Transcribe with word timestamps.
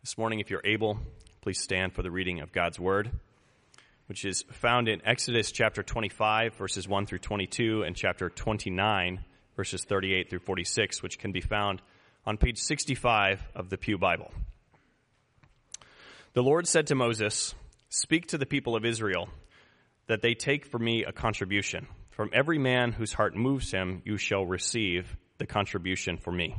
This 0.00 0.16
morning, 0.16 0.38
if 0.38 0.48
you're 0.48 0.62
able, 0.64 0.96
please 1.40 1.60
stand 1.60 1.92
for 1.92 2.02
the 2.02 2.10
reading 2.10 2.40
of 2.40 2.52
God's 2.52 2.78
Word, 2.78 3.10
which 4.06 4.24
is 4.24 4.44
found 4.52 4.88
in 4.88 5.02
Exodus 5.04 5.50
chapter 5.50 5.82
25, 5.82 6.54
verses 6.54 6.86
1 6.86 7.06
through 7.06 7.18
22, 7.18 7.82
and 7.82 7.96
chapter 7.96 8.30
29, 8.30 9.24
verses 9.56 9.84
38 9.84 10.30
through 10.30 10.38
46, 10.38 11.02
which 11.02 11.18
can 11.18 11.32
be 11.32 11.40
found 11.40 11.82
on 12.24 12.36
page 12.36 12.58
65 12.58 13.42
of 13.56 13.70
the 13.70 13.76
Pew 13.76 13.98
Bible. 13.98 14.30
The 16.32 16.44
Lord 16.44 16.68
said 16.68 16.86
to 16.86 16.94
Moses, 16.94 17.56
Speak 17.88 18.28
to 18.28 18.38
the 18.38 18.46
people 18.46 18.76
of 18.76 18.84
Israel 18.84 19.28
that 20.06 20.22
they 20.22 20.34
take 20.34 20.64
for 20.64 20.78
me 20.78 21.02
a 21.04 21.12
contribution. 21.12 21.88
From 22.10 22.30
every 22.32 22.58
man 22.58 22.92
whose 22.92 23.12
heart 23.12 23.34
moves 23.34 23.72
him, 23.72 24.02
you 24.04 24.16
shall 24.16 24.46
receive 24.46 25.16
the 25.38 25.46
contribution 25.46 26.18
for 26.18 26.30
me. 26.30 26.54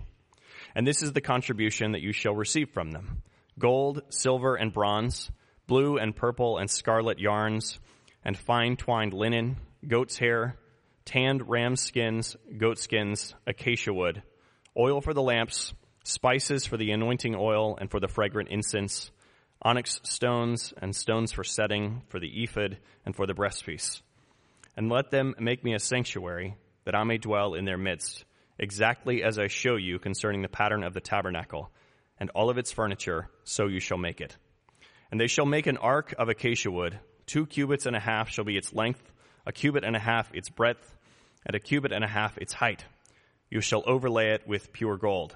And 0.75 0.85
this 0.85 1.01
is 1.01 1.13
the 1.13 1.21
contribution 1.21 1.93
that 1.93 2.01
you 2.01 2.11
shall 2.11 2.35
receive 2.35 2.69
from 2.71 2.91
them 2.91 3.23
gold, 3.59 4.01
silver, 4.09 4.55
and 4.55 4.73
bronze, 4.73 5.29
blue 5.67 5.97
and 5.97 6.15
purple 6.15 6.57
and 6.57 6.69
scarlet 6.69 7.19
yarns, 7.19 7.79
and 8.23 8.37
fine 8.37 8.77
twined 8.77 9.13
linen, 9.13 9.57
goat's 9.87 10.17
hair, 10.17 10.57
tanned 11.05 11.47
ram 11.47 11.75
skins, 11.75 12.35
goat 12.57 12.79
skins, 12.79 13.35
acacia 13.45 13.93
wood, 13.93 14.23
oil 14.77 15.01
for 15.01 15.13
the 15.13 15.21
lamps, 15.21 15.73
spices 16.03 16.65
for 16.65 16.77
the 16.77 16.91
anointing 16.91 17.35
oil 17.35 17.77
and 17.79 17.91
for 17.91 17.99
the 17.99 18.07
fragrant 18.07 18.49
incense, 18.49 19.11
onyx 19.61 19.99
stones 20.03 20.73
and 20.81 20.95
stones 20.95 21.31
for 21.31 21.43
setting, 21.43 22.01
for 22.09 22.19
the 22.19 22.43
ephod 22.43 22.77
and 23.05 23.15
for 23.15 23.27
the 23.27 23.33
breastpiece. 23.33 24.01
And 24.77 24.89
let 24.89 25.11
them 25.11 25.35
make 25.39 25.63
me 25.63 25.73
a 25.73 25.79
sanctuary, 25.79 26.55
that 26.85 26.95
I 26.95 27.03
may 27.03 27.17
dwell 27.17 27.53
in 27.53 27.65
their 27.65 27.77
midst, 27.77 28.23
exactly 28.57 29.23
as 29.23 29.37
I 29.37 29.47
show 29.47 29.75
you 29.75 29.99
concerning 29.99 30.41
the 30.41 30.47
pattern 30.47 30.83
of 30.83 30.93
the 30.93 31.01
tabernacle 31.01 31.71
and 32.19 32.29
all 32.31 32.49
of 32.49 32.57
its 32.57 32.71
furniture, 32.71 33.29
so 33.43 33.67
you 33.67 33.79
shall 33.79 33.97
make 33.97 34.21
it. 34.21 34.35
And 35.11 35.19
they 35.19 35.27
shall 35.27 35.45
make 35.45 35.67
an 35.67 35.77
ark 35.77 36.13
of 36.17 36.29
acacia 36.29 36.69
wood. 36.69 36.99
Two 37.25 37.45
cubits 37.45 37.85
and 37.85 37.95
a 37.95 37.99
half 37.99 38.29
shall 38.29 38.45
be 38.45 38.57
its 38.57 38.73
length, 38.73 39.11
a 39.45 39.51
cubit 39.51 39.83
and 39.83 39.95
a 39.95 39.99
half 39.99 40.33
its 40.33 40.49
breadth, 40.49 40.95
and 41.45 41.55
a 41.55 41.59
cubit 41.59 41.91
and 41.91 42.03
a 42.03 42.07
half 42.07 42.37
its 42.37 42.53
height. 42.53 42.83
You 43.49 43.61
shall 43.61 43.83
overlay 43.87 44.33
it 44.33 44.47
with 44.47 44.73
pure 44.73 44.97
gold. 44.97 45.35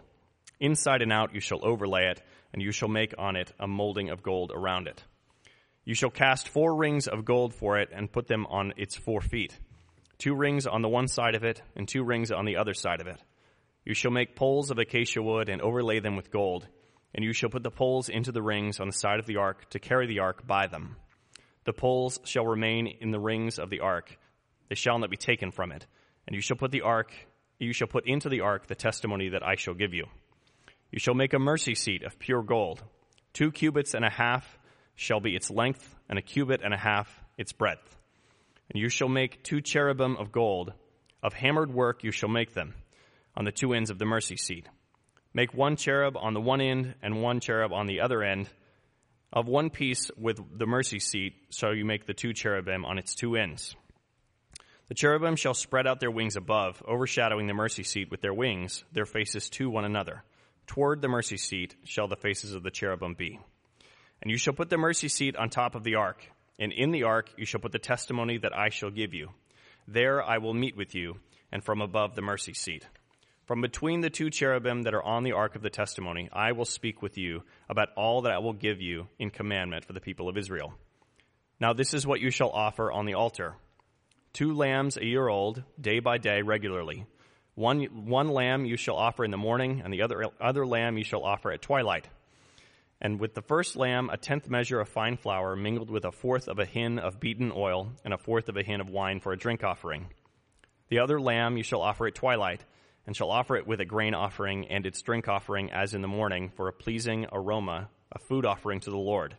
Inside 0.60 1.02
and 1.02 1.12
out 1.12 1.34
you 1.34 1.40
shall 1.40 1.66
overlay 1.66 2.12
it, 2.12 2.22
and 2.54 2.62
you 2.62 2.72
shall 2.72 2.90
make 2.90 3.14
on 3.18 3.36
it 3.36 3.52
a 3.60 3.68
molding 3.68 4.10
of 4.10 4.22
gold 4.22 4.52
around 4.54 4.88
it. 4.88 5.04
You 5.86 5.96
shall 5.96 6.12
cast 6.12 6.48
four 6.50 6.76
rings 6.76 7.08
of 7.08 7.26
gold 7.26 7.54
for 7.54 7.80
it 7.80 7.90
and 7.92 8.12
put 8.12 8.28
them 8.28 8.46
on 8.46 8.74
its 8.78 8.96
four 8.96 9.20
feet. 9.20 9.58
Two 10.18 10.36
rings 10.36 10.68
on 10.68 10.82
the 10.82 10.88
one 10.90 11.08
side 11.08 11.36
of 11.36 11.44
it, 11.44 11.62
and 11.76 11.88
two 11.88 12.04
rings 12.04 12.32
on 12.32 12.46
the 12.46 12.58
other 12.58 12.74
side 12.74 13.02
of 13.02 13.08
it. 13.08 13.20
You 13.84 13.94
shall 13.94 14.12
make 14.12 14.36
poles 14.36 14.72
of 14.72 14.78
acacia 14.78 15.22
wood 15.22 15.50
and 15.50 15.62
overlay 15.62 16.00
them 16.00 16.16
with 16.16 16.32
gold, 16.32 16.68
and 17.14 17.24
you 17.24 17.34
shall 17.34 17.50
put 17.50 17.64
the 17.64 17.72
poles 17.72 18.10
into 18.10 18.32
the 18.32 18.42
rings 18.42 18.80
on 18.80 18.88
the 18.88 18.94
side 18.94 19.20
of 19.20 19.26
the 19.26 19.38
ark 19.38 19.70
to 19.70 19.80
carry 19.80 20.08
the 20.08 20.20
ark 20.20 20.46
by 20.46 20.68
them. 20.68 20.96
The 21.66 21.74
poles 21.74 22.20
shall 22.24 22.46
remain 22.46 22.88
in 22.88 23.12
the 23.12 23.20
rings 23.20 23.60
of 23.60 23.70
the 23.70 23.82
ark; 23.82 24.18
they 24.70 24.76
shall 24.76 25.00
not 25.00 25.10
be 25.10 25.18
taken 25.18 25.52
from 25.52 25.72
it. 25.72 25.86
And 26.28 26.36
you 26.36 26.42
shall 26.42 26.58
put 26.58 26.72
the 26.72 26.82
ark, 26.82 27.14
you 27.60 27.74
shall 27.74 27.88
put 27.88 28.08
into 28.08 28.30
the 28.30 28.42
ark 28.42 28.68
the 28.68 28.76
testimony 28.76 29.30
that 29.30 29.44
I 29.44 29.56
shall 29.56 29.74
give 29.74 29.94
you. 29.94 30.06
You 30.92 31.00
shall 31.00 31.14
make 31.14 31.34
a 31.34 31.40
mercy 31.40 31.76
seat 31.76 32.04
of 32.04 32.20
pure 32.20 32.44
gold. 32.44 32.84
Two 33.34 33.52
cubits 33.52 33.94
and 33.94 34.06
a 34.06 34.10
half 34.10 34.60
shall 34.96 35.20
be 35.20 35.36
its 35.36 35.50
length, 35.50 35.96
and 36.08 36.20
a 36.20 36.22
cubit 36.22 36.62
and 36.64 36.74
a 36.74 36.78
half 36.78 37.10
its 37.38 37.52
breadth. 37.52 37.98
And 38.70 38.82
you 38.82 38.90
shall 38.90 39.10
make 39.10 39.44
two 39.44 39.62
cherubim 39.62 40.18
of 40.18 40.32
gold. 40.32 40.74
Of 41.22 41.34
hammered 41.34 41.74
work 41.74 42.04
you 42.04 42.12
shall 42.12 42.30
make 42.30 42.54
them 42.54 42.74
on 43.36 43.46
the 43.46 43.52
two 43.52 43.74
ends 43.74 43.90
of 43.90 43.98
the 43.98 44.06
mercy 44.06 44.38
seat. 44.38 44.68
Make 45.34 45.54
one 45.54 45.76
cherub 45.76 46.16
on 46.16 46.34
the 46.34 46.42
one 46.42 46.62
end 46.62 46.96
and 47.02 47.22
one 47.22 47.40
cherub 47.40 47.74
on 47.74 47.88
the 47.88 48.02
other 48.02 48.22
end. 48.22 48.50
Of 49.32 49.48
one 49.48 49.72
piece 49.72 50.12
with 50.16 50.40
the 50.58 50.68
mercy 50.68 51.00
seat 51.00 51.34
shall 51.50 51.74
you 51.74 51.86
make 51.86 52.06
the 52.06 52.14
two 52.14 52.34
cherubim 52.34 52.86
on 52.86 53.00
its 53.00 53.16
two 53.16 53.36
ends. 53.36 53.76
The 54.90 54.94
cherubim 54.94 55.36
shall 55.36 55.56
spread 55.56 55.88
out 55.88 56.00
their 56.00 56.12
wings 56.12 56.36
above, 56.36 56.84
overshadowing 56.88 57.48
the 57.48 57.54
mercy 57.56 57.84
seat 57.84 58.12
with 58.12 58.22
their 58.22 58.34
wings, 58.34 58.84
their 58.92 59.08
faces 59.08 59.50
to 59.52 59.70
one 59.70 59.86
another. 59.86 60.24
Toward 60.68 61.02
the 61.02 61.08
mercy 61.08 61.38
seat 61.38 61.76
shall 61.84 62.08
the 62.08 62.16
faces 62.16 62.54
of 62.54 62.62
the 62.62 62.70
cherubim 62.70 63.16
be. 63.16 63.40
And 64.22 64.30
you 64.30 64.38
shall 64.38 64.54
put 64.54 64.70
the 64.70 64.78
mercy 64.78 65.08
seat 65.08 65.36
on 65.36 65.50
top 65.50 65.74
of 65.74 65.84
the 65.84 65.96
ark, 65.96 66.24
and 66.60 66.72
in 66.72 66.92
the 66.92 67.04
ark 67.04 67.32
you 67.38 67.46
shall 67.46 67.60
put 67.60 67.72
the 67.72 67.80
testimony 67.80 68.38
that 68.38 68.56
I 68.56 68.70
shall 68.70 68.92
give 68.92 69.16
you. 69.16 69.30
There 69.88 70.24
I 70.24 70.38
will 70.38 70.54
meet 70.54 70.78
with 70.78 70.94
you, 70.94 71.16
and 71.52 71.64
from 71.64 71.82
above 71.82 72.16
the 72.16 72.22
mercy 72.22 72.54
seat. 72.54 72.88
From 73.46 73.60
between 73.60 74.00
the 74.00 74.10
two 74.10 74.30
cherubim 74.30 74.84
that 74.84 74.94
are 74.94 75.04
on 75.04 75.24
the 75.24 75.34
ark 75.34 75.56
of 75.56 75.62
the 75.62 75.70
testimony, 75.70 76.30
I 76.32 76.54
will 76.54 76.66
speak 76.66 77.02
with 77.02 77.18
you 77.18 77.44
about 77.68 77.90
all 77.98 78.22
that 78.22 78.32
I 78.32 78.38
will 78.38 78.54
give 78.54 78.80
you 78.80 79.08
in 79.20 79.32
commandment 79.32 79.84
for 79.84 79.92
the 79.92 80.00
people 80.00 80.30
of 80.30 80.38
Israel. 80.38 80.74
Now 81.60 81.74
this 81.74 81.94
is 81.94 82.08
what 82.08 82.22
you 82.22 82.30
shall 82.30 82.50
offer 82.50 82.90
on 82.90 83.06
the 83.06 83.16
altar. 83.16 83.56
Two 84.32 84.54
lambs 84.54 84.96
a 84.96 85.06
year 85.06 85.28
old, 85.28 85.62
day 85.80 86.00
by 86.00 86.18
day, 86.18 86.42
regularly. 86.42 87.06
One, 87.56 87.84
one 88.06 88.30
lamb 88.30 88.66
you 88.66 88.78
shall 88.78 88.96
offer 88.96 89.26
in 89.26 89.32
the 89.32 89.38
morning, 89.38 89.82
and 89.84 89.94
the 89.94 90.02
other, 90.02 90.26
other 90.42 90.66
lamb 90.66 90.98
you 90.98 91.04
shall 91.04 91.24
offer 91.24 91.52
at 91.52 91.62
twilight. 91.62 92.08
And 93.02 93.20
with 93.20 93.34
the 93.34 93.42
first 93.42 93.76
lamb, 93.76 94.10
a 94.10 94.18
tenth 94.18 94.50
measure 94.50 94.80
of 94.80 94.88
fine 94.88 95.18
flour, 95.18 95.56
mingled 95.56 95.90
with 95.90 96.06
a 96.06 96.12
fourth 96.12 96.48
of 96.48 96.60
a 96.60 96.66
hin 96.66 96.98
of 96.98 97.20
beaten 97.20 97.52
oil, 97.54 97.92
and 98.06 98.14
a 98.14 98.18
fourth 98.18 98.48
of 98.48 98.56
a 98.56 98.64
hin 98.64 98.80
of 98.80 98.90
wine 98.90 99.20
for 99.20 99.34
a 99.34 99.38
drink 99.38 99.64
offering. 99.64 100.08
The 100.88 101.00
other 101.00 101.20
lamb 101.20 101.58
you 101.58 101.64
shall 101.64 101.82
offer 101.82 102.08
at 102.08 102.16
twilight 102.16 102.64
and 103.06 103.16
shall 103.16 103.32
offer 103.32 103.56
it 103.56 103.68
with 103.68 103.82
a 103.82 103.86
grain 103.86 104.14
offering 104.14 104.68
and 104.68 104.86
its 104.86 105.02
drink 105.02 105.28
offering 105.28 105.72
as 105.72 105.94
in 105.94 106.02
the 106.02 106.08
morning 106.08 106.52
for 106.56 106.68
a 106.68 106.74
pleasing 106.74 107.26
aroma, 107.32 107.90
a 108.12 108.20
food 108.20 108.46
offering 108.46 108.80
to 108.82 108.90
the 108.90 108.98
Lord. 108.98 109.38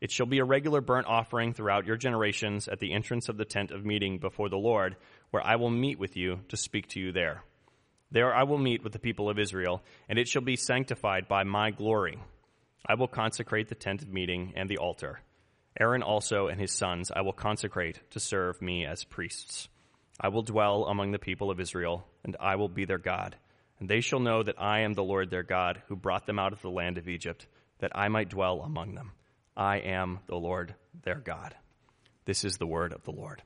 It 0.00 0.10
shall 0.10 0.26
be 0.26 0.38
a 0.38 0.44
regular 0.44 0.80
burnt 0.80 1.06
offering 1.06 1.54
throughout 1.54 1.86
your 1.86 1.96
generations 1.96 2.68
at 2.68 2.78
the 2.78 2.92
entrance 2.92 3.28
of 3.28 3.36
the 3.36 3.44
tent 3.44 3.70
of 3.70 3.84
meeting 3.84 4.18
before 4.18 4.48
the 4.48 4.56
Lord, 4.56 4.96
where 5.30 5.44
I 5.44 5.56
will 5.56 5.70
meet 5.70 5.98
with 5.98 6.16
you 6.16 6.40
to 6.48 6.56
speak 6.56 6.88
to 6.88 7.00
you 7.00 7.12
there. 7.12 7.42
There 8.10 8.34
I 8.34 8.42
will 8.44 8.58
meet 8.58 8.84
with 8.84 8.92
the 8.92 8.98
people 8.98 9.30
of 9.30 9.38
Israel, 9.38 9.82
and 10.08 10.18
it 10.18 10.28
shall 10.28 10.42
be 10.42 10.56
sanctified 10.56 11.26
by 11.26 11.44
my 11.44 11.70
glory. 11.70 12.18
I 12.86 12.94
will 12.94 13.08
consecrate 13.08 13.68
the 13.68 13.74
tent 13.74 14.02
of 14.02 14.12
meeting 14.12 14.52
and 14.56 14.68
the 14.68 14.78
altar. 14.78 15.20
Aaron 15.80 16.02
also 16.02 16.48
and 16.48 16.60
his 16.60 16.70
sons 16.70 17.10
I 17.10 17.22
will 17.22 17.32
consecrate 17.32 17.98
to 18.10 18.20
serve 18.20 18.60
me 18.62 18.86
as 18.86 19.04
priests. 19.04 19.68
I 20.20 20.28
will 20.28 20.42
dwell 20.42 20.84
among 20.84 21.10
the 21.12 21.18
people 21.18 21.50
of 21.50 21.60
Israel, 21.60 22.06
and 22.24 22.36
I 22.38 22.56
will 22.56 22.68
be 22.68 22.84
their 22.84 22.98
God. 22.98 23.36
And 23.80 23.88
they 23.88 24.00
shall 24.00 24.20
know 24.20 24.42
that 24.42 24.60
I 24.60 24.80
am 24.80 24.94
the 24.94 25.02
Lord 25.02 25.30
their 25.30 25.42
God, 25.42 25.82
who 25.88 25.96
brought 25.96 26.26
them 26.26 26.38
out 26.38 26.52
of 26.52 26.62
the 26.62 26.70
land 26.70 26.98
of 26.98 27.08
Egypt, 27.08 27.46
that 27.80 27.92
I 27.94 28.08
might 28.08 28.28
dwell 28.28 28.60
among 28.60 28.94
them. 28.94 29.12
I 29.56 29.78
am 29.78 30.20
the 30.26 30.36
Lord 30.36 30.74
their 31.02 31.18
God. 31.18 31.54
This 32.24 32.44
is 32.44 32.56
the 32.56 32.66
word 32.66 32.92
of 32.92 33.02
the 33.04 33.10
Lord. 33.10 33.42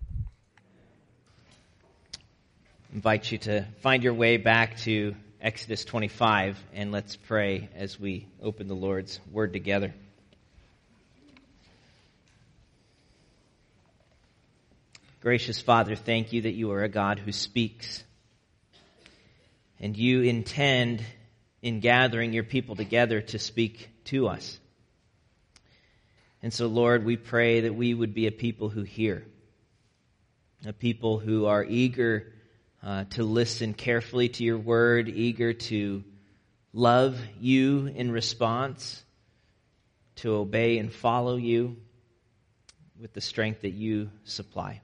I 2.91 2.95
invite 2.95 3.33
you 3.33 3.39
to 3.39 3.67
find 3.81 4.03
your 4.03 4.15
way 4.15 4.37
back 4.37 4.77
to 4.78 5.15
Exodus 5.41 5.84
25, 5.84 6.59
and 6.75 6.93
let's 6.93 7.17
pray 7.17 7.69
as 7.75 7.99
we 7.99 8.27
open 8.43 8.69
the 8.69 8.75
Lord's 8.75 9.21
word 9.31 9.53
together. 9.53 9.95
Gracious 15.21 15.61
Father, 15.61 15.97
thank 15.97 16.33
you 16.33 16.43
that 16.43 16.55
you 16.55 16.71
are 16.71 16.84
a 16.84 16.89
God 16.89 17.19
who 17.19 17.33
speaks. 17.33 18.05
And 19.81 19.97
you 19.97 20.23
intend 20.23 21.05
in 21.61 21.81
gathering 21.81 22.33
your 22.33 22.45
people 22.45 22.77
together 22.77 23.21
to 23.21 23.39
speak 23.41 23.89
to 24.05 24.28
us. 24.28 24.61
And 26.41 26.55
so, 26.55 26.69
Lord, 26.69 27.05
we 27.05 27.17
pray 27.17 27.62
that 27.62 27.75
we 27.75 27.93
would 27.93 28.15
be 28.15 28.28
a 28.28 28.33
people 28.33 28.69
who 28.69 28.83
hear, 28.83 29.27
a 30.65 30.73
people 30.73 31.19
who 31.19 31.47
are 31.47 31.65
eager 31.65 32.33
uh, 32.81 33.05
to 33.11 33.25
listen 33.25 33.75
carefully 33.75 34.28
to 34.28 34.45
your 34.45 34.59
word, 34.59 35.09
eager 35.09 35.53
to 35.53 36.05
love 36.73 37.19
you 37.41 37.87
in 37.87 38.12
response, 38.12 39.03
to 40.16 40.34
obey 40.34 40.78
and 40.78 40.92
follow 40.92 41.34
you 41.34 41.77
with 43.01 43.13
the 43.15 43.21
strength 43.21 43.63
that 43.63 43.75
you 43.75 44.10
supply. 44.22 44.81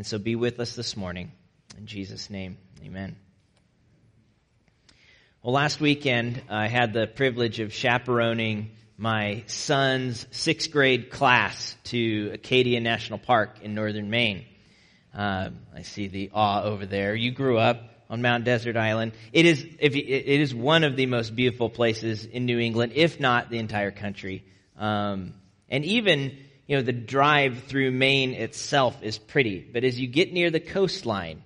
And 0.00 0.06
so 0.06 0.18
be 0.18 0.34
with 0.34 0.58
us 0.60 0.74
this 0.76 0.96
morning. 0.96 1.30
In 1.76 1.84
Jesus' 1.84 2.30
name, 2.30 2.56
amen. 2.82 3.16
Well, 5.42 5.52
last 5.52 5.78
weekend 5.78 6.40
I 6.48 6.68
had 6.68 6.94
the 6.94 7.06
privilege 7.06 7.60
of 7.60 7.74
chaperoning 7.74 8.70
my 8.96 9.44
son's 9.46 10.26
sixth 10.30 10.70
grade 10.70 11.10
class 11.10 11.76
to 11.84 12.30
Acadia 12.32 12.80
National 12.80 13.18
Park 13.18 13.58
in 13.60 13.74
northern 13.74 14.08
Maine. 14.08 14.46
Uh, 15.14 15.50
I 15.76 15.82
see 15.82 16.08
the 16.08 16.30
awe 16.32 16.62
over 16.62 16.86
there. 16.86 17.14
You 17.14 17.32
grew 17.32 17.58
up 17.58 17.82
on 18.08 18.22
Mount 18.22 18.44
Desert 18.44 18.78
Island. 18.78 19.12
It 19.34 19.44
is, 19.44 19.62
if, 19.80 19.94
it 19.94 20.40
is 20.40 20.54
one 20.54 20.82
of 20.84 20.96
the 20.96 21.04
most 21.04 21.36
beautiful 21.36 21.68
places 21.68 22.24
in 22.24 22.46
New 22.46 22.58
England, 22.58 22.92
if 22.94 23.20
not 23.20 23.50
the 23.50 23.58
entire 23.58 23.90
country. 23.90 24.44
Um, 24.78 25.34
and 25.68 25.84
even 25.84 26.38
you 26.70 26.76
know, 26.76 26.82
the 26.82 26.92
drive 26.92 27.64
through 27.64 27.90
Maine 27.90 28.32
itself 28.32 29.02
is 29.02 29.18
pretty, 29.18 29.58
but 29.58 29.82
as 29.82 29.98
you 29.98 30.06
get 30.06 30.32
near 30.32 30.52
the 30.52 30.60
coastline, 30.60 31.42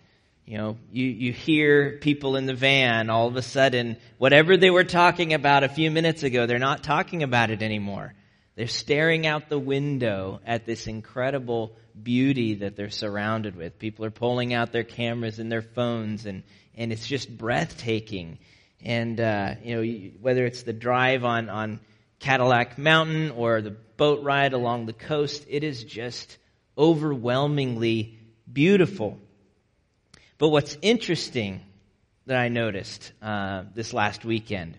You 0.46 0.58
know, 0.58 0.76
you, 0.92 1.06
you 1.06 1.32
hear 1.32 1.98
people 1.98 2.36
in 2.36 2.44
the 2.44 2.54
van 2.54 3.08
all 3.08 3.28
of 3.28 3.36
a 3.36 3.42
sudden, 3.42 3.96
whatever 4.18 4.58
they 4.58 4.68
were 4.68 4.84
talking 4.84 5.32
about 5.32 5.64
a 5.64 5.70
few 5.70 5.90
minutes 5.90 6.22
ago, 6.22 6.46
they're 6.46 6.58
not 6.58 6.82
talking 6.84 7.22
about 7.22 7.50
it 7.50 7.62
anymore. 7.62 8.12
They're 8.54 8.66
staring 8.66 9.26
out 9.26 9.48
the 9.48 9.58
window 9.58 10.40
at 10.46 10.66
this 10.66 10.86
incredible 10.86 11.74
beauty 12.00 12.56
that 12.56 12.76
they're 12.76 12.90
surrounded 12.90 13.56
with. 13.56 13.78
People 13.78 14.04
are 14.04 14.10
pulling 14.10 14.52
out 14.52 14.70
their 14.70 14.84
cameras 14.84 15.38
and 15.38 15.50
their 15.50 15.62
phones 15.62 16.26
and, 16.26 16.42
and 16.76 16.92
it's 16.92 17.06
just 17.06 17.34
breathtaking. 17.36 18.38
And, 18.84 19.18
uh, 19.18 19.54
you 19.62 19.76
know, 19.76 20.10
whether 20.20 20.44
it's 20.44 20.62
the 20.62 20.74
drive 20.74 21.24
on, 21.24 21.48
on 21.48 21.80
Cadillac 22.20 22.76
Mountain 22.76 23.30
or 23.30 23.62
the 23.62 23.76
boat 23.96 24.22
ride 24.22 24.52
along 24.52 24.86
the 24.86 24.92
coast, 24.92 25.44
it 25.48 25.64
is 25.64 25.84
just 25.84 26.38
overwhelmingly 26.76 28.18
beautiful. 28.50 29.18
But 30.38 30.48
what's 30.48 30.76
interesting 30.82 31.60
that 32.26 32.36
I 32.36 32.48
noticed 32.48 33.12
uh, 33.22 33.64
this 33.74 33.92
last 33.92 34.24
weekend 34.24 34.78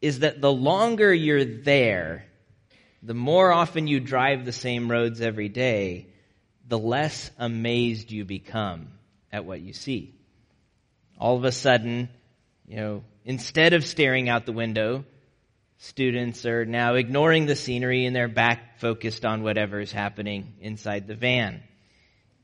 is 0.00 0.20
that 0.20 0.40
the 0.40 0.52
longer 0.52 1.12
you're 1.12 1.44
there, 1.44 2.26
the 3.02 3.14
more 3.14 3.52
often 3.52 3.86
you 3.86 4.00
drive 4.00 4.44
the 4.44 4.52
same 4.52 4.90
roads 4.90 5.20
every 5.20 5.48
day, 5.48 6.06
the 6.66 6.78
less 6.78 7.30
amazed 7.38 8.12
you 8.12 8.24
become 8.24 8.88
at 9.32 9.44
what 9.44 9.60
you 9.60 9.72
see. 9.72 10.14
All 11.18 11.36
of 11.36 11.44
a 11.44 11.52
sudden, 11.52 12.08
you 12.66 12.76
know, 12.76 13.04
instead 13.24 13.72
of 13.72 13.84
staring 13.84 14.28
out 14.28 14.46
the 14.46 14.52
window, 14.52 15.04
students 15.78 16.44
are 16.44 16.64
now 16.64 16.94
ignoring 16.94 17.46
the 17.46 17.56
scenery 17.56 18.04
and 18.04 18.14
they're 18.14 18.28
back 18.28 18.78
focused 18.80 19.24
on 19.24 19.42
whatever 19.42 19.80
is 19.80 19.92
happening 19.92 20.54
inside 20.60 21.06
the 21.06 21.14
van. 21.14 21.62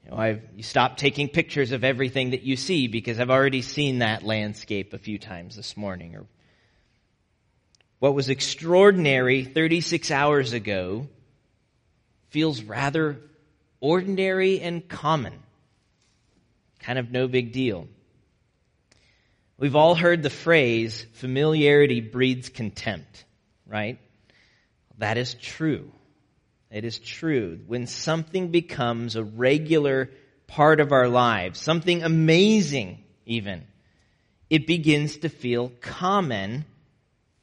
You 0.05 0.11
know, 0.11 0.17
I've, 0.17 0.43
you 0.57 0.63
stop 0.63 0.97
taking 0.97 1.29
pictures 1.29 1.73
of 1.73 1.85
everything 1.85 2.31
that 2.31 2.43
you 2.43 2.57
see 2.57 2.89
because 2.89 3.19
I've 3.19 3.31
already 3.31 3.63
seen 3.63 3.99
that 3.99 4.23
landscape 4.23 4.93
a 4.93 4.99
few 4.99 5.19
times 5.19 5.57
this 5.57 5.77
morning. 5.77 6.15
Or 6.15 6.27
what 7.99 8.15
was 8.15 8.29
extraordinary 8.29 9.45
36 9.45 10.11
hours 10.11 10.53
ago 10.53 11.09
feels 12.29 12.63
rather 12.63 13.19
ordinary 13.81 14.61
and 14.61 14.89
common. 14.89 15.35
Kind 16.81 16.99
of 16.99 17.11
no 17.11 17.27
big 17.29 17.53
deal. 17.53 17.89
We've 19.59 19.77
all 19.77 19.95
heard 19.95 20.23
the 20.23 20.31
phrase, 20.31 21.06
familiarity 21.15 22.01
breeds 22.01 22.49
contempt, 22.49 23.25
right? 23.67 23.99
That 24.99 25.17
is 25.17 25.35
true. 25.35 25.93
It 26.71 26.85
is 26.85 26.99
true. 26.99 27.61
When 27.67 27.87
something 27.87 28.49
becomes 28.49 29.15
a 29.15 29.23
regular 29.23 30.11
part 30.49 30.81
of 30.81 30.91
our 30.91 31.09
lives, 31.09 31.61
something 31.61 32.03
amazing 32.03 33.05
even, 33.27 33.65
it 34.51 34.67
begins 34.67 35.19
to 35.19 35.29
feel 35.29 35.73
common 35.81 36.65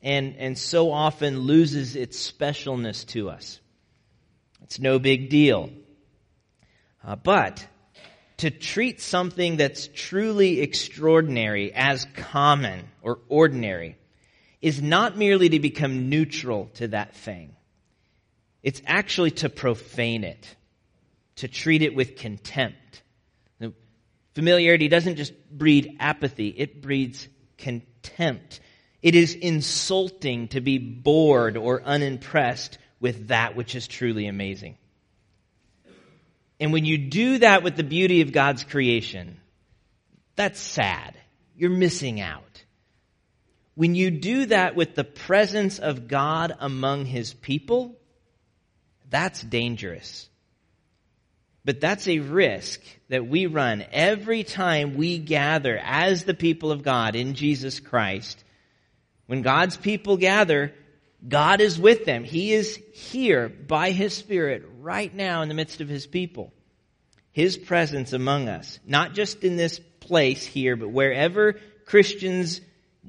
and, 0.02 0.36
and 0.38 0.58
so 0.58 0.92
often 0.92 1.40
loses 1.40 1.96
its 1.96 2.31
specialness 2.31 3.08
to 3.08 3.30
us. 3.30 3.60
It's 4.63 4.80
no 4.80 5.00
big 5.00 5.30
deal. 5.30 5.69
Uh, 7.04 7.16
but 7.16 7.66
to 8.42 8.50
treat 8.50 9.00
something 9.00 9.58
that's 9.58 9.88
truly 9.94 10.62
extraordinary 10.62 11.72
as 11.76 12.08
common 12.16 12.90
or 13.04 13.20
ordinary 13.30 13.96
is 14.64 14.82
not 14.82 15.16
merely 15.16 15.50
to 15.50 15.60
become 15.60 16.10
neutral 16.10 16.72
to 16.74 16.88
that 16.88 17.16
thing. 17.16 17.56
It's 18.64 18.82
actually 18.88 19.30
to 19.32 19.50
profane 19.50 20.24
it, 20.24 20.56
to 21.36 21.48
treat 21.48 21.84
it 21.84 21.94
with 21.94 22.16
contempt. 22.16 23.04
Familiarity 24.34 24.88
doesn't 24.88 25.18
just 25.18 25.34
breed 25.52 25.98
apathy, 26.00 26.48
it 26.48 26.82
breeds 26.82 27.28
contempt. 27.60 28.60
It 29.04 29.14
is 29.14 29.36
insulting 29.36 30.48
to 30.48 30.62
be 30.62 30.80
bored 30.80 31.58
or 31.58 31.84
unimpressed 31.84 32.80
with 33.00 33.28
that 33.28 33.56
which 33.56 33.76
is 33.76 33.88
truly 33.88 34.26
amazing. 34.26 34.78
And 36.62 36.72
when 36.72 36.86
you 36.86 37.00
do 37.00 37.40
that 37.40 37.63
with 37.63 37.75
the 37.75 37.84
beauty 37.84 38.22
of 38.22 38.31
God's 38.31 38.63
creation, 38.63 39.40
that's 40.36 40.60
sad. 40.60 41.18
You're 41.58 41.72
missing 41.72 42.22
out. 42.22 42.63
When 43.74 43.96
you 43.96 44.12
do 44.12 44.46
that 44.46 44.75
with 44.75 44.94
the 44.94 45.04
presence 45.04 45.80
of 45.80 46.08
God 46.08 46.56
among 46.60 47.06
His 47.06 47.34
people, 47.34 47.98
that's 49.10 49.42
dangerous. 49.42 50.30
But 51.66 51.81
that's 51.81 52.08
a 52.08 52.19
risk 52.19 52.81
that 53.10 53.28
we 53.28 53.48
run 53.48 53.84
every 53.92 54.44
time 54.44 54.96
we 54.96 55.18
gather 55.18 55.80
as 55.84 56.25
the 56.25 56.36
people 56.36 56.72
of 56.72 56.84
God 56.84 57.16
in 57.16 57.34
Jesus 57.34 57.80
Christ. 57.80 58.44
When 59.25 59.42
God's 59.42 59.78
people 59.78 60.16
gather, 60.16 60.75
God 61.28 61.62
is 61.62 61.80
with 61.80 62.06
them. 62.06 62.24
He 62.24 62.54
is 62.54 62.80
here 62.94 63.50
by 63.50 63.92
His 63.92 64.16
Spirit 64.16 64.64
right 64.80 65.14
now 65.14 65.42
in 65.42 65.50
the 65.50 65.56
midst 65.56 65.82
of 65.82 65.90
His 65.90 66.08
people. 66.08 66.52
His 67.32 67.58
presence 67.58 68.14
among 68.14 68.50
us, 68.50 68.80
not 68.86 69.14
just 69.14 69.44
in 69.44 69.56
this 69.56 69.80
place 70.00 70.46
here, 70.46 70.76
but 70.76 70.90
wherever 70.90 71.60
Christians 71.86 72.60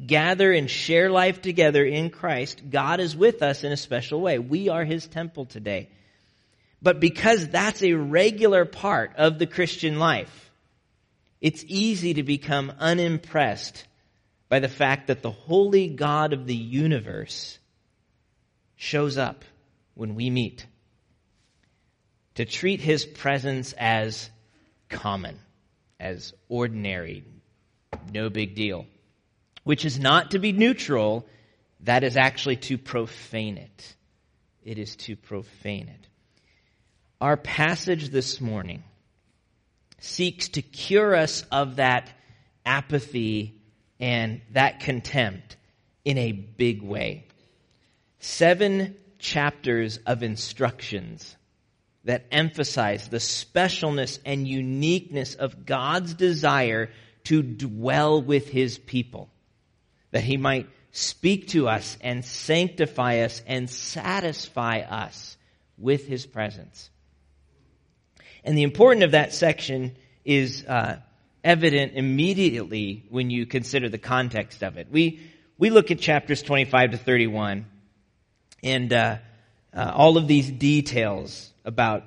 gather 0.06 0.52
and 0.52 0.70
share 0.70 1.10
life 1.10 1.42
together 1.42 1.84
in 1.84 2.10
Christ, 2.10 2.62
God 2.70 3.00
is 3.00 3.16
with 3.16 3.42
us 3.42 3.64
in 3.64 3.72
a 3.72 3.76
special 3.76 4.20
way. 4.20 4.38
We 4.38 4.68
are 4.68 4.84
His 4.84 5.06
temple 5.06 5.46
today. 5.46 5.88
But 6.80 7.00
because 7.00 7.48
that's 7.48 7.82
a 7.82 7.94
regular 7.94 8.64
part 8.64 9.14
of 9.16 9.38
the 9.38 9.46
Christian 9.46 9.98
life, 9.98 10.50
it's 11.40 11.64
easy 11.66 12.14
to 12.14 12.22
become 12.22 12.72
unimpressed 12.78 13.84
by 14.48 14.58
the 14.58 14.68
fact 14.68 15.06
that 15.06 15.22
the 15.22 15.30
holy 15.30 15.88
God 15.88 16.32
of 16.32 16.46
the 16.46 16.54
universe 16.54 17.58
shows 18.82 19.16
up 19.16 19.44
when 19.94 20.16
we 20.16 20.28
meet. 20.28 20.66
To 22.34 22.44
treat 22.44 22.80
his 22.80 23.04
presence 23.04 23.72
as 23.78 24.28
common, 24.88 25.38
as 26.00 26.34
ordinary, 26.48 27.24
no 28.12 28.28
big 28.28 28.56
deal. 28.56 28.86
Which 29.62 29.84
is 29.84 30.00
not 30.00 30.32
to 30.32 30.40
be 30.40 30.50
neutral, 30.50 31.24
that 31.82 32.02
is 32.02 32.16
actually 32.16 32.56
to 32.56 32.76
profane 32.76 33.56
it. 33.56 33.94
It 34.64 34.78
is 34.78 34.96
to 34.96 35.14
profane 35.14 35.88
it. 35.88 36.08
Our 37.20 37.36
passage 37.36 38.08
this 38.08 38.40
morning 38.40 38.82
seeks 40.00 40.48
to 40.50 40.62
cure 40.62 41.14
us 41.14 41.44
of 41.52 41.76
that 41.76 42.10
apathy 42.66 43.60
and 44.00 44.40
that 44.50 44.80
contempt 44.80 45.56
in 46.04 46.18
a 46.18 46.32
big 46.32 46.82
way. 46.82 47.26
Seven 48.24 48.94
chapters 49.18 49.98
of 50.06 50.22
instructions 50.22 51.36
that 52.04 52.24
emphasize 52.30 53.08
the 53.08 53.16
specialness 53.16 54.20
and 54.24 54.46
uniqueness 54.46 55.34
of 55.34 55.66
God's 55.66 56.14
desire 56.14 56.90
to 57.24 57.42
dwell 57.42 58.22
with 58.22 58.48
his 58.48 58.78
people, 58.78 59.28
that 60.12 60.22
he 60.22 60.36
might 60.36 60.68
speak 60.92 61.48
to 61.48 61.66
us 61.66 61.98
and 62.00 62.24
sanctify 62.24 63.22
us 63.22 63.42
and 63.44 63.68
satisfy 63.68 64.82
us 64.82 65.36
with 65.76 66.06
his 66.06 66.24
presence. 66.24 66.90
And 68.44 68.56
the 68.56 68.62
importance 68.62 69.02
of 69.02 69.10
that 69.10 69.34
section 69.34 69.96
is 70.24 70.64
uh, 70.64 71.00
evident 71.42 71.94
immediately 71.96 73.04
when 73.08 73.30
you 73.30 73.46
consider 73.46 73.88
the 73.88 73.98
context 73.98 74.62
of 74.62 74.76
it. 74.76 74.86
We 74.92 75.18
we 75.58 75.70
look 75.70 75.90
at 75.90 75.98
chapters 75.98 76.42
25 76.42 76.92
to 76.92 76.98
31 76.98 77.66
and 78.62 78.92
uh, 78.92 79.18
uh, 79.74 79.92
all 79.94 80.16
of 80.16 80.28
these 80.28 80.50
details 80.50 81.50
about 81.64 82.04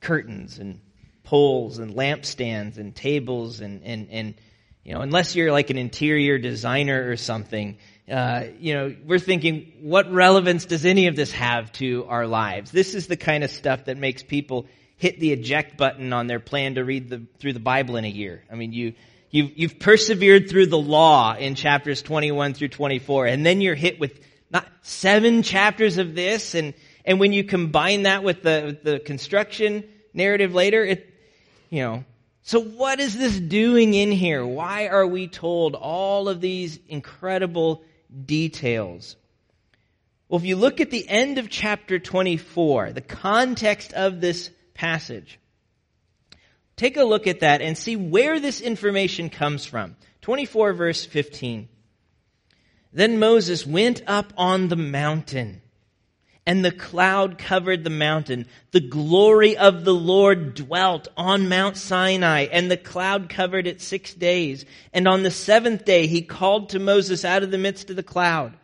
curtains 0.00 0.58
and 0.58 0.80
poles 1.22 1.78
and 1.78 1.94
lampstands 1.94 2.76
and 2.76 2.94
tables 2.94 3.60
and 3.60 3.82
and 3.82 4.08
and 4.10 4.34
you 4.82 4.92
know 4.92 5.00
unless 5.00 5.34
you're 5.34 5.52
like 5.52 5.70
an 5.70 5.78
interior 5.78 6.38
designer 6.38 7.10
or 7.10 7.16
something. 7.16 7.78
Uh, 8.06 8.48
you 8.58 8.74
know, 8.74 8.94
we're 9.06 9.18
thinking, 9.18 9.72
what 9.80 10.12
relevance 10.12 10.66
does 10.66 10.84
any 10.84 11.06
of 11.06 11.16
this 11.16 11.32
have 11.32 11.72
to 11.72 12.04
our 12.04 12.26
lives? 12.26 12.70
This 12.70 12.94
is 12.94 13.06
the 13.06 13.16
kind 13.16 13.42
of 13.42 13.50
stuff 13.50 13.86
that 13.86 13.96
makes 13.96 14.22
people 14.22 14.66
hit 14.98 15.18
the 15.20 15.32
eject 15.32 15.78
button 15.78 16.12
on 16.12 16.26
their 16.26 16.38
plan 16.38 16.74
to 16.74 16.84
read 16.84 17.08
the, 17.08 17.26
through 17.38 17.54
the 17.54 17.60
Bible 17.60 17.96
in 17.96 18.04
a 18.04 18.08
year. 18.08 18.44
I 18.52 18.56
mean, 18.56 18.74
you, 18.74 18.92
you've, 19.30 19.56
you've 19.56 19.78
persevered 19.78 20.50
through 20.50 20.66
the 20.66 20.78
law 20.78 21.34
in 21.34 21.54
chapters 21.54 22.02
21 22.02 22.52
through 22.52 22.68
24, 22.68 23.26
and 23.26 23.44
then 23.44 23.62
you're 23.62 23.74
hit 23.74 23.98
with 23.98 24.20
not 24.54 24.66
seven 24.82 25.42
chapters 25.42 25.98
of 25.98 26.14
this, 26.14 26.54
and, 26.54 26.72
and 27.04 27.20
when 27.20 27.32
you 27.32 27.44
combine 27.44 28.04
that 28.04 28.22
with 28.22 28.42
the, 28.42 28.62
with 28.66 28.84
the 28.84 28.98
construction 29.00 29.84
narrative 30.14 30.54
later, 30.54 30.84
it, 30.84 31.12
you 31.70 31.82
know, 31.82 32.04
so 32.42 32.60
what 32.60 33.00
is 33.00 33.18
this 33.18 33.38
doing 33.38 33.94
in 33.94 34.12
here? 34.12 34.46
Why 34.46 34.86
are 34.88 35.06
we 35.06 35.26
told 35.28 35.74
all 35.74 36.28
of 36.28 36.40
these 36.40 36.78
incredible 36.88 37.82
details? 38.24 39.16
Well, 40.28 40.38
if 40.38 40.46
you 40.46 40.56
look 40.56 40.80
at 40.80 40.90
the 40.90 41.08
end 41.08 41.38
of 41.38 41.50
chapter 41.50 41.98
24, 41.98 42.92
the 42.92 43.00
context 43.00 43.92
of 43.92 44.20
this 44.20 44.50
passage. 44.74 45.38
take 46.76 46.96
a 46.96 47.04
look 47.04 47.26
at 47.26 47.40
that 47.40 47.62
and 47.62 47.78
see 47.78 47.96
where 47.96 48.40
this 48.40 48.60
information 48.60 49.30
comes 49.30 49.64
from. 49.64 49.96
24 50.22 50.72
verse 50.72 51.04
15. 51.04 51.68
Then 52.94 53.18
Moses 53.18 53.66
went 53.66 54.02
up 54.06 54.32
on 54.38 54.68
the 54.68 54.76
mountain 54.76 55.60
and 56.46 56.64
the 56.64 56.70
cloud 56.70 57.38
covered 57.38 57.84
the 57.84 57.90
mountain. 57.90 58.46
The 58.72 58.80
glory 58.80 59.56
of 59.56 59.84
the 59.84 59.94
Lord 59.94 60.54
dwelt 60.54 61.08
on 61.16 61.48
Mount 61.48 61.76
Sinai, 61.76 62.46
and 62.52 62.70
the 62.70 62.76
cloud 62.76 63.28
covered 63.28 63.66
it 63.66 63.80
six 63.80 64.12
days. 64.12 64.64
And 64.92 65.08
on 65.08 65.22
the 65.22 65.30
seventh 65.30 65.84
day 65.84 66.06
he 66.06 66.22
called 66.22 66.70
to 66.70 66.78
Moses 66.78 67.24
out 67.24 67.42
of 67.42 67.50
the 67.50 67.58
midst 67.58 67.90
of 67.90 67.96
the 67.96 68.02
cloud. 68.02 68.56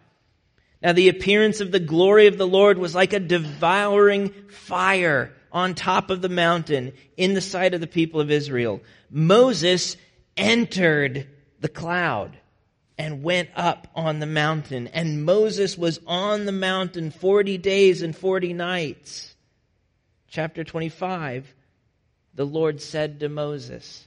Now 0.82 0.92
the 0.92 1.08
appearance 1.08 1.60
of 1.60 1.72
the 1.72 1.80
glory 1.80 2.26
of 2.26 2.38
the 2.38 2.46
Lord 2.46 2.78
was 2.78 2.94
like 2.94 3.12
a 3.12 3.20
devouring 3.20 4.32
fire 4.49 5.32
on 5.52 5.75
top 5.75 6.10
of 6.10 6.22
the 6.22 6.28
mountain 6.28 6.92
in 7.16 7.34
the 7.34 7.40
sight 7.40 7.75
of 7.75 7.80
the 7.80 7.87
people 7.87 8.20
of 8.20 8.30
Israel. 8.30 8.80
Moses 9.10 9.96
entered 10.37 11.26
the 11.60 11.68
cloud 11.68 12.39
and 13.00 13.23
went 13.23 13.49
up 13.57 13.88
on 13.95 14.19
the 14.19 14.26
mountain. 14.26 14.87
And 14.88 15.25
Moses 15.25 15.78
was 15.78 15.99
on 16.07 16.45
the 16.45 16.52
mountain 16.52 17.11
40 17.11 17.57
days 17.57 18.02
and 18.02 18.14
40 18.14 18.52
nights. 18.52 19.35
Chapter 20.28 20.64
25, 20.64 21.50
the 22.35 22.45
Lord 22.45 22.83
said 22.83 23.21
to 23.21 23.30
Moses, 23.30 24.07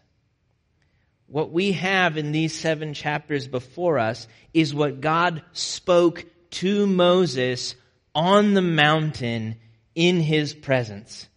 What 1.26 1.52
we 1.52 1.72
have 1.72 2.18
in 2.18 2.32
these 2.32 2.54
seven 2.54 2.94
chapters 2.94 3.48
before 3.48 3.98
us 3.98 4.28
is 4.54 4.76
what 4.76 5.02
God 5.02 5.42
spoke 5.54 6.24
to 6.52 6.86
Moses 6.86 7.74
on 8.14 8.54
the 8.54 8.62
mountain 8.62 9.56
in 9.96 10.20
his 10.20 10.54
presence 10.54 11.28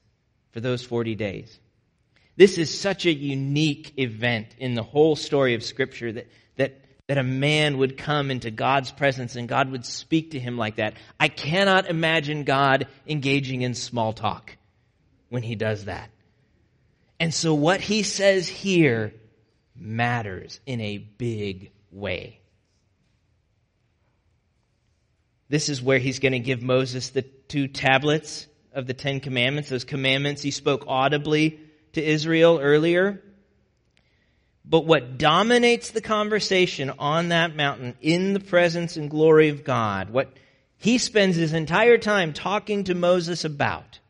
for 0.53 0.61
those 0.61 0.85
40 0.85 1.15
days. 1.15 1.59
This 2.37 2.59
is 2.59 2.79
such 2.79 3.07
a 3.07 3.15
unique 3.15 3.95
event 3.97 4.49
in 4.59 4.75
the 4.75 4.83
whole 4.83 5.17
story 5.17 5.55
of 5.55 5.63
Scripture 5.63 6.13
that, 6.13 6.27
that 7.09 7.19
a 7.19 7.23
man 7.23 7.79
would 7.79 7.97
come 7.97 8.31
into 8.31 8.51
God's 8.51 8.91
presence 8.91 9.37
and 9.37 9.49
God 9.49 9.71
would 9.71 9.87
speak 9.87 10.33
to 10.33 10.41
him 10.41 10.59
like 10.59 10.77
that. 10.77 10.95
I 11.21 11.29
cannot 11.29 11.89
imagine 11.89 12.45
God 12.45 12.89
engaging 13.07 13.63
in 13.63 13.75
small 13.75 14.13
talk 14.13 14.57
when 15.29 15.43
he 15.43 15.55
does 15.55 15.85
that. 15.85 16.11
And 17.21 17.33
so 17.33 17.55
what 17.55 17.81
he 17.81 18.03
says 18.03 18.49
here 18.49 19.15
matters 19.75 20.61
in 20.67 20.81
a 20.81 20.99
big 20.99 21.71
way. 21.93 22.41
This 25.49 25.69
is 25.69 25.81
where 25.81 25.99
he's 25.99 26.19
going 26.19 26.33
to 26.33 26.41
give 26.41 26.61
Moses 26.61 27.11
the 27.11 27.23
two 27.23 27.69
tablets 27.69 28.49
of 28.73 28.87
the 28.87 28.95
Ten 28.95 29.21
Commandments, 29.21 29.71
those 29.71 29.85
commandments 29.85 30.43
he 30.43 30.51
spoke 30.51 30.85
audibly 30.89 31.61
to 31.93 32.03
Israel 32.03 32.59
earlier. 32.61 33.23
But 34.68 34.85
what 34.85 35.16
dominates 35.16 35.90
the 35.90 36.00
conversation 36.00 36.90
on 36.99 37.28
that 37.28 37.54
mountain 37.54 37.94
in 38.00 38.32
the 38.32 38.40
presence 38.40 38.96
and 38.96 39.08
glory 39.08 39.49
of 39.49 39.62
God, 39.62 40.11
what 40.11 40.32
he 40.76 40.99
spends 40.99 41.37
his 41.37 41.52
entire 41.52 41.99
time 41.99 42.32
talking 42.32 42.85
to 42.85 42.94
Moses 42.94 43.44
about, 43.44 44.00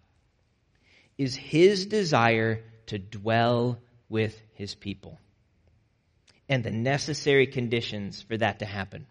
is 1.19 1.37
his 1.37 1.87
desire 1.87 2.63
to 2.87 2.99
dwell 2.99 3.79
with 4.09 4.41
his 4.55 4.75
people 4.75 5.19
and 6.49 6.65
the 6.65 6.71
necessary 6.71 7.47
conditions 7.47 8.23
for 8.23 8.37
that 8.37 8.61
to 8.61 8.65
happen. 8.65 9.07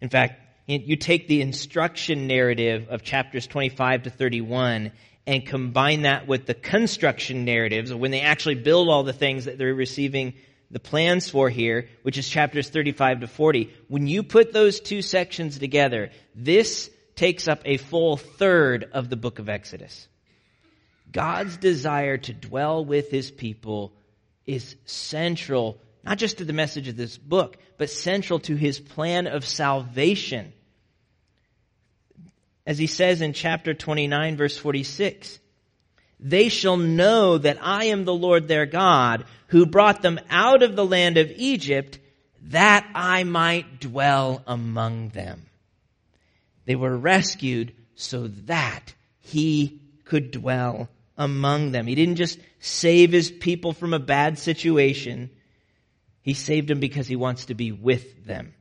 In 0.00 0.08
fact, 0.08 0.40
you 0.66 0.96
take 0.96 1.26
the 1.26 1.42
instruction 1.42 2.28
narrative 2.28 2.88
of 2.90 3.02
chapters 3.02 3.46
25 3.46 4.04
to 4.04 4.10
31 4.10 4.92
and 5.26 5.46
combine 5.46 6.02
that 6.02 6.26
with 6.26 6.46
the 6.46 6.54
construction 6.54 7.44
narratives, 7.44 7.92
when 7.92 8.10
they 8.10 8.20
actually 8.20 8.56
build 8.56 8.88
all 8.88 9.02
the 9.02 9.12
things 9.12 9.44
that 9.44 9.58
they're 9.58 9.74
receiving 9.74 10.34
the 10.70 10.80
plans 10.80 11.28
for 11.28 11.50
here, 11.50 11.88
which 12.02 12.16
is 12.16 12.28
chapters 12.28 12.68
35 12.68 13.20
to 13.20 13.26
40, 13.26 13.72
when 13.88 14.06
you 14.06 14.22
put 14.22 14.52
those 14.52 14.80
two 14.80 15.02
sections 15.02 15.58
together, 15.58 16.10
this 16.34 16.90
takes 17.16 17.48
up 17.48 17.60
a 17.64 17.76
full 17.76 18.16
third 18.16 18.88
of 18.92 19.10
the 19.10 19.16
book 19.16 19.38
of 19.38 19.48
Exodus. 19.48 20.08
God's 21.10 21.56
desire 21.56 22.16
to 22.18 22.32
dwell 22.32 22.84
with 22.84 23.10
his 23.10 23.30
people 23.30 23.92
is 24.46 24.76
central, 24.84 25.78
not 26.04 26.18
just 26.18 26.38
to 26.38 26.44
the 26.44 26.52
message 26.52 26.88
of 26.88 26.96
this 26.96 27.18
book, 27.18 27.56
but 27.78 27.90
central 27.90 28.38
to 28.40 28.54
his 28.54 28.78
plan 28.78 29.26
of 29.26 29.44
salvation 29.44 30.52
as 32.66 32.78
he 32.78 32.86
says 32.86 33.20
in 33.20 33.32
chapter 33.32 33.74
29 33.74 34.36
verse 34.36 34.56
46. 34.56 35.38
They 36.18 36.48
shall 36.50 36.76
know 36.76 37.38
that 37.38 37.58
I 37.62 37.84
am 37.86 38.04
the 38.04 38.14
Lord 38.14 38.46
their 38.46 38.66
God 38.66 39.24
who 39.48 39.64
brought 39.64 40.02
them 40.02 40.20
out 40.28 40.62
of 40.62 40.76
the 40.76 40.84
land 40.84 41.16
of 41.16 41.32
Egypt 41.34 41.98
that 42.42 42.86
I 42.94 43.24
might 43.24 43.80
dwell 43.80 44.42
among 44.46 45.10
them. 45.10 45.46
They 46.66 46.74
were 46.76 46.96
rescued 46.96 47.74
so 47.94 48.28
that 48.46 48.94
he 49.18 49.80
could 50.04 50.30
dwell 50.30 50.88
among 51.16 51.72
them. 51.72 51.86
He 51.86 51.94
didn't 51.94 52.16
just 52.16 52.38
save 52.58 53.12
his 53.12 53.30
people 53.30 53.72
from 53.72 53.94
a 53.94 53.98
bad 53.98 54.38
situation. 54.38 55.30
He 56.22 56.34
saved 56.34 56.68
them 56.68 56.80
because 56.80 57.08
he 57.08 57.16
wants 57.16 57.46
to 57.46 57.54
be 57.54 57.72
with 57.72 58.24
them. 58.24 58.54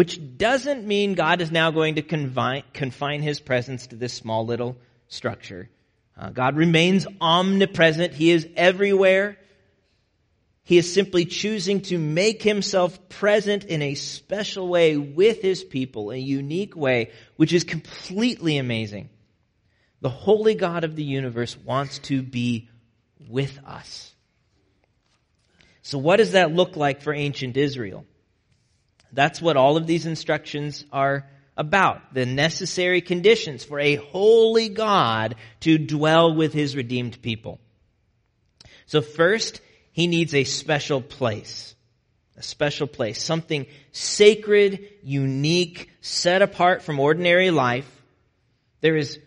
Which 0.00 0.38
doesn't 0.38 0.86
mean 0.86 1.12
God 1.12 1.42
is 1.42 1.50
now 1.50 1.70
going 1.72 1.96
to 1.96 2.02
confine, 2.02 2.62
confine 2.72 3.20
his 3.20 3.38
presence 3.38 3.88
to 3.88 3.96
this 3.96 4.14
small 4.14 4.46
little 4.46 4.78
structure. 5.08 5.68
Uh, 6.16 6.30
God 6.30 6.56
remains 6.56 7.06
omnipresent. 7.20 8.14
He 8.14 8.30
is 8.30 8.48
everywhere. 8.56 9.36
He 10.62 10.78
is 10.78 10.90
simply 10.90 11.26
choosing 11.26 11.82
to 11.82 11.98
make 11.98 12.42
himself 12.42 13.10
present 13.10 13.64
in 13.64 13.82
a 13.82 13.94
special 13.94 14.68
way 14.68 14.96
with 14.96 15.42
his 15.42 15.62
people, 15.62 16.12
a 16.12 16.16
unique 16.16 16.74
way, 16.74 17.10
which 17.36 17.52
is 17.52 17.64
completely 17.64 18.56
amazing. 18.56 19.10
The 20.00 20.08
holy 20.08 20.54
God 20.54 20.84
of 20.84 20.96
the 20.96 21.04
universe 21.04 21.58
wants 21.58 21.98
to 21.98 22.22
be 22.22 22.70
with 23.28 23.58
us. 23.66 24.14
So 25.82 25.98
what 25.98 26.16
does 26.16 26.32
that 26.32 26.54
look 26.54 26.74
like 26.74 27.02
for 27.02 27.12
ancient 27.12 27.58
Israel? 27.58 28.06
That's 29.12 29.40
what 29.40 29.56
all 29.56 29.76
of 29.76 29.86
these 29.86 30.06
instructions 30.06 30.84
are 30.92 31.26
about. 31.56 32.14
The 32.14 32.26
necessary 32.26 33.00
conditions 33.00 33.64
for 33.64 33.78
a 33.78 33.96
holy 33.96 34.68
God 34.68 35.36
to 35.60 35.78
dwell 35.78 36.34
with 36.34 36.52
his 36.52 36.76
redeemed 36.76 37.20
people. 37.20 37.58
So 38.86 39.02
first, 39.02 39.60
he 39.92 40.06
needs 40.06 40.34
a 40.34 40.44
special 40.44 41.00
place. 41.00 41.74
A 42.36 42.42
special 42.42 42.86
place. 42.86 43.22
Something 43.22 43.66
sacred, 43.92 44.88
unique, 45.02 45.90
set 46.00 46.42
apart 46.42 46.82
from 46.82 46.98
ordinary 46.98 47.50
life. 47.50 47.88
There 48.80 48.96
is 48.96 49.18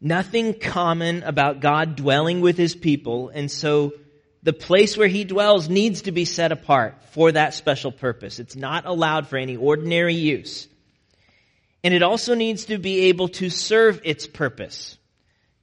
nothing 0.00 0.58
common 0.58 1.22
about 1.22 1.60
God 1.60 1.96
dwelling 1.96 2.40
with 2.40 2.56
his 2.56 2.74
people, 2.74 3.28
and 3.28 3.50
so 3.50 3.92
the 4.46 4.52
place 4.52 4.96
where 4.96 5.08
he 5.08 5.24
dwells 5.24 5.68
needs 5.68 6.02
to 6.02 6.12
be 6.12 6.24
set 6.24 6.52
apart 6.52 6.94
for 7.10 7.32
that 7.32 7.52
special 7.52 7.90
purpose. 7.90 8.38
It's 8.38 8.54
not 8.54 8.86
allowed 8.86 9.26
for 9.26 9.36
any 9.36 9.56
ordinary 9.56 10.14
use. 10.14 10.68
And 11.82 11.92
it 11.92 12.04
also 12.04 12.36
needs 12.36 12.66
to 12.66 12.78
be 12.78 13.06
able 13.06 13.26
to 13.40 13.50
serve 13.50 14.00
its 14.04 14.28
purpose. 14.28 14.98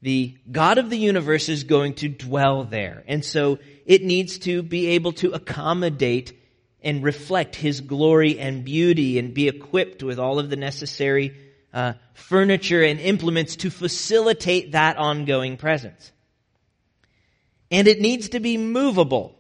The 0.01 0.35
God 0.51 0.79
of 0.79 0.89
the 0.89 0.97
universe 0.97 1.47
is 1.47 1.63
going 1.63 1.93
to 1.95 2.09
dwell 2.09 2.65
there. 2.65 3.05
And 3.07 3.23
so 3.23 3.59
it 3.85 4.03
needs 4.03 4.39
to 4.39 4.61
be 4.61 4.87
able 4.87 5.13
to 5.13 5.31
accommodate 5.31 6.37
and 6.81 7.05
reflect 7.05 7.55
his 7.55 7.79
glory 7.79 8.37
and 8.37 8.65
beauty 8.65 9.17
and 9.17 9.33
be 9.33 9.47
equipped 9.47 10.03
with 10.03 10.19
all 10.19 10.39
of 10.39 10.49
the 10.49 10.57
necessary 10.57 11.37
uh, 11.73 11.93
furniture 12.15 12.83
and 12.83 12.99
implements 12.99 13.55
to 13.55 13.69
facilitate 13.69 14.73
that 14.73 14.97
ongoing 14.97 15.55
presence 15.55 16.11
and 17.71 17.87
it 17.87 17.99
needs 17.99 18.29
to 18.29 18.39
be 18.39 18.57
movable. 18.57 19.35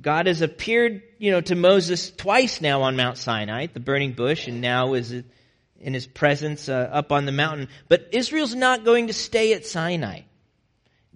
God 0.00 0.26
has 0.26 0.42
appeared, 0.42 1.02
you 1.18 1.30
know, 1.30 1.40
to 1.42 1.54
Moses 1.54 2.10
twice 2.10 2.60
now 2.60 2.82
on 2.82 2.96
Mount 2.96 3.18
Sinai, 3.18 3.68
the 3.72 3.80
burning 3.80 4.12
bush, 4.12 4.48
and 4.48 4.60
now 4.60 4.94
is 4.94 5.12
in 5.12 5.94
his 5.94 6.06
presence 6.06 6.68
uh, 6.68 6.88
up 6.92 7.12
on 7.12 7.24
the 7.24 7.32
mountain. 7.32 7.68
But 7.88 8.08
Israel's 8.12 8.54
not 8.54 8.84
going 8.84 9.06
to 9.08 9.12
stay 9.12 9.52
at 9.54 9.66
Sinai. 9.66 10.22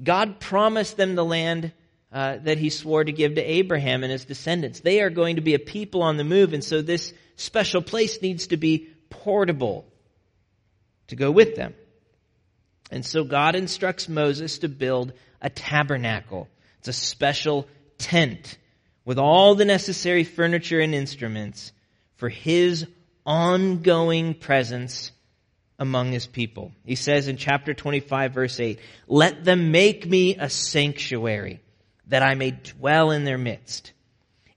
God 0.03 0.41
promised 0.41 0.97
them 0.97 1.15
the 1.15 1.25
land 1.25 1.73
uh, 2.13 2.39
that 2.43 2.59
he 2.59 2.71
swore 2.71 3.03
to 3.03 3.13
give 3.13 3.35
to 3.35 3.43
Abraham 3.43 4.03
and 4.03 4.13
his 4.13 4.25
descendants. 4.25 4.81
They 4.81 5.01
are 5.01 5.11
going 5.11 5.37
to 5.37 5.43
be 5.43 5.55
a 5.55 5.59
people 5.59 6.03
on 6.03 6.17
the 6.17 6.25
move, 6.25 6.53
and 6.53 6.63
so 6.63 6.83
this 6.83 7.13
special 7.37 7.83
place 7.83 8.23
needs 8.23 8.49
to 8.49 8.57
be 8.57 8.89
portable 9.11 9.87
to 11.09 11.17
go 11.17 11.31
with 11.31 11.57
them. 11.57 11.75
And 12.91 13.05
so 13.05 13.25
God 13.25 13.55
instructs 13.55 14.09
Moses 14.09 14.59
to 14.59 14.69
build 14.69 15.13
a 15.41 15.51
tabernacle. 15.51 16.49
It's 16.79 16.89
a 16.89 16.93
special 16.93 17.67
tent 17.99 18.59
with 19.05 19.19
all 19.19 19.55
the 19.55 19.65
necessary 19.65 20.25
furniture 20.25 20.81
and 20.81 20.95
instruments 20.95 21.73
for 22.17 22.29
his 22.29 22.87
ongoing 23.25 24.35
presence 24.35 25.13
among 25.79 26.13
his 26.13 26.27
people. 26.27 26.73
He 26.85 26.95
says 26.95 27.29
in 27.29 27.37
chapter 27.37 27.75
25 27.75 28.33
verse 28.33 28.59
8, 28.59 28.79
let 29.07 29.45
them 29.45 29.71
make 29.71 30.07
me 30.07 30.37
a 30.37 30.49
sanctuary 30.49 31.61
that 32.07 32.23
I 32.23 32.35
may 32.35 32.53
dwell 32.53 33.11
in 33.11 33.25
their 33.25 33.39
midst. 33.39 33.93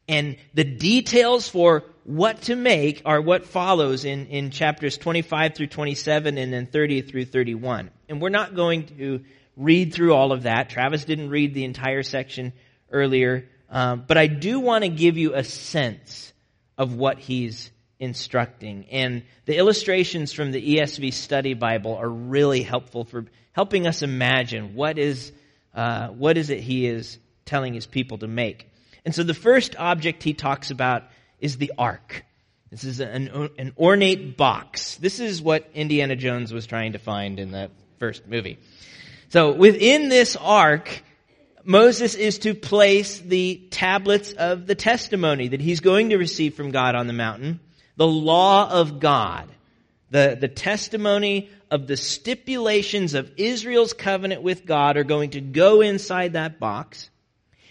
And 0.07 0.37
the 0.53 0.63
details 0.63 1.47
for 1.47 1.83
what 2.09 2.41
to 2.41 2.55
make 2.55 3.03
are 3.05 3.21
what 3.21 3.45
follows 3.45 4.03
in, 4.03 4.25
in 4.27 4.49
chapters 4.49 4.97
25 4.97 5.53
through 5.53 5.67
27 5.67 6.39
and 6.39 6.51
then 6.51 6.65
30 6.65 7.03
through 7.03 7.25
31. 7.25 7.91
And 8.09 8.19
we're 8.19 8.29
not 8.29 8.55
going 8.55 8.87
to 8.97 9.23
read 9.55 9.93
through 9.93 10.15
all 10.15 10.31
of 10.31 10.43
that. 10.43 10.71
Travis 10.71 11.05
didn't 11.05 11.29
read 11.29 11.53
the 11.53 11.65
entire 11.65 12.01
section 12.01 12.53
earlier. 12.91 13.47
Um, 13.69 14.05
but 14.07 14.17
I 14.17 14.25
do 14.25 14.59
want 14.59 14.85
to 14.85 14.89
give 14.89 15.19
you 15.19 15.35
a 15.35 15.43
sense 15.43 16.33
of 16.79 16.95
what 16.95 17.19
he's 17.19 17.69
instructing. 17.99 18.87
And 18.89 19.21
the 19.45 19.57
illustrations 19.57 20.33
from 20.33 20.51
the 20.51 20.77
ESV 20.77 21.13
Study 21.13 21.53
Bible 21.53 21.95
are 21.95 22.09
really 22.09 22.63
helpful 22.63 23.05
for 23.05 23.25
helping 23.51 23.85
us 23.85 24.01
imagine 24.01 24.73
what 24.73 24.97
is, 24.97 25.31
uh, 25.75 26.07
what 26.07 26.39
is 26.39 26.49
it 26.49 26.61
he 26.61 26.87
is 26.87 27.19
telling 27.45 27.75
his 27.75 27.85
people 27.85 28.17
to 28.17 28.27
make. 28.27 28.67
And 29.05 29.13
so 29.13 29.21
the 29.21 29.35
first 29.35 29.75
object 29.77 30.23
he 30.23 30.33
talks 30.33 30.71
about 30.71 31.03
is 31.39 31.57
the 31.57 31.73
ark. 31.77 32.25
This 32.69 32.83
is 32.83 32.99
an, 32.99 33.49
an 33.57 33.73
ornate 33.77 34.37
box. 34.37 34.95
This 34.97 35.19
is 35.19 35.41
what 35.41 35.69
Indiana 35.73 36.15
Jones 36.15 36.53
was 36.53 36.67
trying 36.67 36.93
to 36.93 36.99
find 36.99 37.39
in 37.39 37.51
the 37.51 37.71
first 37.97 38.27
movie. 38.27 38.59
So 39.29 39.53
within 39.53 40.09
this 40.09 40.35
ark, 40.35 41.03
Moses 41.63 42.15
is 42.15 42.39
to 42.39 42.53
place 42.53 43.19
the 43.19 43.67
tablets 43.71 44.33
of 44.33 44.67
the 44.67 44.75
testimony 44.75 45.49
that 45.49 45.61
he's 45.61 45.79
going 45.79 46.09
to 46.09 46.17
receive 46.17 46.55
from 46.55 46.71
God 46.71 46.95
on 46.95 47.07
the 47.07 47.13
mountain, 47.13 47.59
the 47.95 48.07
law 48.07 48.69
of 48.69 48.99
God, 48.99 49.49
the, 50.09 50.37
the 50.39 50.47
testimony 50.47 51.49
of 51.71 51.87
the 51.87 51.97
stipulations 51.97 53.13
of 53.13 53.31
Israel's 53.37 53.93
covenant 53.93 54.41
with 54.41 54.65
God 54.65 54.97
are 54.97 55.03
going 55.03 55.31
to 55.31 55.41
go 55.41 55.81
inside 55.81 56.33
that 56.33 56.59
box. 56.59 57.09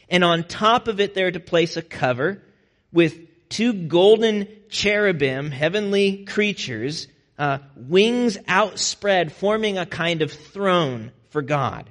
And 0.09 0.25
on 0.25 0.45
top 0.45 0.89
of 0.89 1.01
it, 1.01 1.15
they're 1.15 1.31
to 1.31 1.41
place 1.41 1.77
a 1.77 1.83
cover 1.83 2.43
with 2.93 3.28
two 3.49 3.73
golden 3.73 4.49
cherubim, 4.69 5.51
heavenly 5.51 6.25
creatures, 6.25 7.09
uh, 7.39 7.59
wings 7.77 8.37
outspread, 8.47 9.33
forming 9.33 9.79
a 9.79 9.87
kind 9.87 10.23
of 10.23 10.33
throne 10.33 11.13
for 11.31 11.43
God. 11.43 11.91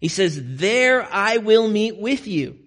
He 0.00 0.08
says, 0.08 0.40
There 0.42 1.06
I 1.10 1.38
will 1.38 1.68
meet 1.68 1.96
with 1.96 2.26
you. 2.26 2.58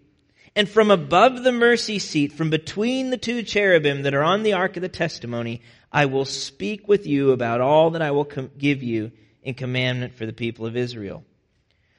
And 0.55 0.67
from 0.67 0.91
above 0.91 1.43
the 1.43 1.53
mercy 1.53 1.99
seat, 1.99 2.33
from 2.33 2.49
between 2.49 3.09
the 3.09 3.17
two 3.17 3.41
cherubim 3.43 4.03
that 4.03 4.13
are 4.13 4.23
on 4.23 4.43
the 4.43 4.53
ark 4.53 4.75
of 4.75 4.81
the 4.81 4.89
testimony, 4.89 5.61
I 5.91 6.05
will 6.05 6.25
speak 6.25 6.87
with 6.89 7.07
you 7.07 7.31
about 7.31 7.61
all 7.61 7.91
that 7.91 8.01
I 8.01 8.11
will 8.11 8.25
com- 8.25 8.51
give 8.57 8.83
you 8.83 9.11
in 9.43 9.53
commandment 9.53 10.15
for 10.15 10.25
the 10.25 10.33
people 10.33 10.65
of 10.65 10.75
Israel. 10.75 11.23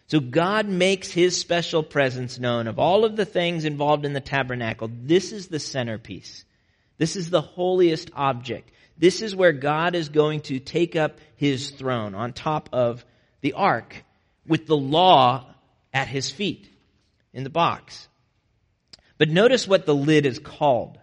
So 0.08 0.20
God 0.20 0.68
makes 0.68 1.10
his 1.10 1.38
special 1.38 1.82
presence 1.82 2.38
known 2.38 2.66
of 2.66 2.78
all 2.78 3.04
of 3.04 3.16
the 3.16 3.24
things 3.24 3.64
involved 3.64 4.04
in 4.04 4.12
the 4.12 4.20
tabernacle. 4.20 4.90
This 4.92 5.32
is 5.32 5.48
the 5.48 5.58
centerpiece. 5.58 6.44
This 6.98 7.16
is 7.16 7.30
the 7.30 7.40
holiest 7.40 8.10
object. 8.14 8.70
This 8.98 9.22
is 9.22 9.34
where 9.34 9.52
God 9.52 9.94
is 9.94 10.10
going 10.10 10.42
to 10.42 10.58
take 10.58 10.96
up 10.96 11.18
his 11.36 11.70
throne 11.70 12.14
on 12.14 12.32
top 12.32 12.68
of 12.72 13.04
the 13.40 13.54
ark 13.54 14.04
with 14.46 14.66
the 14.66 14.76
law 14.76 15.46
at 15.92 16.08
his 16.08 16.30
feet 16.30 16.68
in 17.32 17.44
the 17.44 17.50
box. 17.50 18.08
But 19.18 19.30
notice 19.30 19.66
what 19.66 19.86
the 19.86 19.94
lid 19.94 20.26
is 20.26 20.38
called. 20.38 20.98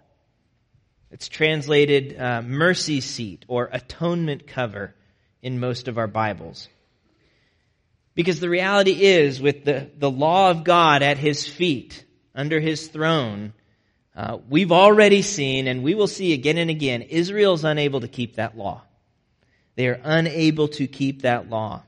It's 1.12 1.28
translated 1.28 2.20
uh, 2.20 2.42
mercy 2.44 3.02
seat 3.02 3.46
or 3.48 3.70
atonement 3.72 4.46
cover 4.48 4.94
in 5.42 5.60
most 5.60 5.88
of 5.88 5.98
our 5.98 6.08
Bibles. 6.08 6.68
Because 8.20 8.42
the 8.42 8.50
reality 8.50 9.02
is, 9.02 9.42
with 9.42 9.64
the, 9.64 9.90
the 9.98 10.12
law 10.12 10.52
of 10.52 10.66
God 10.66 11.04
at 11.04 11.18
his 11.18 11.48
feet, 11.48 12.04
under 12.36 12.60
his 12.60 12.90
throne, 12.90 13.54
uh, 14.14 14.40
we've 14.50 14.74
already 14.74 15.22
seen, 15.22 15.68
and 15.68 15.84
we 15.84 15.96
will 15.96 16.06
see 16.06 16.34
again 16.34 16.58
and 16.58 16.70
again, 16.70 17.02
Israel's 17.02 17.64
unable 17.64 18.02
to 18.02 18.10
keep 18.10 18.36
that 18.36 18.58
law. 18.58 18.82
They 19.78 19.88
are 19.88 20.02
unable 20.04 20.68
to 20.68 20.86
keep 20.86 21.22
that 21.22 21.50
law. 21.50 21.84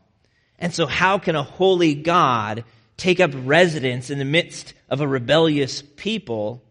And 0.58 0.73
so 0.73 0.86
how 0.86 1.17
can 1.17 1.36
a 1.36 1.43
holy 1.43 1.95
God 1.95 2.63
take 2.95 3.19
up 3.19 3.32
residence 3.36 4.10
in 4.10 4.17
the 4.17 4.23
midst 4.23 4.73
of 4.88 5.01
a 5.01 5.08
rebellious 5.10 5.82
people? 5.82 6.63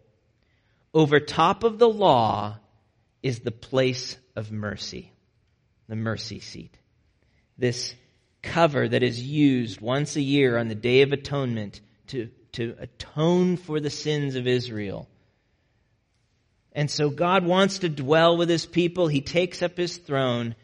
Over 0.91 1.19
top 1.19 1.63
of 1.63 1.77
the 1.77 1.87
law 1.87 2.57
is 3.21 3.41
the 3.41 3.51
place 3.51 4.17
of 4.35 4.51
mercy, 4.51 5.11
the 5.87 5.95
mercy 5.95 6.39
seat. 6.39 6.75
This 7.59 7.93
cover 8.41 8.87
that 8.87 9.03
is 9.03 9.21
used 9.21 9.81
once 9.81 10.15
a 10.15 10.21
year 10.21 10.57
on 10.57 10.67
the 10.67 10.75
Day 10.75 11.01
of 11.01 11.11
Atonement 11.11 11.81
to, 12.07 12.29
to 12.53 12.75
atone 12.79 13.57
for 13.57 13.79
the 13.79 13.89
sins 13.89 14.35
of 14.35 14.47
Israel. 14.47 15.07
And 16.73 16.89
so 16.89 17.09
God 17.09 17.45
wants 17.45 17.79
to 17.79 17.89
dwell 17.89 18.37
with 18.37 18.49
his 18.49 18.65
people. 18.65 19.07
He 19.07 19.21
takes 19.21 19.61
up 19.61 19.77
his 19.77 19.97
throne 19.97 20.55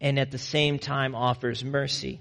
and 0.00 0.18
at 0.18 0.30
the 0.30 0.38
same 0.38 0.78
time 0.78 1.14
offers 1.14 1.64
mercy. 1.64 2.20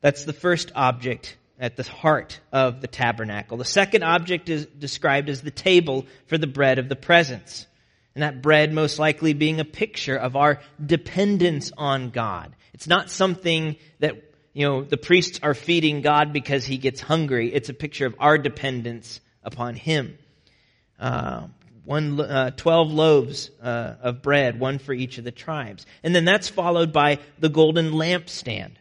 That's 0.00 0.24
the 0.24 0.32
first 0.32 0.70
object 0.74 1.36
at 1.58 1.76
the 1.76 1.84
heart 1.84 2.40
of 2.52 2.80
the 2.80 2.86
tabernacle. 2.88 3.56
The 3.56 3.64
second 3.64 4.02
object 4.02 4.48
is 4.48 4.66
described 4.66 5.28
as 5.28 5.42
the 5.42 5.50
table 5.50 6.06
for 6.26 6.36
the 6.36 6.46
bread 6.46 6.78
of 6.78 6.88
the 6.88 6.96
presence. 6.96 7.66
And 8.14 8.22
that 8.22 8.42
bread 8.42 8.72
most 8.72 8.98
likely 8.98 9.32
being 9.32 9.60
a 9.60 9.64
picture 9.64 10.16
of 10.16 10.36
our 10.36 10.60
dependence 10.84 11.72
on 11.76 12.10
God. 12.10 12.54
It's 12.74 12.86
not 12.86 13.10
something 13.10 13.76
that, 14.00 14.22
you 14.52 14.66
know, 14.66 14.82
the 14.82 14.96
priests 14.96 15.40
are 15.42 15.54
feeding 15.54 16.00
God 16.00 16.32
because 16.32 16.64
he 16.64 16.78
gets 16.78 17.00
hungry. 17.00 17.52
It's 17.52 17.68
a 17.68 17.74
picture 17.74 18.06
of 18.06 18.14
our 18.18 18.38
dependence 18.38 19.20
upon 19.42 19.74
him. 19.74 20.18
Uh, 20.98 21.48
one, 21.84 22.20
uh, 22.20 22.50
12 22.50 22.90
loaves 22.92 23.50
uh, 23.62 23.94
of 24.00 24.22
bread, 24.22 24.60
one 24.60 24.78
for 24.78 24.92
each 24.92 25.18
of 25.18 25.24
the 25.24 25.32
tribes. 25.32 25.84
And 26.02 26.14
then 26.14 26.24
that's 26.24 26.48
followed 26.48 26.92
by 26.92 27.18
the 27.38 27.48
golden 27.48 27.92
lampstand 27.92 28.76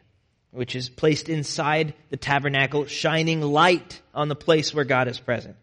which 0.52 0.76
is 0.76 0.90
placed 0.90 1.30
inside 1.30 1.94
the 2.10 2.18
tabernacle, 2.18 2.86
shining 2.86 3.42
light 3.42 4.02
on 4.14 4.28
the 4.28 4.36
place 4.36 4.74
where 4.74 4.86
God 4.86 5.08
is 5.08 5.20
present. 5.20 5.56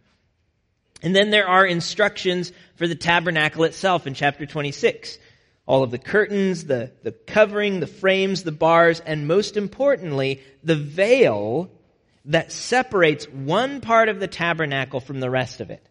And 1.03 1.15
then 1.15 1.31
there 1.31 1.47
are 1.47 1.65
instructions 1.65 2.53
for 2.77 2.89
the 2.89 2.95
tabernacle 2.95 3.65
itself 3.65 4.07
in 4.07 4.15
chapter 4.15 4.47
26. 4.47 5.19
All 5.69 5.83
of 5.83 5.91
the 5.91 5.99
curtains, 5.99 6.65
the, 6.65 6.93
the 7.03 7.13
covering, 7.13 7.81
the 7.81 7.87
frames, 7.87 8.43
the 8.43 8.53
bars, 8.53 9.01
and 9.01 9.29
most 9.29 9.59
importantly, 9.59 10.41
the 10.65 10.75
veil 10.75 11.71
that 12.25 12.53
separates 12.53 13.29
one 13.29 13.83
part 13.83 14.09
of 14.09 14.19
the 14.19 14.29
tabernacle 14.29 14.99
from 14.99 15.21
the 15.21 15.29
rest 15.29 15.61
of 15.61 15.69
it. 15.69 15.87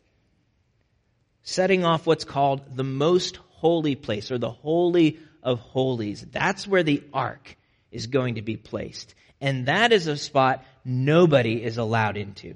Setting 1.43 1.85
off 1.85 2.07
what's 2.07 2.23
called 2.23 2.75
the 2.75 2.83
most 2.83 3.35
holy 3.37 3.93
place 3.93 4.31
or 4.31 4.39
the 4.39 4.49
holy 4.49 5.19
of 5.43 5.59
holies. 5.59 6.25
That's 6.31 6.67
where 6.67 6.81
the 6.81 7.03
ark 7.13 7.55
is 7.91 8.07
going 8.07 8.35
to 8.35 8.41
be 8.41 8.57
placed. 8.57 9.13
And 9.39 9.67
that 9.67 9.93
is 9.93 10.07
a 10.07 10.17
spot 10.17 10.65
nobody 10.83 11.63
is 11.63 11.77
allowed 11.77 12.17
into. 12.17 12.55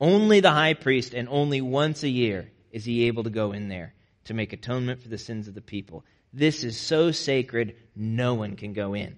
Only 0.00 0.40
the 0.40 0.50
high 0.50 0.72
priest, 0.72 1.12
and 1.12 1.28
only 1.28 1.60
once 1.60 2.02
a 2.02 2.08
year 2.08 2.50
is 2.70 2.86
he 2.86 3.08
able 3.08 3.24
to 3.24 3.30
go 3.30 3.52
in 3.52 3.68
there 3.68 3.92
to 4.24 4.32
make 4.32 4.54
atonement 4.54 5.02
for 5.02 5.08
the 5.08 5.18
sins 5.18 5.48
of 5.48 5.54
the 5.54 5.60
people. 5.60 6.02
This 6.32 6.64
is 6.64 6.78
so 6.78 7.10
sacred, 7.10 7.76
no 7.94 8.34
one 8.34 8.56
can 8.56 8.72
go 8.72 8.94
in. 8.94 9.16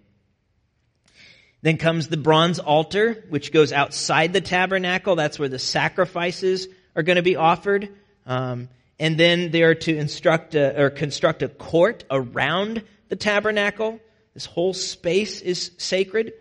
Then 1.62 1.78
comes 1.78 2.08
the 2.08 2.16
bronze 2.16 2.58
altar, 2.58 3.24
which 3.30 3.52
goes 3.52 3.72
outside 3.72 4.32
the 4.32 4.40
tabernacle. 4.42 5.16
That's 5.16 5.38
where 5.38 5.48
the 5.48 5.58
sacrifices 5.58 6.68
are 6.94 7.02
going 7.02 7.16
to 7.16 7.22
be 7.22 7.36
offered. 7.36 7.88
Um, 8.26 8.68
and 8.98 9.18
then 9.18 9.50
they 9.50 9.62
are 9.62 9.74
to 9.74 9.96
instruct 9.96 10.54
a, 10.54 10.78
or 10.78 10.90
construct 10.90 11.42
a 11.42 11.48
court 11.48 12.04
around 12.10 12.82
the 13.08 13.16
tabernacle. 13.16 13.98
This 14.34 14.46
whole 14.46 14.74
space 14.74 15.40
is 15.40 15.70
sacred. 15.78 16.34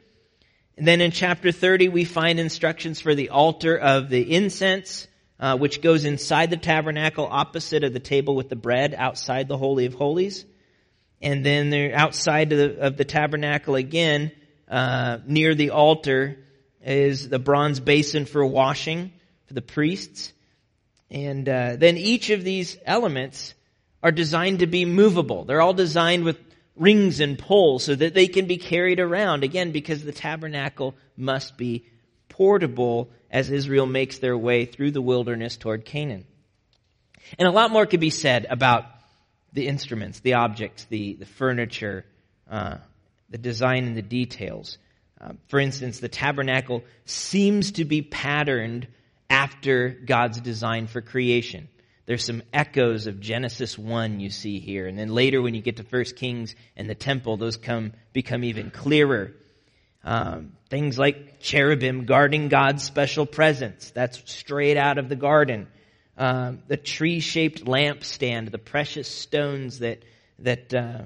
And 0.78 0.88
then 0.88 1.02
in 1.02 1.12
chapter 1.12 1.52
30, 1.52 1.90
we 1.90 2.04
find 2.04 2.40
instructions 2.40 3.00
for 3.00 3.16
the 3.16 3.30
altar 3.30 3.78
of 3.78 4.10
the 4.10 4.36
incense, 4.36 5.08
uh, 5.40 5.58
which 5.58 5.82
goes 5.82 6.04
inside 6.04 6.50
the 6.50 6.58
tabernacle, 6.58 7.28
opposite 7.30 7.84
of 7.84 7.94
the 7.94 8.00
table 8.00 8.36
with 8.36 8.50
the 8.50 8.56
bread, 8.56 8.96
outside 8.98 9.48
the 9.48 9.58
Holy 9.58 9.86
of 9.86 9.94
Holies. 9.94 10.46
And 11.24 11.46
then 11.46 11.70
there, 11.70 11.96
outside 11.96 12.52
of 12.52 12.58
the, 12.58 12.80
of 12.86 12.98
the 12.98 13.06
tabernacle 13.06 13.76
again, 13.76 14.34
uh, 14.68 15.20
near 15.26 15.56
the 15.56 15.70
altar, 15.70 16.38
is 16.86 17.30
the 17.30 17.40
bronze 17.40 17.80
basin 17.80 18.26
for 18.26 18.46
washing 18.46 19.14
for 19.48 19.54
the 19.54 19.62
priests. 19.62 20.34
And 21.10 21.48
uh, 21.48 21.78
then 21.78 21.96
each 21.98 22.30
of 22.30 22.44
these 22.44 22.78
elements 22.86 23.54
are 24.04 24.12
designed 24.12 24.60
to 24.60 24.68
be 24.68 24.84
movable. 24.84 25.46
They're 25.46 25.62
all 25.62 25.74
designed 25.74 26.26
with 26.26 26.38
rings 26.76 27.22
and 27.22 27.40
poles 27.40 27.86
so 27.86 27.96
that 27.96 28.14
they 28.14 28.28
can 28.28 28.46
be 28.46 28.58
carried 28.58 29.00
around. 29.00 29.46
Again, 29.46 29.72
because 29.72 30.04
the 30.04 30.12
tabernacle 30.12 30.94
must 31.16 31.58
be 31.58 31.86
portable 32.28 33.10
as 33.32 33.50
Israel 33.50 33.86
makes 33.86 34.18
their 34.18 34.38
way 34.38 34.66
through 34.66 34.92
the 34.92 35.02
wilderness 35.02 35.56
toward 35.56 35.86
Canaan. 35.86 36.26
And 37.40 37.48
a 37.48 37.52
lot 37.52 37.72
more 37.72 37.86
could 37.86 38.02
be 38.02 38.10
said 38.10 38.46
about 38.50 38.86
the 39.54 39.68
instruments, 39.68 40.20
the 40.20 40.34
objects, 40.34 40.86
the, 40.86 41.14
the 41.14 41.26
furniture, 41.26 42.06
uh, 42.50 42.78
the 43.30 43.38
design 43.38 43.86
and 43.86 43.96
the 43.96 44.02
details. 44.02 44.78
Uh, 45.22 45.34
for 45.48 45.60
instance, 45.60 46.00
the 46.00 46.10
tabernacle 46.10 46.84
seems 47.06 47.74
to 47.74 47.86
be 47.86 48.02
patterned 48.02 48.88
after 49.30 49.90
God's 49.90 50.42
design 50.42 50.88
for 50.88 51.02
creation. 51.02 51.70
There's 52.06 52.26
some 52.26 52.44
echoes 52.52 53.08
of 53.08 53.22
Genesis 53.22 53.78
1 53.78 54.20
you 54.20 54.30
see 54.30 54.60
here. 54.60 54.88
And 54.88 54.98
then 54.98 55.10
later 55.10 55.42
when 55.42 55.54
you 55.54 55.62
get 55.62 55.78
to 55.78 55.84
1 55.84 56.04
Kings 56.16 56.56
and 56.76 56.90
the 56.90 56.96
temple, 56.96 57.38
those 57.38 57.56
come, 57.56 57.94
become 58.12 58.44
even 58.44 58.72
clearer. 58.72 59.34
Um, 60.04 60.54
things 60.70 61.00
like 61.00 61.40
cherubim 61.40 62.06
guarding 62.06 62.50
God's 62.50 62.84
special 62.84 63.26
presence. 63.26 63.92
That's 63.92 64.22
straight 64.30 64.76
out 64.76 64.98
of 64.98 65.08
the 65.08 65.16
garden. 65.16 65.68
Um, 66.24 66.64
the 66.70 66.78
tree-shaped 66.78 67.66
lampstand, 67.66 68.50
the 68.50 68.58
precious 68.58 69.10
stones 69.10 69.80
that, 69.80 70.04
that, 70.40 70.74
uh, 70.74 71.02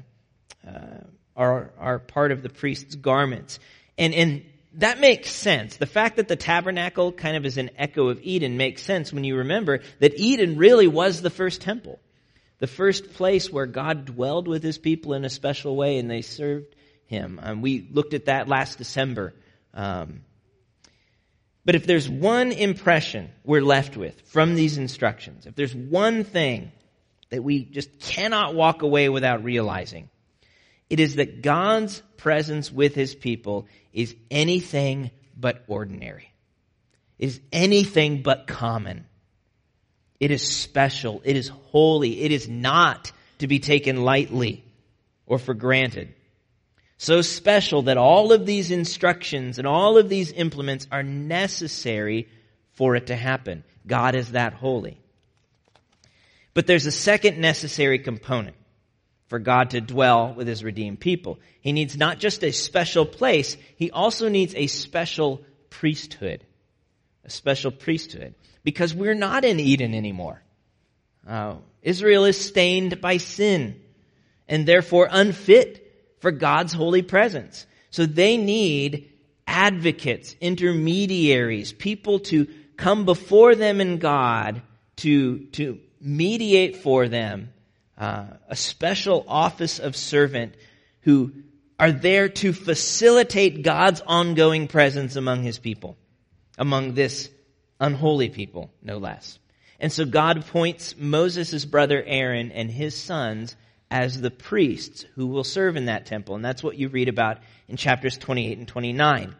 uh, 0.64 1.00
are, 1.36 1.72
are 1.80 1.98
part 1.98 2.32
of 2.32 2.44
the 2.44 2.50
priest's 2.50 2.94
garments. 2.94 3.58
And, 3.98 4.14
and 4.14 4.46
that 4.74 5.00
makes 5.00 5.32
sense. 5.32 5.78
The 5.78 5.88
fact 5.88 6.18
that 6.18 6.28
the 6.28 6.36
tabernacle 6.36 7.12
kind 7.12 7.36
of 7.36 7.48
is 7.48 7.58
an 7.58 7.72
echo 7.80 8.10
of 8.10 8.20
Eden 8.22 8.58
makes 8.58 8.84
sense 8.84 9.12
when 9.12 9.24
you 9.24 9.38
remember 9.38 9.80
that 9.98 10.20
Eden 10.20 10.56
really 10.56 10.88
was 10.88 11.20
the 11.20 11.32
first 11.32 11.62
temple. 11.62 11.98
The 12.60 12.68
first 12.68 13.14
place 13.14 13.52
where 13.52 13.66
God 13.66 14.06
dwelled 14.06 14.48
with 14.48 14.62
his 14.62 14.78
people 14.78 15.16
in 15.16 15.26
a 15.26 15.32
special 15.32 15.76
way 15.76 15.98
and 15.98 16.12
they 16.12 16.22
served 16.22 16.76
him. 17.08 17.40
Um, 17.42 17.64
we 17.64 17.88
looked 17.92 18.14
at 18.14 18.26
that 18.26 18.48
last 18.48 18.78
December. 18.78 19.34
Um, 19.74 20.22
but 21.68 21.76
if 21.76 21.86
there's 21.86 22.08
one 22.08 22.54
impression 22.54 23.30
we're 23.44 23.62
left 23.62 23.98
with 23.98 24.22
from 24.28 24.56
these 24.56 24.78
instructions, 24.78 25.46
if 25.46 25.54
there's 25.54 25.76
one 25.76 26.24
thing 26.24 26.72
that 27.30 27.44
we 27.44 27.66
just 27.66 28.00
cannot 28.00 28.56
walk 28.56 28.84
away 28.84 29.10
without 29.10 29.44
realizing, 29.44 30.10
it 30.90 31.02
is 31.02 31.16
that 31.16 31.42
God's 31.42 32.02
presence 32.16 32.72
with 32.72 32.96
his 32.96 33.16
people 33.16 33.68
is 33.92 34.16
anything 34.32 35.12
but 35.38 35.66
ordinary. 35.68 36.32
Is 37.20 37.42
anything 37.52 38.22
but 38.22 38.48
common. 38.48 39.06
It 40.22 40.32
is 40.32 40.48
special. 40.48 41.22
It 41.26 41.36
is 41.36 41.50
holy. 41.50 42.22
It 42.22 42.32
is 42.32 42.48
not 42.48 43.12
to 43.40 43.48
be 43.48 43.60
taken 43.60 44.06
lightly 44.06 44.64
or 45.26 45.38
for 45.38 45.54
granted. 45.54 46.14
So 46.98 47.22
special 47.22 47.84
that 47.84 47.98
all 47.98 48.32
of 48.32 48.46
these 48.46 48.72
instructions 48.72 49.60
and 49.60 49.68
all 49.68 49.98
of 49.98 50.10
these 50.10 50.32
implements 50.32 50.88
are 50.92 51.04
necessary 51.04 52.28
for 52.74 52.96
it 52.96 53.08
to 53.08 53.16
happen. 53.16 53.64
God 53.86 54.16
is 54.16 54.32
that 54.32 54.54
holy. 54.54 55.00
But 56.54 56.66
there's 56.66 56.88
a 56.88 56.92
second 56.92 57.38
necessary 57.38 58.00
component 58.00 58.56
for 59.28 59.38
God 59.38 59.72
to 59.72 59.82
dwell 59.82 60.34
with 60.34 60.48
his 60.48 60.64
redeemed 60.64 61.00
people. 61.00 61.40
He 61.62 61.72
needs 61.72 61.98
not 61.98 62.18
just 62.18 62.44
a 62.44 62.52
special 62.52 63.06
place, 63.06 63.58
he 63.76 63.92
also 63.92 64.28
needs 64.28 64.56
a 64.56 64.68
special 64.68 65.42
priesthood. 65.70 66.44
A 67.26 67.30
special 67.30 67.72
priesthood. 67.72 68.34
Because 68.64 68.94
we're 68.94 69.14
not 69.14 69.46
in 69.46 69.60
Eden 69.60 69.94
anymore. 69.94 70.42
Uh, 71.28 71.56
Israel 71.84 72.26
is 72.26 72.40
stained 72.40 73.02
by 73.02 73.18
sin 73.18 73.80
and 74.48 74.66
therefore 74.66 75.10
unfit 75.12 75.87
for 76.20 76.32
God's 76.32 76.74
holy 76.74 77.02
presence. 77.02 77.66
So 77.90 78.06
they 78.06 78.38
need 78.38 79.12
advocates, 79.46 80.36
intermediaries, 80.42 81.72
people 81.74 82.20
to 82.20 82.48
come 82.76 83.06
before 83.06 83.56
them 83.56 83.82
in 83.82 83.98
God 83.98 84.62
to, 84.98 85.40
to 85.54 85.80
mediate 86.00 86.78
for 86.78 87.08
them 87.08 87.54
uh, 87.98 88.26
a 88.48 88.56
special 88.56 89.26
office 89.28 89.80
of 89.80 89.96
servant 89.96 90.56
who 91.02 91.32
are 91.80 91.92
there 91.92 92.30
to 92.30 92.54
facilitate 92.54 93.64
God's 93.64 94.02
ongoing 94.02 94.68
presence 94.68 95.16
among 95.16 95.44
his 95.44 95.60
people, 95.60 95.98
among 96.58 96.94
this 96.94 97.30
unholy 97.80 98.30
people, 98.30 98.72
no 98.82 98.98
less. 98.98 99.40
And 99.80 99.92
so 99.92 100.06
God 100.06 100.38
appoints 100.38 100.96
Moses' 100.98 101.66
brother 101.66 102.04
Aaron 102.06 102.52
and 102.52 102.70
his 102.70 102.96
sons 102.96 103.56
as 103.90 104.20
the 104.20 104.32
priests 104.32 105.06
who 105.16 105.28
will 105.28 105.44
serve 105.44 105.76
in 105.76 105.86
that 105.86 106.06
temple. 106.06 106.36
And 106.36 106.44
that's 106.44 106.64
what 106.64 106.78
you 106.78 106.90
read 106.90 107.10
about 107.10 107.40
in 107.68 107.78
chapters 107.78 108.18
28 108.18 108.58
and 108.58 108.68
29. 108.68 109.36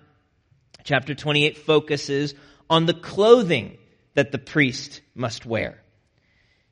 Chapter 0.84 1.16
28 1.16 1.58
focuses 1.58 2.34
on 2.70 2.86
the 2.86 2.94
clothing 2.94 3.78
that 4.14 4.32
the 4.32 4.38
priest 4.38 5.02
must 5.14 5.46
wear. 5.46 5.82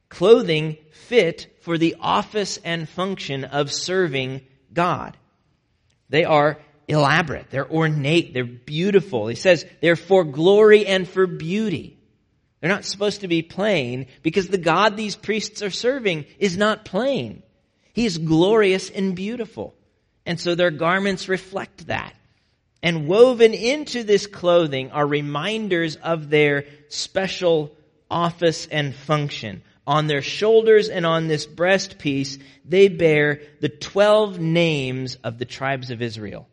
Clothing 0.10 0.78
fit 0.92 1.58
for 1.62 1.78
the 1.78 1.98
office 2.00 2.58
and 2.64 2.88
function 2.88 3.44
of 3.44 3.72
serving 3.72 4.42
God. 4.72 5.18
They 6.10 6.24
are 6.24 6.60
elaborate, 6.88 7.50
they're 7.50 7.70
ornate, 7.70 8.34
they're 8.34 8.46
beautiful. 8.46 9.28
He 9.28 9.36
says 9.36 9.66
they're 9.82 9.96
for 9.96 10.24
glory 10.24 10.86
and 10.86 11.08
for 11.08 11.28
beauty. 11.28 11.98
They're 12.62 12.70
not 12.70 12.86
supposed 12.86 13.22
to 13.22 13.28
be 13.28 13.42
plain 13.42 14.08
because 14.24 14.48
the 14.48 14.58
God 14.58 14.96
these 14.96 15.16
priests 15.16 15.62
are 15.62 15.72
serving 15.72 16.26
is 16.40 16.58
not 16.58 16.86
plain. 16.86 17.44
He 17.96 18.06
is 18.06 18.18
glorious 18.18 18.90
and 18.90 19.16
beautiful. 19.16 19.74
And 20.26 20.38
so 20.38 20.54
their 20.54 20.70
garments 20.70 21.30
reflect 21.30 21.88
that. 21.88 22.14
And 22.84 23.08
woven 23.08 23.54
into 23.54 24.04
this 24.04 24.28
clothing 24.28 24.92
are 24.92 25.08
reminders 25.08 25.96
of 25.96 26.30
their 26.30 26.66
special 26.90 27.74
office 28.12 28.68
and 28.68 28.94
function. 28.94 29.64
On 29.88 30.08
their 30.08 30.22
shoulders 30.22 30.90
and 30.90 31.06
on 31.06 31.28
this 31.28 31.48
breastpiece, 31.48 32.42
they 32.66 32.90
bear 32.90 33.42
the 33.62 33.70
twelve 33.70 34.40
names 34.40 35.16
of 35.24 35.38
the 35.38 35.46
tribes 35.46 35.90
of 35.90 36.02
Israel, 36.02 36.50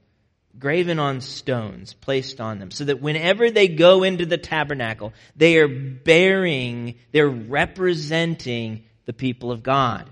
graven 0.58 1.00
on 1.00 1.20
stones, 1.20 1.92
placed 1.92 2.40
on 2.40 2.60
them, 2.60 2.70
so 2.70 2.84
that 2.84 3.02
whenever 3.02 3.50
they 3.50 3.66
go 3.66 4.04
into 4.04 4.26
the 4.26 4.38
tabernacle, 4.38 5.12
they 5.34 5.56
are 5.56 5.68
bearing, 5.68 6.94
they're 7.10 7.28
representing 7.28 8.84
the 9.06 9.12
people 9.12 9.50
of 9.50 9.64
God 9.64 10.08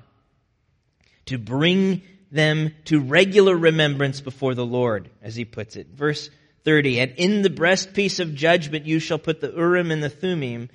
to 1.26 1.38
bring 1.38 2.02
them 2.30 2.74
to 2.87 3.00
regular 3.00 3.56
remembrance 3.56 4.20
before 4.20 4.54
the 4.54 4.66
Lord, 4.66 5.11
as 5.22 5.35
he 5.35 5.44
puts 5.44 5.76
it. 5.76 5.88
Verse 5.88 6.30
30, 6.64 7.00
and 7.00 7.12
in 7.16 7.42
the 7.42 7.50
breastpiece 7.50 8.20
of 8.20 8.35
judgment 8.35 8.87
you 8.87 8.98
shall 8.98 9.18
put 9.18 9.40
the 9.40 9.52
Urim 9.52 9.90
and 9.90 10.02
the 10.02 10.11
Thummim, 10.11 10.68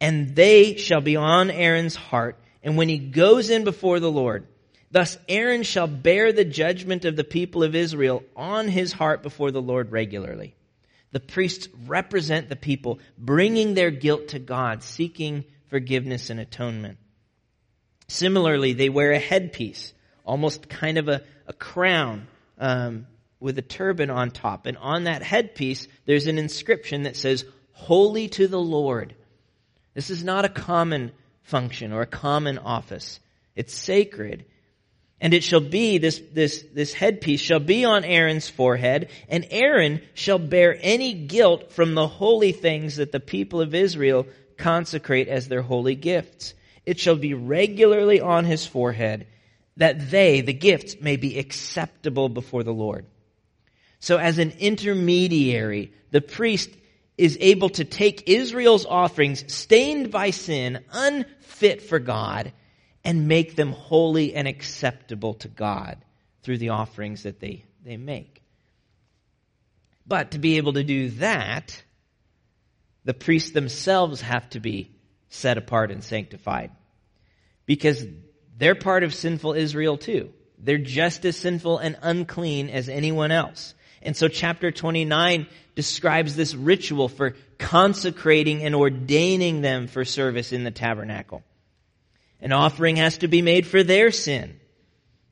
and 0.00 0.34
they 0.36 0.76
shall 0.76 1.00
be 1.00 1.16
on 1.16 1.50
Aaron's 1.50 1.96
heart, 1.96 2.38
and 2.62 2.76
when 2.76 2.88
he 2.88 2.98
goes 2.98 3.50
in 3.50 3.64
before 3.64 4.00
the 4.00 4.10
Lord, 4.10 4.46
thus 4.90 5.18
Aaron 5.28 5.62
shall 5.62 5.86
bear 5.86 6.32
the 6.32 6.44
judgment 6.44 7.04
of 7.04 7.16
the 7.16 7.24
people 7.24 7.62
of 7.62 7.74
Israel 7.74 8.22
on 8.36 8.68
his 8.68 8.92
heart 8.92 9.22
before 9.22 9.50
the 9.50 9.62
Lord 9.62 9.92
regularly. 9.92 10.54
The 11.12 11.20
priests 11.20 11.68
represent 11.86 12.48
the 12.48 12.56
people, 12.56 12.98
bringing 13.16 13.74
their 13.74 13.90
guilt 13.90 14.28
to 14.28 14.38
God, 14.38 14.82
seeking 14.82 15.44
forgiveness 15.68 16.28
and 16.28 16.40
atonement. 16.40 16.98
Similarly, 18.08 18.72
they 18.72 18.88
wear 18.88 19.12
a 19.12 19.18
headpiece, 19.18 19.92
almost 20.24 20.68
kind 20.68 20.98
of 20.98 21.08
a, 21.08 21.22
a 21.46 21.52
crown 21.52 22.26
um, 22.58 23.06
with 23.40 23.58
a 23.58 23.62
turban 23.62 24.10
on 24.10 24.30
top. 24.30 24.66
And 24.66 24.76
on 24.78 25.04
that 25.04 25.22
headpiece, 25.22 25.88
there's 26.06 26.26
an 26.26 26.38
inscription 26.38 27.04
that 27.04 27.16
says, 27.16 27.44
Holy 27.72 28.28
to 28.28 28.46
the 28.46 28.60
Lord. 28.60 29.14
This 29.94 30.10
is 30.10 30.24
not 30.24 30.44
a 30.44 30.48
common 30.48 31.12
function 31.42 31.92
or 31.92 32.02
a 32.02 32.06
common 32.06 32.58
office. 32.58 33.20
It's 33.54 33.74
sacred. 33.74 34.44
And 35.20 35.32
it 35.32 35.44
shall 35.44 35.60
be, 35.60 35.98
this, 35.98 36.20
this, 36.32 36.64
this 36.72 36.92
headpiece 36.92 37.40
shall 37.40 37.60
be 37.60 37.84
on 37.84 38.04
Aaron's 38.04 38.48
forehead, 38.48 39.10
and 39.28 39.46
Aaron 39.50 40.02
shall 40.14 40.38
bear 40.38 40.76
any 40.80 41.14
guilt 41.14 41.72
from 41.72 41.94
the 41.94 42.08
holy 42.08 42.52
things 42.52 42.96
that 42.96 43.12
the 43.12 43.20
people 43.20 43.60
of 43.60 43.74
Israel 43.74 44.26
consecrate 44.58 45.28
as 45.28 45.48
their 45.48 45.62
holy 45.62 45.94
gifts. 45.94 46.54
It 46.86 46.98
shall 46.98 47.16
be 47.16 47.34
regularly 47.34 48.20
on 48.20 48.44
his 48.44 48.66
forehead, 48.66 49.26
that 49.76 50.10
they, 50.10 50.40
the 50.40 50.52
gifts, 50.52 50.96
may 51.00 51.16
be 51.16 51.38
acceptable 51.38 52.28
before 52.28 52.62
the 52.62 52.72
Lord. 52.72 53.06
So 54.00 54.18
as 54.18 54.38
an 54.38 54.52
intermediary, 54.58 55.92
the 56.10 56.20
priest 56.20 56.70
is 57.16 57.38
able 57.40 57.70
to 57.70 57.84
take 57.84 58.28
Israel's 58.28 58.86
offerings 58.86 59.52
stained 59.52 60.10
by 60.10 60.30
sin, 60.30 60.84
unfit 60.92 61.82
for 61.82 61.98
God, 61.98 62.52
and 63.04 63.28
make 63.28 63.56
them 63.56 63.72
holy 63.72 64.34
and 64.34 64.48
acceptable 64.48 65.34
to 65.34 65.48
God 65.48 65.98
through 66.42 66.58
the 66.58 66.70
offerings 66.70 67.22
that 67.22 67.40
they, 67.40 67.64
they 67.84 67.96
make. 67.96 68.42
But 70.06 70.32
to 70.32 70.38
be 70.38 70.56
able 70.56 70.74
to 70.74 70.84
do 70.84 71.10
that, 71.10 71.82
the 73.04 73.14
priests 73.14 73.52
themselves 73.52 74.20
have 74.20 74.48
to 74.50 74.60
be 74.60 74.93
set 75.34 75.58
apart 75.58 75.90
and 75.90 76.02
sanctified. 76.02 76.70
Because 77.66 78.04
they're 78.56 78.74
part 78.74 79.02
of 79.02 79.14
sinful 79.14 79.54
Israel 79.54 79.98
too. 79.98 80.32
They're 80.58 80.78
just 80.78 81.24
as 81.24 81.36
sinful 81.36 81.78
and 81.78 81.98
unclean 82.02 82.70
as 82.70 82.88
anyone 82.88 83.30
else. 83.30 83.74
And 84.00 84.16
so 84.16 84.28
chapter 84.28 84.70
29 84.70 85.46
describes 85.74 86.36
this 86.36 86.54
ritual 86.54 87.08
for 87.08 87.34
consecrating 87.58 88.62
and 88.62 88.74
ordaining 88.74 89.60
them 89.60 89.86
for 89.86 90.04
service 90.04 90.52
in 90.52 90.64
the 90.64 90.70
tabernacle. 90.70 91.42
An 92.40 92.52
offering 92.52 92.96
has 92.96 93.18
to 93.18 93.28
be 93.28 93.42
made 93.42 93.66
for 93.66 93.82
their 93.82 94.10
sin. 94.10 94.60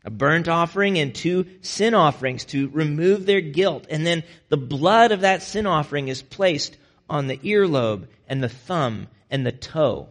A 0.05 0.11
burnt 0.11 0.49
offering 0.49 0.99
and 0.99 1.15
two 1.15 1.47
sin 1.61 1.95
offerings 1.95 2.47
to 2.47 2.69
remove 2.71 3.25
their 3.25 3.41
guilt. 3.41 3.87
And 3.89 4.05
then 4.05 4.25
the 4.49 4.57
blood 4.57 5.13
of 5.13 5.21
that 5.21 5.43
sin 5.43 5.67
offering 5.67 6.09
is 6.09 6.23
placed 6.23 6.77
on 7.09 7.27
the 7.27 7.37
earlobe 7.39 8.09
and 8.27 8.43
the 8.43 8.49
thumb 8.49 9.07
and 9.33 9.45
the 9.45 9.51
toe, 9.51 10.09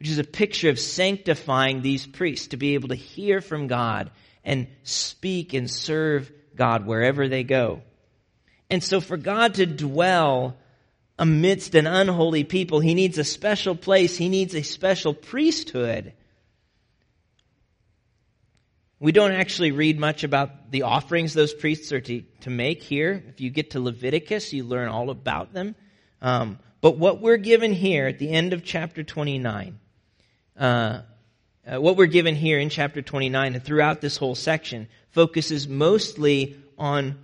which 0.00 0.08
is 0.08 0.18
a 0.18 0.24
picture 0.24 0.70
of 0.70 0.80
sanctifying 0.80 1.82
these 1.82 2.06
priests 2.06 2.48
to 2.48 2.56
be 2.56 2.74
able 2.74 2.88
to 2.88 2.96
hear 2.96 3.40
from 3.40 3.68
God 3.68 4.10
and 4.42 4.66
speak 4.82 5.52
and 5.52 5.70
serve 5.70 6.32
God 6.56 6.86
wherever 6.86 7.28
they 7.28 7.44
go. 7.44 7.82
And 8.70 8.82
so 8.82 9.00
for 9.00 9.16
God 9.16 9.54
to 9.54 9.66
dwell 9.66 10.56
amidst 11.18 11.74
an 11.74 11.86
unholy 11.86 12.42
people, 12.42 12.80
he 12.80 12.94
needs 12.94 13.18
a 13.18 13.24
special 13.24 13.76
place. 13.76 14.16
He 14.16 14.28
needs 14.28 14.54
a 14.54 14.62
special 14.62 15.12
priesthood. 15.14 16.14
We 18.98 19.12
don't 19.12 19.32
actually 19.32 19.72
read 19.72 19.98
much 19.98 20.24
about 20.24 20.70
the 20.70 20.82
offerings 20.82 21.34
those 21.34 21.52
priests 21.52 21.92
are 21.92 22.00
to, 22.00 22.22
to 22.40 22.50
make 22.50 22.82
here. 22.82 23.22
If 23.28 23.42
you 23.42 23.50
get 23.50 23.72
to 23.72 23.80
Leviticus, 23.80 24.54
you 24.54 24.64
learn 24.64 24.88
all 24.88 25.10
about 25.10 25.52
them. 25.52 25.74
Um, 26.22 26.58
but 26.84 26.98
what 26.98 27.22
we're 27.22 27.38
given 27.38 27.72
here 27.72 28.06
at 28.08 28.18
the 28.18 28.28
end 28.28 28.52
of 28.52 28.62
chapter 28.62 29.02
29, 29.02 29.78
uh, 30.58 31.00
uh, 31.66 31.80
what 31.80 31.96
we're 31.96 32.04
given 32.04 32.34
here 32.34 32.58
in 32.58 32.68
chapter 32.68 33.00
29 33.00 33.54
and 33.54 33.64
throughout 33.64 34.02
this 34.02 34.18
whole 34.18 34.34
section 34.34 34.88
focuses 35.12 35.66
mostly 35.66 36.56
on 36.76 37.18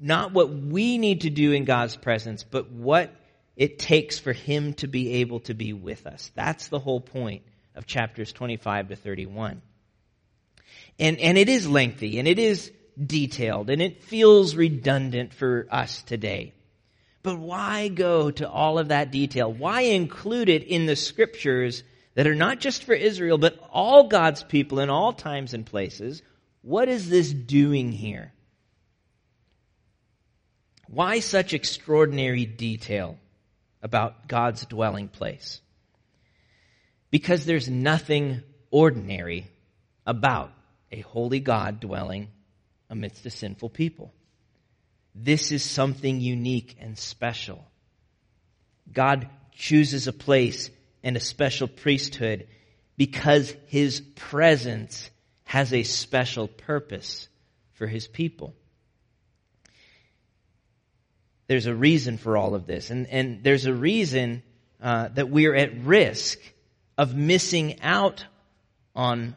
not 0.00 0.32
what 0.32 0.48
we 0.48 0.96
need 0.96 1.20
to 1.20 1.28
do 1.28 1.52
in 1.52 1.66
God's 1.66 1.98
presence, 1.98 2.42
but 2.42 2.70
what 2.70 3.14
it 3.56 3.78
takes 3.78 4.18
for 4.18 4.32
Him 4.32 4.72
to 4.72 4.86
be 4.86 5.16
able 5.16 5.40
to 5.40 5.52
be 5.52 5.74
with 5.74 6.06
us. 6.06 6.32
That's 6.34 6.68
the 6.68 6.78
whole 6.78 7.02
point 7.02 7.42
of 7.74 7.84
chapters 7.84 8.32
25 8.32 8.88
to 8.88 8.96
31. 8.96 9.60
And, 10.98 11.18
and 11.18 11.36
it 11.36 11.50
is 11.50 11.68
lengthy 11.68 12.18
and 12.18 12.26
it 12.26 12.38
is 12.38 12.72
detailed 12.98 13.68
and 13.68 13.82
it 13.82 14.02
feels 14.02 14.56
redundant 14.56 15.34
for 15.34 15.66
us 15.70 16.02
today. 16.04 16.54
But 17.22 17.38
why 17.38 17.88
go 17.88 18.30
to 18.30 18.48
all 18.48 18.78
of 18.78 18.88
that 18.88 19.10
detail? 19.10 19.52
Why 19.52 19.82
include 19.82 20.48
it 20.48 20.62
in 20.62 20.86
the 20.86 20.96
scriptures 20.96 21.82
that 22.14 22.26
are 22.26 22.34
not 22.34 22.60
just 22.60 22.84
for 22.84 22.94
Israel, 22.94 23.36
but 23.36 23.58
all 23.70 24.08
God's 24.08 24.42
people 24.42 24.80
in 24.80 24.88
all 24.88 25.12
times 25.12 25.52
and 25.52 25.66
places? 25.66 26.22
What 26.62 26.88
is 26.88 27.08
this 27.08 27.32
doing 27.32 27.92
here? 27.92 28.32
Why 30.88 31.20
such 31.20 31.54
extraordinary 31.54 32.46
detail 32.46 33.18
about 33.82 34.26
God's 34.26 34.64
dwelling 34.66 35.08
place? 35.08 35.60
Because 37.10 37.44
there's 37.44 37.68
nothing 37.68 38.42
ordinary 38.70 39.46
about 40.06 40.52
a 40.90 41.00
holy 41.00 41.40
God 41.40 41.80
dwelling 41.80 42.28
amidst 42.88 43.24
a 43.26 43.30
sinful 43.30 43.70
people. 43.70 44.12
This 45.14 45.52
is 45.52 45.62
something 45.62 46.20
unique 46.20 46.76
and 46.80 46.98
special. 46.98 47.64
God 48.92 49.28
chooses 49.52 50.06
a 50.06 50.12
place 50.12 50.70
and 51.02 51.16
a 51.16 51.20
special 51.20 51.68
priesthood 51.68 52.46
because 52.96 53.54
his 53.66 54.00
presence 54.00 55.10
has 55.44 55.72
a 55.72 55.82
special 55.82 56.48
purpose 56.48 57.28
for 57.72 57.86
his 57.86 58.06
people 58.06 58.54
there's 61.50 61.66
a 61.66 61.74
reason 61.74 62.16
for 62.16 62.36
all 62.36 62.54
of 62.54 62.64
this. 62.64 62.90
And, 62.90 63.08
and 63.08 63.42
there's 63.42 63.66
a 63.66 63.74
reason 63.74 64.44
uh, 64.80 65.08
that 65.08 65.30
we're 65.30 65.56
at 65.56 65.82
risk 65.82 66.38
of 66.96 67.16
missing 67.16 67.80
out 67.80 68.24
on 68.94 69.34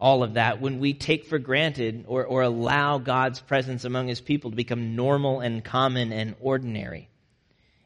all 0.00 0.22
of 0.22 0.34
that 0.34 0.60
when 0.60 0.80
we 0.80 0.92
take 0.94 1.26
for 1.26 1.38
granted 1.38 2.04
or, 2.08 2.24
or 2.24 2.42
allow 2.42 2.98
God's 2.98 3.40
presence 3.40 3.84
among 3.84 4.08
his 4.08 4.20
people 4.20 4.50
to 4.50 4.56
become 4.56 4.96
normal 4.96 5.40
and 5.40 5.64
common 5.64 6.12
and 6.12 6.34
ordinary. 6.40 7.08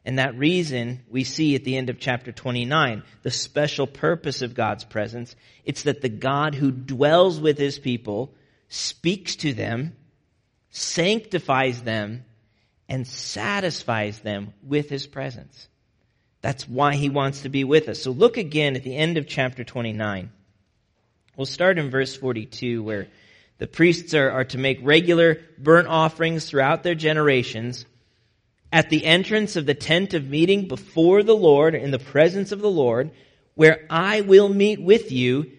And 0.05 0.17
that 0.17 0.37
reason 0.37 1.01
we 1.09 1.23
see 1.23 1.55
at 1.55 1.63
the 1.63 1.77
end 1.77 1.89
of 1.89 1.99
chapter 1.99 2.31
29, 2.31 3.03
the 3.21 3.31
special 3.31 3.85
purpose 3.85 4.41
of 4.41 4.55
God's 4.55 4.83
presence. 4.83 5.35
It's 5.65 5.83
that 5.83 6.01
the 6.01 6.09
God 6.09 6.55
who 6.55 6.71
dwells 6.71 7.39
with 7.39 7.57
his 7.57 7.77
people 7.77 8.33
speaks 8.69 9.35
to 9.37 9.53
them, 9.53 9.95
sanctifies 10.71 11.81
them, 11.81 12.25
and 12.87 13.05
satisfies 13.05 14.19
them 14.19 14.53
with 14.63 14.89
his 14.89 15.05
presence. 15.05 15.67
That's 16.41 16.67
why 16.67 16.95
he 16.95 17.09
wants 17.09 17.41
to 17.41 17.49
be 17.49 17.63
with 17.63 17.89
us. 17.89 18.01
So 18.01 18.11
look 18.11 18.37
again 18.37 18.75
at 18.75 18.83
the 18.83 18.95
end 18.95 19.17
of 19.17 19.27
chapter 19.27 19.63
29. 19.63 20.31
We'll 21.39 21.45
start 21.45 21.79
in 21.79 21.89
verse 21.89 22.17
42 22.17 22.83
where 22.83 23.07
the 23.59 23.67
priests 23.67 24.13
are, 24.13 24.29
are 24.29 24.43
to 24.43 24.57
make 24.57 24.79
regular 24.81 25.39
burnt 25.57 25.87
offerings 25.87 26.43
throughout 26.43 26.83
their 26.83 26.95
generations 26.95 27.85
at 28.73 28.89
the 28.89 29.05
entrance 29.05 29.55
of 29.55 29.65
the 29.65 29.73
tent 29.73 30.13
of 30.13 30.27
meeting 30.27 30.67
before 30.67 31.23
the 31.23 31.37
Lord 31.37 31.75
in 31.75 31.91
the 31.91 31.97
presence 31.97 32.51
of 32.51 32.59
the 32.59 32.69
Lord 32.69 33.11
where 33.55 33.85
I 33.89 34.19
will 34.19 34.49
meet 34.49 34.81
with 34.81 35.13
you 35.13 35.49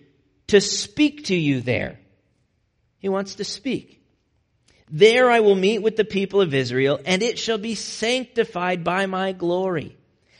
to 0.49 0.61
speak 0.61 1.25
to 1.25 1.35
you 1.35 1.63
there. 1.63 1.99
He 2.99 3.09
wants 3.09 3.37
to 3.37 3.45
speak. 3.45 4.05
There 4.91 5.31
I 5.31 5.41
will 5.41 5.57
meet 5.57 5.81
with 5.81 5.97
the 5.97 6.05
people 6.05 6.43
of 6.43 6.53
Israel, 6.53 7.01
and 7.07 7.23
it 7.23 7.39
shall 7.39 7.57
be 7.57 7.75
sanctified 7.75 8.85
by 8.85 9.07
my 9.07 9.33
glory. 9.33 9.97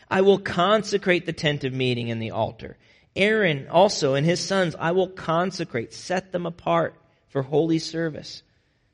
I 0.07 0.21
will 0.21 0.39
consecrate 0.39 1.25
the 1.25 1.33
tent 1.33 1.65
of 1.65 1.73
meeting 1.73 2.11
and 2.11 2.21
the 2.21 2.33
altar. 2.33 2.77
Aaron 3.17 3.69
also 3.69 4.15
and 4.15 4.25
his 4.25 4.41
sons 4.41 4.77
I 4.79 4.93
will 4.93 5.09
consecrate, 5.09 5.93
set 5.93 6.33
them 6.33 6.47
apart 6.47 6.95
for 7.29 7.43
holy 7.43 7.79
service, 7.79 8.43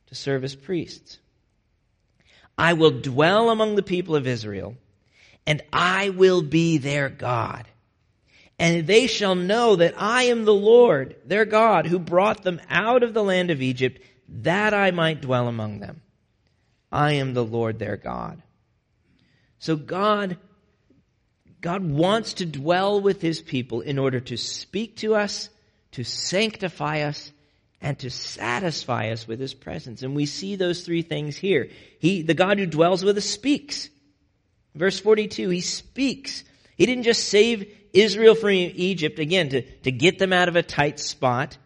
to 0.07 0.15
serve 0.15 0.45
as 0.45 0.55
priests. 0.55 1.19
I 2.59 2.73
will 2.73 3.01
dwell 3.01 3.51
among 3.51 3.75
the 3.75 3.83
people 3.83 4.17
of 4.17 4.27
Israel, 4.27 4.77
and 5.47 5.63
I 5.73 6.11
will 6.11 6.43
be 6.43 6.79
their 6.79 7.09
God. 7.09 7.67
And 8.59 8.87
they 8.87 9.07
shall 9.07 9.35
know 9.35 9.77
that 9.77 10.01
I 10.01 10.25
am 10.25 10.45
the 10.45 10.55
Lord, 10.55 11.17
their 11.27 11.45
God, 11.45 11.87
who 11.87 11.99
brought 11.99 12.43
them 12.43 12.61
out 12.71 13.03
of 13.03 13.13
the 13.13 13.23
land 13.23 13.51
of 13.51 13.61
Egypt 13.61 14.01
that 14.29 14.75
I 14.75 14.91
might 14.91 15.21
dwell 15.21 15.49
among 15.49 15.81
them. 15.81 16.01
I 16.91 17.13
am 17.13 17.35
the 17.35 17.45
Lord 17.45 17.79
their 17.79 17.97
God. 17.97 18.43
So 19.59 19.77
God, 19.77 20.39
God 21.67 21.85
wants 21.85 22.35
to 22.35 22.47
dwell 22.47 23.01
with 23.01 23.21
his 23.21 23.43
people 23.43 23.81
in 23.81 23.99
order 23.99 24.21
to 24.21 24.37
speak 24.37 24.99
to 24.99 25.17
us, 25.17 25.49
to 25.91 26.05
sanctify 26.05 27.01
us, 27.01 27.33
and 27.81 27.99
to 27.99 28.09
satisfy 28.09 29.11
us 29.11 29.27
with 29.27 29.41
his 29.41 29.53
presence. 29.53 30.05
And 30.05 30.15
we 30.15 30.27
see 30.27 30.55
those 30.55 30.83
three 30.83 31.03
things 31.03 31.37
here. 31.37 31.69
He, 31.99 32.23
the 32.23 32.35
God 32.35 32.61
who 32.61 32.67
dwells 32.67 33.05
with 33.05 33.19
us 33.19 33.25
speaks. 33.25 33.89
Verse 34.77 35.01
42, 35.01 35.49
he 35.49 35.61
speaks. 35.61 36.45
He 36.77 36.87
didn't 36.87 37.03
just 37.03 37.27
save 37.27 37.69
Israel 37.93 38.37
from 38.37 38.51
Egypt, 38.51 39.19
again, 39.19 39.49
to, 39.49 39.63
to 39.63 39.91
get 39.91 40.21
them 40.21 40.33
out 40.33 40.47
of 40.47 40.55
a 40.55 40.63
tight 40.63 41.01
spot. 41.01 41.59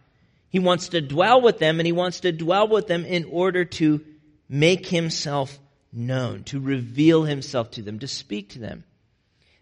He 0.48 0.60
wants 0.60 0.88
to 0.88 1.02
dwell 1.02 1.42
with 1.42 1.58
them 1.58 1.78
and 1.78 1.86
he 1.86 1.92
wants 1.92 2.20
to 2.20 2.32
dwell 2.32 2.68
with 2.68 2.86
them 2.86 3.04
in 3.04 3.26
order 3.26 3.66
to 3.66 4.00
make 4.48 4.86
himself 4.86 5.58
known, 5.92 6.44
to 6.44 6.58
reveal 6.58 7.24
himself 7.24 7.72
to 7.72 7.82
them, 7.82 7.98
to 7.98 8.08
speak 8.08 8.48
to 8.52 8.60
them. 8.60 8.84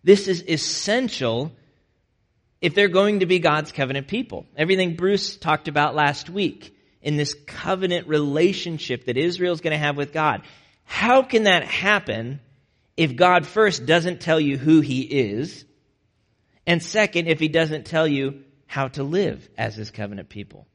This 0.09 0.27
is 0.27 0.42
essential 0.49 1.53
if 2.62 2.75
they're 2.75 2.88
going 2.88 3.21
to 3.21 3.27
be 3.27 3.40
God's 3.40 3.73
covenant 3.73 4.09
people. 4.09 4.47
Everything 4.57 4.97
Bruce 4.97 5.37
talked 5.37 5.68
about 5.68 5.94
last 5.94 6.31
week 6.31 6.75
in 7.03 7.18
this 7.18 7.35
covenant 7.47 8.09
relationship 8.09 9.05
that 9.05 9.18
Israel 9.18 9.53
is 9.53 9.61
going 9.61 9.75
to 9.75 9.85
have 9.85 9.99
with 9.99 10.14
God. 10.14 10.44
How 10.85 11.21
can 11.21 11.42
that 11.42 11.62
happen 11.64 12.40
if 12.97 13.16
God 13.16 13.44
first 13.47 13.85
doesn't 13.85 14.23
tell 14.23 14.40
you 14.40 14.57
who 14.57 14.81
he 14.81 15.03
is? 15.03 15.66
And 16.66 16.83
second, 16.83 17.27
if 17.27 17.38
he 17.38 17.49
doesn't 17.49 17.85
tell 17.85 18.09
you 18.09 18.44
how 18.66 18.88
to 18.88 19.03
live 19.03 19.47
as 19.59 19.75
his 19.75 19.90
covenant 19.90 20.31
people? 20.31 20.66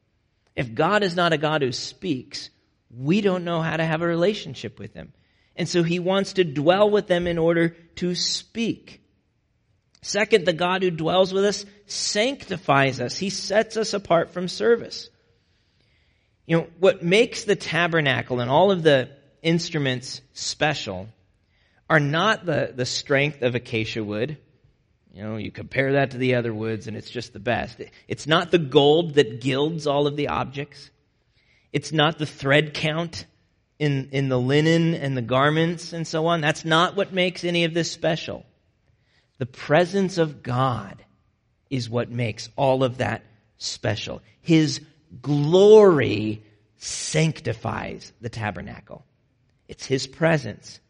If 0.54 0.76
God 0.76 1.02
is 1.02 1.16
not 1.16 1.32
a 1.32 1.38
God 1.38 1.62
who 1.62 1.72
speaks, 1.72 2.50
we 2.88 3.20
don't 3.20 3.42
know 3.42 3.60
how 3.60 3.76
to 3.76 3.84
have 3.84 4.00
a 4.00 4.06
relationship 4.06 4.78
with 4.78 4.94
him. 4.94 5.12
And 5.56 5.68
so 5.68 5.82
he 5.82 5.98
wants 5.98 6.34
to 6.34 6.44
dwell 6.44 6.88
with 6.88 7.08
them 7.08 7.26
in 7.26 7.36
order 7.36 7.70
to 7.96 8.14
speak. 8.14 9.00
Second, 10.04 10.44
the 10.44 10.52
God 10.52 10.82
who 10.82 10.90
dwells 10.90 11.32
with 11.32 11.44
us 11.44 11.64
sanctifies 11.86 13.00
us. 13.00 13.16
He 13.16 13.30
sets 13.30 13.76
us 13.76 13.94
apart 13.94 14.30
from 14.30 14.48
service. 14.48 15.08
You 16.46 16.58
know, 16.58 16.66
what 16.78 17.02
makes 17.02 17.44
the 17.44 17.56
tabernacle 17.56 18.40
and 18.40 18.50
all 18.50 18.70
of 18.70 18.82
the 18.82 19.08
instruments 19.42 20.20
special 20.32 21.08
are 21.88 22.00
not 22.00 22.44
the, 22.44 22.72
the 22.74 22.86
strength 22.86 23.42
of 23.42 23.54
acacia 23.54 24.04
wood 24.04 24.38
you 25.14 25.22
know, 25.22 25.36
you 25.36 25.52
compare 25.52 25.92
that 25.92 26.10
to 26.10 26.18
the 26.18 26.34
other 26.34 26.52
woods 26.52 26.88
and 26.88 26.96
it's 26.96 27.08
just 27.08 27.32
the 27.32 27.38
best. 27.38 27.80
It's 28.08 28.26
not 28.26 28.50
the 28.50 28.58
gold 28.58 29.14
that 29.14 29.40
gilds 29.40 29.86
all 29.86 30.08
of 30.08 30.16
the 30.16 30.28
objects. 30.28 30.90
It's 31.72 31.92
not 31.92 32.18
the 32.18 32.26
thread 32.26 32.74
count 32.74 33.24
in, 33.78 34.08
in 34.10 34.28
the 34.28 34.38
linen 34.38 34.94
and 34.94 35.16
the 35.16 35.22
garments 35.22 35.92
and 35.92 36.04
so 36.04 36.26
on. 36.26 36.40
That's 36.40 36.64
not 36.64 36.96
what 36.96 37.12
makes 37.12 37.44
any 37.44 37.64
of 37.64 37.74
this 37.74 37.92
special. 37.92 38.44
The 39.44 39.50
presence 39.50 40.16
of 40.16 40.42
God 40.42 41.04
is 41.68 41.90
what 41.90 42.10
makes 42.10 42.48
all 42.56 42.82
of 42.82 42.96
that 42.96 43.22
special. 43.58 44.22
His 44.40 44.80
glory 45.20 46.42
sanctifies 46.78 48.10
the 48.22 48.30
tabernacle. 48.30 49.04
It's 49.68 49.84
His 49.84 50.06
presence. 50.06 50.80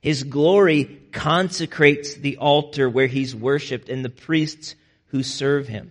His 0.00 0.22
glory 0.22 1.02
consecrates 1.12 2.14
the 2.14 2.38
altar 2.38 2.88
where 2.88 3.06
He's 3.06 3.36
worshiped 3.36 3.90
and 3.90 4.02
the 4.02 4.08
priests 4.08 4.76
who 5.08 5.22
serve 5.22 5.68
Him. 5.68 5.90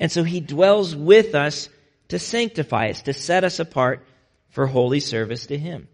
And 0.00 0.10
so 0.10 0.24
He 0.24 0.40
dwells 0.40 0.96
with 0.96 1.36
us 1.36 1.68
to 2.08 2.18
sanctify 2.18 2.88
us, 2.88 3.02
to 3.02 3.12
set 3.12 3.44
us 3.44 3.60
apart 3.60 4.04
for 4.48 4.66
holy 4.66 4.98
service 4.98 5.46
to 5.46 5.56
Him. 5.56 5.86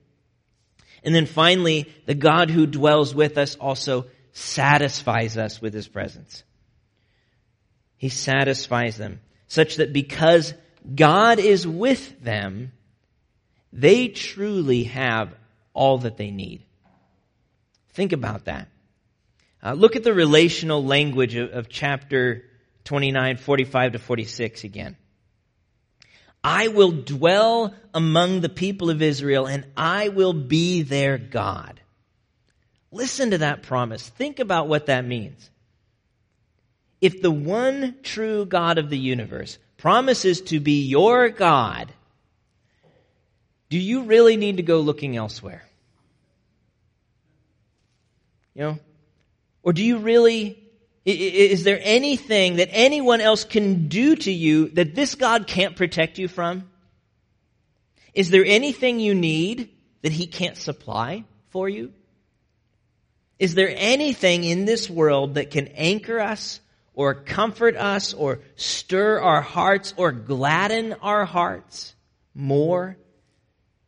And 1.03 1.15
then 1.15 1.27
finally, 1.27 1.93
the 2.07 2.15
God 2.15 2.49
who 2.49 2.65
dwells 2.67 3.15
with 3.15 3.37
us 3.37 3.57
also 3.57 4.07
satisfies 4.35 5.39
us 5.39 5.63
with 5.63 5.73
His 5.73 5.89
presence. 5.89 6.43
He 7.97 8.11
satisfies 8.11 8.99
them 8.99 9.21
such 9.47 9.77
that 9.77 9.93
because 9.93 10.53
God 10.95 11.39
is 11.39 11.67
with 11.67 12.23
them, 12.23 12.73
they 13.73 14.09
truly 14.09 14.85
have 14.85 15.33
all 15.73 15.99
that 15.99 16.17
they 16.17 16.31
need. 16.31 16.65
Think 17.95 18.13
about 18.13 18.47
that. 18.47 18.69
Uh, 19.63 19.73
look 19.73 19.97
at 19.97 20.03
the 20.03 20.13
relational 20.13 20.85
language 20.85 21.37
of, 21.37 21.51
of 21.51 21.69
chapter 21.69 22.45
29, 22.85 23.39
45 23.39 23.93
to 23.93 23.99
46 23.99 24.65
again. 24.65 24.97
I 26.43 26.69
will 26.69 26.91
dwell 26.91 27.75
among 27.95 28.41
the 28.41 28.51
people 28.51 28.91
of 28.91 29.01
Israel 29.01 29.47
and 29.47 29.65
I 29.77 30.11
will 30.11 30.35
be 30.35 30.83
their 30.83 31.17
God. 31.17 31.81
Listen 32.95 33.33
to 33.33 33.39
that 33.39 33.65
promise. 33.65 34.09
Think 34.09 34.39
about 34.39 34.69
what 34.69 34.87
that 34.87 35.05
means. 35.05 35.51
If 37.01 37.21
the 37.21 37.31
one 37.31 37.97
true 38.05 38.47
God 38.47 38.79
of 38.79 38.89
the 38.89 38.99
universe 38.99 39.59
promises 39.77 40.41
to 40.43 40.61
be 40.61 40.87
your 40.87 41.29
God, 41.29 41.93
do 43.69 43.79
you 43.79 44.05
really 44.05 44.37
need 44.37 44.59
to 44.59 44.63
go 44.63 44.79
looking 44.79 45.17
elsewhere? 45.17 45.65
You 48.55 48.63
know? 48.63 48.79
Or 49.65 49.73
do 49.73 49.83
you 49.83 49.99
really, 49.99 50.57
is 51.05 51.65
there 51.65 51.81
anything 51.83 52.57
that 52.57 52.69
anyone 52.71 53.21
else 53.21 53.43
can 53.43 53.89
do 53.89 54.15
to 54.15 54.31
you 54.31 54.69
that 54.69 54.95
this 54.95 55.17
God 55.17 55.49
can't 55.49 55.75
protect 55.75 56.19
you 56.19 56.29
from? 56.29 56.71
Is 58.15 58.31
there 58.31 58.45
anything 58.45 59.01
you 59.01 59.17
need 59.17 59.71
that 60.03 60.13
He 60.13 60.29
can't 60.29 60.57
supply 60.57 61.25
for 61.51 61.69
you? 61.69 61.93
Is 63.39 63.55
there 63.55 63.73
anything 63.75 64.45
in 64.45 64.65
this 64.65 64.89
world 64.89 65.35
that 65.35 65.51
can 65.51 65.69
anchor 65.69 66.21
us 66.21 66.61
or 66.95 67.15
comfort 67.15 67.77
us 67.77 68.15
or 68.15 68.41
stir 68.57 69.21
our 69.21 69.41
hearts 69.41 69.95
or 69.97 70.13
gladden 70.13 70.95
our 71.03 71.25
hearts 71.25 71.95
more 72.35 72.97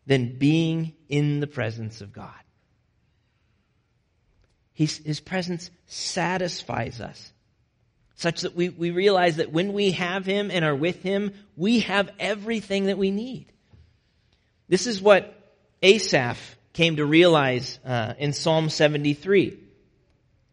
than 0.06 0.38
being 0.38 0.94
in 1.08 1.40
the 1.40 1.46
presence 1.46 2.00
of 2.00 2.12
God? 2.12 2.32
He's, 4.72 4.98
his 4.98 5.20
presence 5.20 5.70
satisfies 5.86 7.00
us 7.00 7.32
such 8.16 8.40
that 8.40 8.56
we, 8.56 8.70
we 8.70 8.90
realize 8.90 9.36
that 9.36 9.52
when 9.52 9.72
we 9.74 9.92
have 9.92 10.24
Him 10.24 10.50
and 10.50 10.64
are 10.64 10.74
with 10.74 11.02
Him, 11.02 11.32
we 11.54 11.80
have 11.80 12.10
everything 12.18 12.86
that 12.86 12.98
we 12.98 13.10
need. 13.10 13.46
This 14.68 14.86
is 14.86 15.00
what 15.00 15.34
Asaph 15.82 16.56
came 16.76 16.96
to 16.96 17.06
realize 17.06 17.78
uh, 17.86 18.12
in 18.18 18.34
Psalm 18.34 18.68
73. 18.68 19.58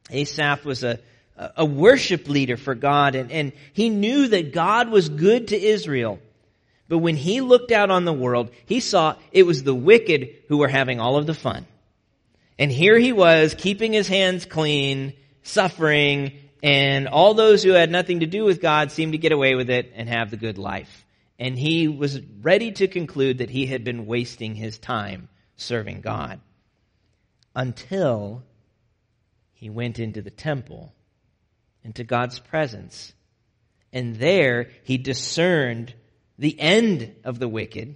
Asaph 0.09 0.63
was 0.63 0.83
a, 0.85 0.99
a 1.57 1.65
worship 1.65 2.29
leader 2.29 2.55
for 2.55 2.75
God, 2.75 3.15
and, 3.15 3.29
and 3.29 3.51
he 3.73 3.89
knew 3.89 4.29
that 4.29 4.53
God 4.53 4.89
was 4.89 5.09
good 5.09 5.49
to 5.49 5.61
Israel. 5.61 6.19
But 6.87 6.99
when 6.99 7.17
he 7.17 7.41
looked 7.41 7.73
out 7.73 7.91
on 7.91 8.05
the 8.05 8.13
world, 8.13 8.51
he 8.65 8.79
saw 8.79 9.17
it 9.33 9.43
was 9.43 9.63
the 9.63 9.75
wicked 9.75 10.29
who 10.47 10.57
were 10.57 10.69
having 10.69 11.01
all 11.01 11.17
of 11.17 11.27
the 11.27 11.33
fun. 11.33 11.67
And 12.57 12.71
here 12.71 12.97
he 12.97 13.11
was, 13.11 13.53
keeping 13.53 13.91
his 13.91 14.07
hands 14.07 14.45
clean, 14.45 15.13
suffering, 15.43 16.31
and 16.61 17.09
all 17.09 17.33
those 17.33 17.63
who 17.63 17.71
had 17.71 17.91
nothing 17.91 18.21
to 18.21 18.27
do 18.27 18.45
with 18.45 18.61
God 18.61 18.91
seemed 18.91 19.11
to 19.11 19.17
get 19.17 19.33
away 19.33 19.55
with 19.55 19.69
it 19.69 19.91
and 19.95 20.07
have 20.07 20.31
the 20.31 20.37
good 20.37 20.57
life. 20.57 21.05
And 21.37 21.59
he 21.59 21.89
was 21.89 22.21
ready 22.41 22.71
to 22.73 22.87
conclude 22.87 23.39
that 23.39 23.49
he 23.49 23.65
had 23.65 23.83
been 23.83 24.05
wasting 24.05 24.55
his 24.55 24.77
time 24.77 25.27
serving 25.55 26.01
God. 26.01 26.39
Until 27.55 28.43
he 29.53 29.69
went 29.69 29.99
into 29.99 30.21
the 30.21 30.31
temple, 30.31 30.93
into 31.83 32.03
God's 32.03 32.39
presence. 32.39 33.13
And 33.91 34.15
there 34.15 34.69
he 34.83 34.97
discerned 34.97 35.93
the 36.37 36.59
end 36.59 37.15
of 37.23 37.39
the 37.39 37.47
wicked 37.47 37.95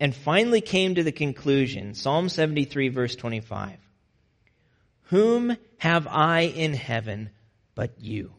and 0.00 0.12
finally 0.12 0.60
came 0.60 0.96
to 0.96 1.04
the 1.04 1.12
conclusion, 1.12 1.94
Psalm 1.94 2.28
73 2.28 2.88
verse 2.88 3.14
25. 3.14 3.78
Whom 5.10 5.56
have 5.78 6.08
I 6.08 6.40
in 6.40 6.74
heaven 6.74 7.30
but 7.76 8.00
you? 8.00 8.32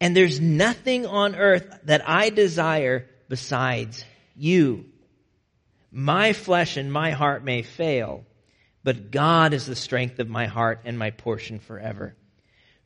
And 0.00 0.16
there's 0.16 0.40
nothing 0.40 1.04
on 1.04 1.34
earth 1.34 1.80
that 1.84 2.08
I 2.08 2.30
desire 2.30 3.06
besides 3.28 4.04
you. 4.34 4.86
My 5.96 6.32
flesh 6.32 6.76
and 6.76 6.92
my 6.92 7.12
heart 7.12 7.44
may 7.44 7.62
fail, 7.62 8.24
but 8.82 9.12
God 9.12 9.54
is 9.54 9.64
the 9.64 9.76
strength 9.76 10.18
of 10.18 10.28
my 10.28 10.46
heart 10.46 10.80
and 10.84 10.98
my 10.98 11.10
portion 11.10 11.60
forever. 11.60 12.16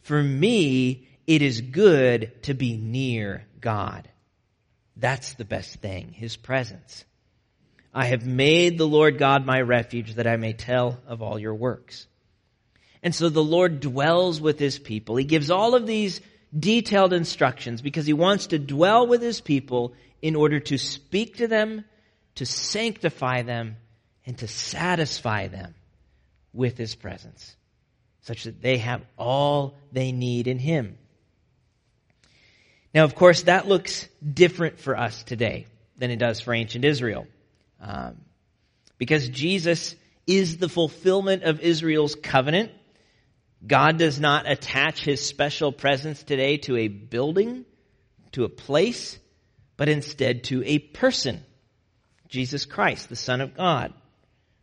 For 0.02 0.22
me, 0.22 1.08
it 1.26 1.40
is 1.40 1.62
good 1.62 2.42
to 2.44 2.52
be 2.52 2.76
near 2.76 3.46
God. 3.60 4.08
That's 4.94 5.32
the 5.32 5.46
best 5.46 5.76
thing, 5.76 6.12
His 6.12 6.36
presence. 6.36 7.04
I 7.94 8.04
have 8.06 8.26
made 8.26 8.76
the 8.76 8.86
Lord 8.86 9.16
God 9.16 9.46
my 9.46 9.60
refuge 9.62 10.14
that 10.16 10.26
I 10.26 10.36
may 10.36 10.52
tell 10.52 11.00
of 11.06 11.22
all 11.22 11.38
your 11.38 11.54
works. 11.54 12.06
And 13.02 13.14
so 13.14 13.30
the 13.30 13.42
Lord 13.42 13.80
dwells 13.80 14.40
with 14.40 14.58
his 14.58 14.78
people. 14.78 15.16
He 15.16 15.24
gives 15.24 15.50
all 15.50 15.74
of 15.74 15.86
these 15.86 16.20
detailed 16.56 17.12
instructions 17.12 17.80
because 17.80 18.06
he 18.06 18.12
wants 18.12 18.48
to 18.48 18.58
dwell 18.58 19.06
with 19.06 19.22
his 19.22 19.40
people 19.40 19.94
in 20.20 20.36
order 20.36 20.60
to 20.60 20.76
speak 20.78 21.38
to 21.38 21.48
them, 21.48 21.84
to 22.38 22.46
sanctify 22.46 23.42
them, 23.42 23.76
and 24.24 24.36
to 24.38 24.46
satisfy 24.46 25.48
them 25.48 25.74
with 26.52 26.76
his 26.76 26.94
presence, 26.94 27.56
such 28.22 28.44
that 28.44 28.60
they 28.60 28.78
have 28.78 29.02
all 29.16 29.74
they 29.90 30.12
need 30.12 30.46
in 30.46 30.58
him. 30.58 30.98
Now, 32.94 33.04
of 33.04 33.14
course, 33.14 33.42
that 33.42 33.66
looks 33.66 34.08
different 34.22 34.78
for 34.78 34.96
us 34.96 35.22
today 35.22 35.66
than 35.96 36.10
it 36.10 36.16
does 36.16 36.40
for 36.40 36.54
ancient 36.54 36.84
Israel. 36.84 37.26
Um, 37.80 38.18
because 38.98 39.28
Jesus 39.28 39.94
is 40.26 40.58
the 40.58 40.68
fulfillment 40.68 41.42
of 41.42 41.60
Israel's 41.60 42.14
covenant. 42.14 42.70
God 43.66 43.98
does 43.98 44.20
not 44.20 44.48
attach 44.48 45.04
his 45.04 45.24
special 45.24 45.72
presence 45.72 46.22
today 46.22 46.58
to 46.58 46.76
a 46.76 46.88
building, 46.88 47.64
to 48.32 48.44
a 48.44 48.48
place, 48.48 49.18
but 49.76 49.88
instead 49.88 50.44
to 50.44 50.62
a 50.64 50.78
person. 50.78 51.44
Jesus 52.28 52.64
Christ, 52.64 53.08
the 53.08 53.16
Son 53.16 53.40
of 53.40 53.56
God, 53.56 53.92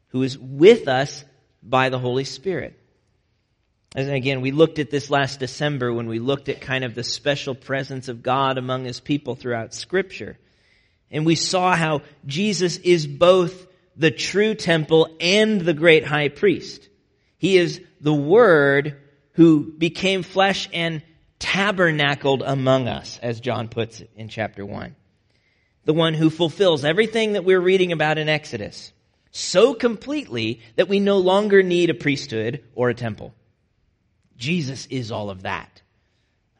who 0.09 0.23
is 0.23 0.37
with 0.37 0.87
us 0.87 1.23
by 1.61 1.89
the 1.89 1.99
Holy 1.99 2.23
Spirit. 2.23 2.79
And 3.95 4.11
again, 4.11 4.41
we 4.41 4.51
looked 4.51 4.79
at 4.79 4.91
this 4.91 5.09
last 5.09 5.39
December 5.39 5.93
when 5.93 6.07
we 6.07 6.19
looked 6.19 6.49
at 6.49 6.61
kind 6.61 6.83
of 6.83 6.95
the 6.95 7.03
special 7.03 7.55
presence 7.55 8.09
of 8.09 8.23
God 8.23 8.57
among 8.57 8.83
his 8.83 8.99
people 8.99 9.35
throughout 9.35 9.73
scripture. 9.73 10.37
And 11.09 11.25
we 11.25 11.35
saw 11.35 11.75
how 11.75 12.01
Jesus 12.25 12.77
is 12.77 13.07
both 13.07 13.67
the 13.95 14.11
true 14.11 14.53
temple 14.53 15.15
and 15.21 15.61
the 15.61 15.73
great 15.73 16.05
high 16.05 16.27
priest. 16.27 16.89
He 17.37 17.57
is 17.57 17.81
the 18.01 18.13
Word 18.13 19.01
who 19.33 19.71
became 19.77 20.23
flesh 20.23 20.69
and 20.73 21.01
tabernacled 21.39 22.41
among 22.41 22.87
us, 22.87 23.19
as 23.21 23.39
John 23.39 23.69
puts 23.69 24.01
it 24.01 24.09
in 24.15 24.27
chapter 24.27 24.65
1. 24.65 24.95
The 25.85 25.93
one 25.93 26.13
who 26.13 26.29
fulfills 26.29 26.83
everything 26.83 27.33
that 27.33 27.45
we're 27.45 27.59
reading 27.59 27.91
about 27.91 28.17
in 28.17 28.27
Exodus 28.27 28.91
so 29.31 29.73
completely 29.73 30.61
that 30.77 30.87
we 30.87 30.99
no 30.99 31.17
longer 31.17 31.61
need 31.61 31.89
a 31.89 31.93
priesthood 31.93 32.63
or 32.73 32.89
a 32.89 32.95
temple. 32.95 33.33
Jesus 34.37 34.85
is 34.87 35.11
all 35.11 35.29
of 35.29 35.43
that. 35.43 35.81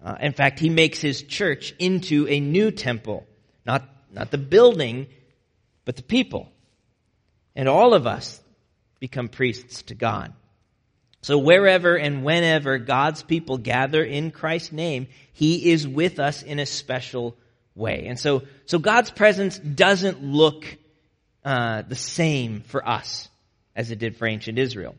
Uh, 0.04 0.16
in 0.20 0.34
fact, 0.34 0.60
he 0.60 0.70
makes 0.70 1.00
his 1.00 1.24
church 1.24 1.74
into 1.80 2.28
a 2.28 2.40
new 2.40 2.72
temple, 2.72 3.26
not 3.66 3.90
not 4.12 4.32
the 4.32 4.38
building, 4.38 5.08
but 5.84 5.96
the 5.96 6.04
people. 6.04 6.50
And 7.56 7.70
all 7.70 7.94
of 7.94 8.08
us 8.08 8.42
become 9.00 9.28
priests 9.28 9.84
to 9.84 9.96
God. 9.96 10.34
So 11.22 11.38
wherever 11.38 11.96
and 11.96 12.24
whenever 12.24 12.78
God's 12.78 13.24
people 13.24 13.58
gather 13.58 14.04
in 14.04 14.32
Christ's 14.32 14.72
name, 14.72 15.08
He 15.34 15.72
is 15.72 15.88
with 15.88 16.20
us 16.20 16.44
in 16.44 16.60
a 16.60 16.66
special 16.66 17.36
way. 17.76 18.06
And 18.08 18.20
so, 18.20 18.44
so 18.66 18.80
God's 18.80 19.12
presence 19.12 19.60
doesn't 19.60 20.24
look 20.24 20.66
uh, 21.44 21.84
the 21.84 21.96
same 21.96 22.62
for 22.62 22.88
us 22.88 23.30
as 23.76 23.92
it 23.92 24.00
did 24.00 24.18
for 24.18 24.28
ancient 24.28 24.58
Israel. 24.58 24.96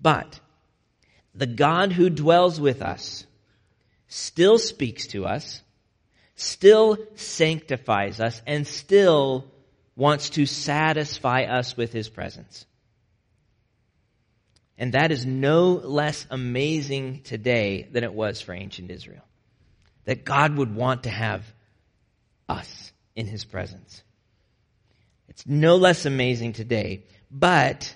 But 0.00 0.40
the 1.34 1.46
God 1.46 1.92
who 1.92 2.10
dwells 2.10 2.60
with 2.60 2.82
us 2.82 3.26
still 4.08 4.58
speaks 4.58 5.08
to 5.08 5.26
us, 5.26 5.62
still 6.34 6.96
sanctifies 7.14 8.20
us, 8.20 8.40
and 8.46 8.66
still 8.66 9.44
wants 9.94 10.30
to 10.30 10.46
satisfy 10.46 11.42
us 11.42 11.76
with 11.76 11.92
his 11.92 12.08
presence. 12.08 12.66
And 14.78 14.92
that 14.92 15.10
is 15.10 15.24
no 15.24 15.72
less 15.72 16.26
amazing 16.30 17.22
today 17.22 17.88
than 17.90 18.04
it 18.04 18.12
was 18.12 18.40
for 18.40 18.52
ancient 18.52 18.90
Israel. 18.90 19.22
That 20.06 20.24
God 20.24 20.56
would 20.56 20.74
want 20.74 21.04
to 21.04 21.10
have 21.10 21.44
us 22.48 22.92
in 23.14 23.26
his 23.26 23.44
presence. 23.44 24.02
It's 25.28 25.46
no 25.46 25.76
less 25.76 26.06
amazing 26.06 26.54
today, 26.54 27.04
but 27.30 27.94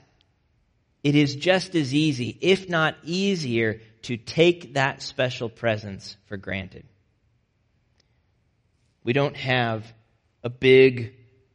it 1.02 1.14
is 1.14 1.34
just 1.34 1.74
as 1.74 1.94
easy, 1.94 2.36
if 2.40 2.68
not 2.68 2.96
easier, 3.04 3.80
to 4.02 4.16
take 4.16 4.74
that 4.74 5.02
special 5.02 5.48
presence 5.48 6.16
for 6.26 6.36
granted. 6.36 6.84
We 9.04 9.12
don't 9.12 9.36
have 9.36 9.90
a 10.42 10.50
big, 10.50 11.14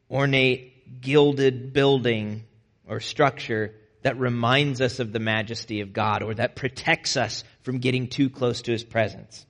ornate, 0.09 1.01
gilded 1.01 1.73
building 1.73 2.43
or 2.87 2.99
structure 2.99 3.73
that 4.03 4.19
reminds 4.19 4.81
us 4.81 4.99
of 4.99 5.11
the 5.11 5.19
majesty 5.19 5.81
of 5.81 5.93
God 5.93 6.21
or 6.21 6.35
that 6.35 6.55
protects 6.55 7.17
us 7.17 7.43
from 7.63 7.79
getting 7.79 8.07
too 8.07 8.29
close 8.29 8.61
to 8.63 8.71
His 8.71 8.83
presence. 8.83 9.45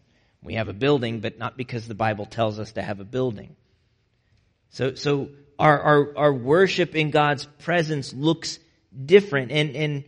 We 0.45 0.53
have 0.55 0.69
a 0.69 0.73
building, 0.73 1.19
but 1.19 1.37
not 1.37 1.57
because 1.57 1.87
the 1.87 1.95
Bible 1.95 2.25
tells 2.25 2.59
us 2.59 2.73
to 2.73 2.81
have 2.81 2.99
a 2.99 3.03
building. 3.03 3.55
So, 4.69 4.95
so 4.95 5.29
our, 5.57 5.79
our, 5.79 6.17
our 6.17 6.33
worship 6.33 6.95
in 6.95 7.11
God's 7.11 7.45
presence 7.59 8.13
looks 8.13 8.59
different 9.05 9.51
and, 9.51 9.75
and 9.75 10.03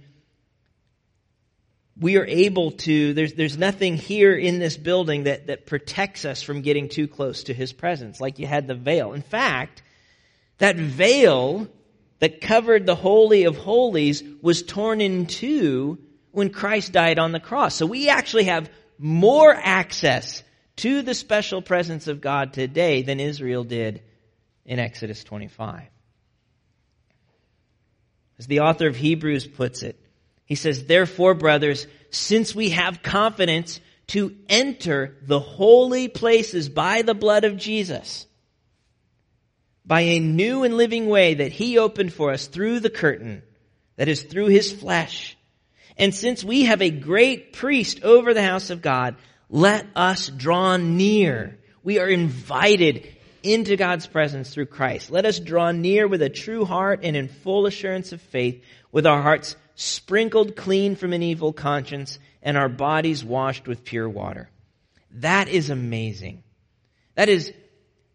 we 2.00 2.18
are 2.18 2.26
able 2.26 2.72
to, 2.72 3.14
there's, 3.14 3.34
there's 3.34 3.58
nothing 3.58 3.98
here 3.98 4.36
in 4.36 4.60
this 4.60 4.78
building 4.78 5.24
that, 5.24 5.48
that 5.48 5.66
protects 5.66 6.26
us 6.26 6.42
from 6.42 6.62
getting 6.62 6.90
too 6.90 7.08
close 7.08 7.46
to 7.46 7.54
His 7.54 7.74
presence, 7.74 8.22
like 8.22 8.40
you 8.40 8.46
had 8.46 8.68
the 8.68 8.76
veil. 8.76 9.14
In 9.14 9.24
fact, 9.24 9.82
that 10.60 10.76
veil 10.76 11.68
that 12.20 12.42
covered 12.42 12.86
the 12.86 12.96
Holy 12.96 13.46
of 13.46 13.58
Holies 13.58 14.24
was 14.42 14.64
torn 14.64 15.02
in 15.02 15.26
two 15.26 15.98
when 16.32 16.50
Christ 16.50 16.92
died 16.92 17.20
on 17.20 17.32
the 17.32 17.40
cross. 17.40 17.76
So 17.76 17.86
we 17.86 18.10
actually 18.10 18.46
have 18.46 18.70
more 18.98 19.54
access 19.54 20.44
to 20.78 21.02
the 21.02 21.14
special 21.14 21.62
presence 21.62 22.08
of 22.08 22.22
God 22.22 22.54
today 22.54 23.02
than 23.02 23.20
Israel 23.20 23.64
did 23.64 24.02
in 24.66 24.80
Exodus 24.80 25.24
25. 25.24 25.84
As 28.40 28.48
the 28.48 28.60
author 28.60 28.88
of 28.88 28.96
Hebrews 28.96 29.48
puts 29.48 29.82
it, 29.82 30.00
he 30.46 30.56
says, 30.56 30.86
Therefore, 30.86 31.34
brothers, 31.34 31.88
since 32.12 32.54
we 32.54 32.70
have 32.70 33.02
confidence 33.02 33.80
to 34.08 34.36
enter 34.48 35.16
the 35.24 35.40
holy 35.40 36.08
places 36.08 36.70
by 36.70 37.02
the 37.02 37.14
blood 37.14 37.44
of 37.44 37.58
Jesus, 37.58 38.26
by 39.86 40.02
a 40.02 40.20
new 40.20 40.64
and 40.64 40.78
living 40.78 41.08
way 41.08 41.36
that 41.36 41.52
he 41.52 41.78
opened 41.78 42.14
for 42.14 42.32
us 42.32 42.48
through 42.48 42.80
the 42.80 42.90
curtain, 42.90 43.42
that 43.96 44.08
is 44.08 44.24
through 44.24 44.48
his 44.48 44.72
flesh. 44.72 45.37
And 45.98 46.14
since 46.14 46.44
we 46.44 46.64
have 46.64 46.82
a 46.82 46.92
great 46.92 47.54
priest 47.54 48.04
over 48.04 48.34
the 48.34 48.44
house 48.44 48.70
of 48.70 48.82
God, 48.82 49.16
let 49.50 49.86
us 49.96 50.30
draw 50.30 50.78
near. 50.78 51.58
We 51.84 52.00
are 52.00 52.08
invited 52.08 53.08
into 53.44 53.76
God's 53.76 54.08
presence 54.08 54.54
through 54.54 54.68
Christ. 54.68 55.10
Let 55.10 55.26
us 55.26 55.40
draw 55.40 55.72
near 55.72 56.08
with 56.08 56.22
a 56.22 56.30
true 56.30 56.66
heart 56.66 57.00
and 57.04 57.16
in 57.16 57.28
full 57.28 57.66
assurance 57.66 58.12
of 58.12 58.22
faith, 58.22 58.64
with 58.92 59.06
our 59.06 59.22
hearts 59.22 59.56
sprinkled 59.76 60.56
clean 60.56 60.96
from 60.96 61.14
an 61.14 61.24
evil 61.24 61.54
conscience 61.54 62.20
and 62.42 62.58
our 62.58 62.70
bodies 62.70 63.24
washed 63.24 63.68
with 63.68 63.84
pure 63.84 64.10
water. 64.10 64.50
That 65.12 65.48
is 65.48 65.70
amazing. 65.70 66.44
That 67.16 67.30
is, 67.30 67.52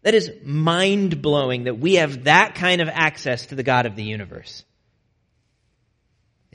that 0.03 0.13
is 0.13 0.31
mind 0.43 1.21
blowing 1.21 1.65
that 1.65 1.79
we 1.79 1.95
have 1.95 2.25
that 2.25 2.55
kind 2.55 2.81
of 2.81 2.89
access 2.89 3.47
to 3.47 3.55
the 3.55 3.63
God 3.63 3.85
of 3.85 3.95
the 3.95 4.03
universe. 4.03 4.63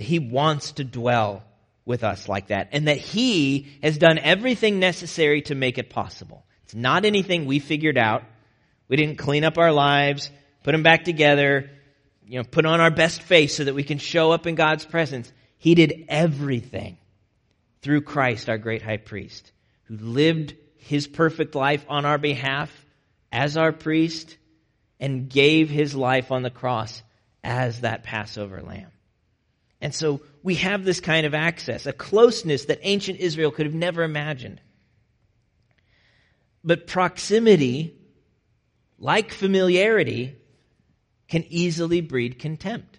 He 0.01 0.19
wants 0.19 0.73
to 0.73 0.85
dwell 0.85 1.43
with 1.85 2.05
us 2.05 2.29
like 2.29 2.49
that 2.49 2.69
and 2.73 2.89
that 2.89 2.99
He 2.99 3.67
has 3.83 3.99
done 3.99 4.19
everything 4.19 4.79
necessary 4.79 5.43
to 5.43 5.55
make 5.55 5.79
it 5.79 5.91
possible. 5.91 6.45
It's 6.65 6.75
not 6.75 7.05
anything 7.05 7.47
we 7.47 7.61
figured 7.61 7.97
out. 7.97 8.25
We 8.89 8.97
didn't 8.97 9.17
clean 9.17 9.45
up 9.45 9.59
our 9.59 9.73
lives, 9.73 10.31
put 10.63 10.73
them 10.73 10.83
back 10.83 11.05
together, 11.05 11.71
you 12.27 12.39
know, 12.39 12.45
put 12.45 12.67
on 12.67 12.81
our 12.81 12.91
best 12.91 13.23
face 13.23 13.57
so 13.57 13.65
that 13.65 13.75
we 13.75 13.85
can 13.85 13.99
show 13.99 14.33
up 14.33 14.47
in 14.47 14.55
God's 14.55 14.85
presence. 14.85 15.33
He 15.57 15.75
did 15.75 16.05
everything 16.09 16.99
through 17.81 18.03
Christ, 18.03 18.49
our 18.49 18.59
great 18.59 18.83
high 18.83 18.99
priest, 18.99 19.51
who 19.85 19.97
lived 19.97 20.55
his 20.77 21.07
perfect 21.07 21.55
life 21.55 21.85
on 21.89 22.05
our 22.05 22.19
behalf 22.19 22.71
as 23.33 23.57
our 23.57 23.73
priest 23.73 24.37
and 25.01 25.31
gave 25.31 25.71
his 25.71 25.95
life 25.95 26.31
on 26.31 26.43
the 26.43 26.51
cross 26.51 27.03
as 27.43 27.81
that 27.81 28.03
Passover 28.03 28.63
lamb. 28.63 28.91
And 29.81 29.95
so 29.95 30.23
we 30.43 30.57
have 30.57 30.85
this 30.85 31.01
kind 31.01 31.25
of 31.27 31.35
access, 31.35 31.87
a 31.87 31.93
closeness 31.93 32.67
that 32.67 32.81
ancient 32.83 33.21
Israel 33.21 33.51
could 33.51 33.67
have 33.67 33.75
never 33.75 34.03
imagined. 34.03 34.61
But 36.65 36.87
proximity 36.87 37.99
like 38.99 39.33
familiarity, 39.33 40.37
can 41.29 41.45
easily 41.49 42.01
breed 42.01 42.39
contempt. 42.39 42.99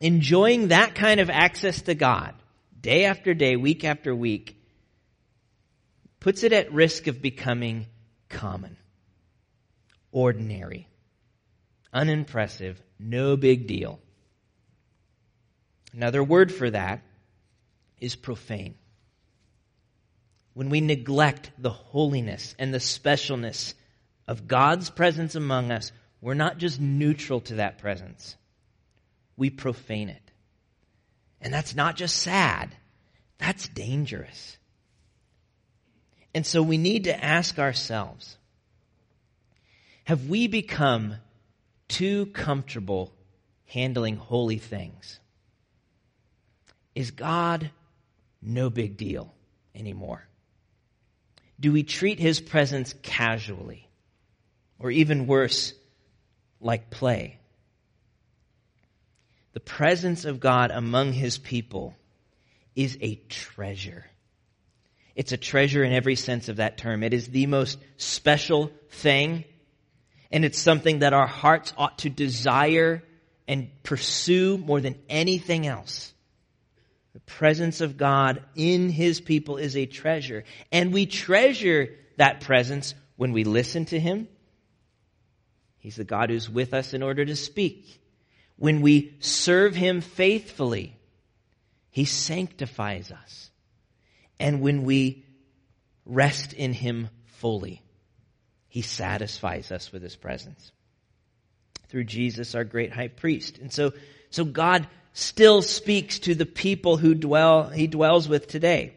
Enjoying 0.00 0.68
that 0.68 0.94
kind 0.94 1.20
of 1.20 1.28
access 1.28 1.82
to 1.82 1.94
God, 1.94 2.34
day 2.80 3.04
after 3.04 3.34
day, 3.34 3.56
week 3.56 3.84
after 3.84 4.14
week, 4.14 4.56
puts 6.20 6.42
it 6.42 6.52
at 6.52 6.72
risk 6.72 7.06
of 7.06 7.20
becoming 7.20 7.86
common, 8.28 8.76
ordinary, 10.12 10.86
unimpressive, 11.92 12.80
no 12.98 13.36
big 13.36 13.66
deal. 13.66 14.00
Another 15.92 16.22
word 16.22 16.52
for 16.52 16.70
that 16.70 17.02
is 18.00 18.16
profane. 18.16 18.74
When 20.54 20.70
we 20.70 20.80
neglect 20.80 21.50
the 21.58 21.70
holiness 21.70 22.54
and 22.58 22.72
the 22.72 22.78
specialness 22.78 23.74
of 24.26 24.48
God's 24.48 24.90
presence 24.90 25.34
among 25.34 25.70
us, 25.70 25.92
we're 26.20 26.34
not 26.34 26.58
just 26.58 26.80
neutral 26.80 27.40
to 27.42 27.56
that 27.56 27.78
presence, 27.78 28.36
we 29.36 29.50
profane 29.50 30.08
it. 30.08 30.22
And 31.40 31.52
that's 31.54 31.74
not 31.74 31.96
just 31.96 32.16
sad, 32.16 32.70
that's 33.38 33.68
dangerous. 33.68 34.58
And 36.34 36.46
so 36.46 36.62
we 36.62 36.78
need 36.78 37.04
to 37.04 37.24
ask 37.24 37.58
ourselves 37.58 38.36
have 40.04 40.28
we 40.28 40.48
become 40.48 41.14
too 41.88 42.26
comfortable 42.26 43.12
handling 43.66 44.16
holy 44.16 44.58
things? 44.58 45.19
Is 46.94 47.10
God 47.10 47.70
no 48.42 48.70
big 48.70 48.96
deal 48.96 49.34
anymore? 49.74 50.26
Do 51.58 51.72
we 51.72 51.82
treat 51.82 52.18
his 52.18 52.40
presence 52.40 52.94
casually? 53.02 53.90
or 54.80 54.90
even 54.90 55.26
worse, 55.26 55.74
like 56.60 56.90
play. 56.90 57.38
The 59.52 59.60
presence 59.60 60.24
of 60.24 60.40
God 60.40 60.70
among 60.70 61.12
his 61.12 61.38
people 61.38 61.94
is 62.74 62.96
a 63.00 63.16
treasure. 63.28 64.06
It's 65.14 65.32
a 65.32 65.36
treasure 65.36 65.84
in 65.84 65.92
every 65.92 66.16
sense 66.16 66.48
of 66.48 66.56
that 66.56 66.78
term. 66.78 67.02
It 67.02 67.12
is 67.12 67.28
the 67.28 67.46
most 67.46 67.78
special 67.98 68.72
thing, 68.88 69.44
and 70.30 70.44
it's 70.44 70.58
something 70.58 71.00
that 71.00 71.12
our 71.12 71.26
hearts 71.26 71.74
ought 71.76 71.98
to 71.98 72.10
desire 72.10 73.02
and 73.46 73.70
pursue 73.82 74.56
more 74.56 74.80
than 74.80 74.94
anything 75.10 75.66
else. 75.66 76.14
The 77.12 77.20
presence 77.20 77.80
of 77.80 77.96
God 77.96 78.42
in 78.54 78.88
his 78.88 79.20
people 79.20 79.56
is 79.56 79.76
a 79.76 79.86
treasure, 79.86 80.44
and 80.70 80.92
we 80.92 81.06
treasure 81.06 81.96
that 82.16 82.40
presence 82.40 82.94
when 83.16 83.32
we 83.32 83.44
listen 83.44 83.84
to 83.86 83.98
him 83.98 84.28
He's 85.80 85.96
the 85.96 86.04
God 86.04 86.30
who's 86.30 86.48
with 86.48 86.74
us 86.74 86.94
in 86.94 87.02
order 87.02 87.24
to 87.24 87.34
speak. 87.34 88.00
When 88.56 88.82
we 88.82 89.14
serve 89.20 89.74
Him 89.74 90.02
faithfully, 90.02 90.94
He 91.90 92.04
sanctifies 92.04 93.10
us. 93.10 93.50
And 94.38 94.60
when 94.60 94.84
we 94.84 95.24
rest 96.04 96.52
in 96.52 96.74
Him 96.74 97.08
fully, 97.38 97.82
He 98.68 98.82
satisfies 98.82 99.72
us 99.72 99.90
with 99.90 100.02
His 100.02 100.16
presence. 100.16 100.70
Through 101.88 102.04
Jesus, 102.04 102.54
our 102.54 102.64
great 102.64 102.92
high 102.92 103.08
priest. 103.08 103.58
And 103.58 103.72
so, 103.72 103.92
so 104.28 104.44
God 104.44 104.86
still 105.12 105.62
speaks 105.62 106.20
to 106.20 106.34
the 106.34 106.46
people 106.46 106.96
who 106.96 107.14
dwell, 107.14 107.68
He 107.68 107.86
dwells 107.86 108.28
with 108.28 108.46
today. 108.46 108.94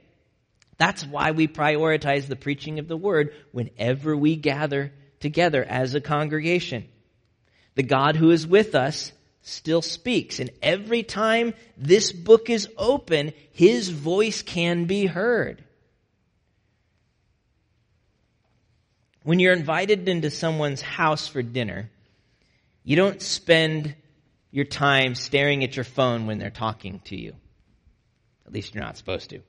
That's 0.78 1.06
why 1.06 1.32
we 1.32 1.48
prioritize 1.48 2.28
the 2.28 2.36
preaching 2.36 2.80
of 2.80 2.88
the 2.88 2.98
word 2.98 3.34
whenever 3.52 4.18
we 4.18 4.36
gather 4.36 4.92
together 5.20 5.64
as 5.64 5.96
a 5.96 6.02
congregation. 6.02 6.88
The 7.76 7.84
God 7.84 8.16
who 8.16 8.32
is 8.32 8.46
with 8.46 8.76
us 8.76 9.12
still 9.42 9.82
speaks. 9.82 10.40
And 10.40 10.50
every 10.62 11.04
time 11.04 11.54
this 11.78 12.12
book 12.12 12.50
is 12.50 12.68
open, 12.78 13.34
his 13.52 13.90
voice 13.90 14.42
can 14.42 14.86
be 14.86 15.06
heard. 15.06 15.64
When 19.24 19.40
you're 19.40 19.54
invited 19.54 20.10
into 20.10 20.30
someone's 20.30 20.82
house 20.82 21.28
for 21.28 21.42
dinner, 21.42 21.90
you 22.84 22.96
don't 22.96 23.22
spend 23.22 23.96
your 24.54 24.66
time 24.66 25.16
staring 25.16 25.64
at 25.64 25.76
your 25.76 25.84
phone 25.84 26.28
when 26.28 26.38
they're 26.38 26.52
talking 26.52 27.02
to 27.06 27.20
you. 27.20 27.34
At 28.46 28.54
least 28.54 28.76
you're 28.76 28.84
not 28.84 28.98
supposed 28.98 29.32
to. 29.32 29.40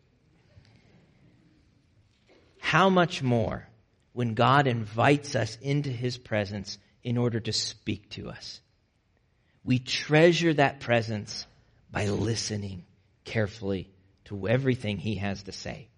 How 2.59 2.89
much 2.89 3.23
more 3.23 3.69
when 4.15 4.33
God 4.33 4.67
invites 4.67 5.37
us 5.37 5.59
into 5.61 5.91
his 5.91 6.17
presence 6.17 6.79
in 7.03 7.19
order 7.19 7.39
to 7.39 7.53
speak 7.53 8.09
to 8.13 8.31
us? 8.31 8.63
We 9.63 9.79
treasure 9.79 10.55
that 10.55 10.81
presence 10.81 11.47
by 11.91 12.07
listening 12.07 12.87
carefully 13.25 13.91
to 14.25 14.49
everything 14.49 14.97
he 14.97 15.17
has 15.17 15.43
to 15.43 15.53
say. 15.53 15.89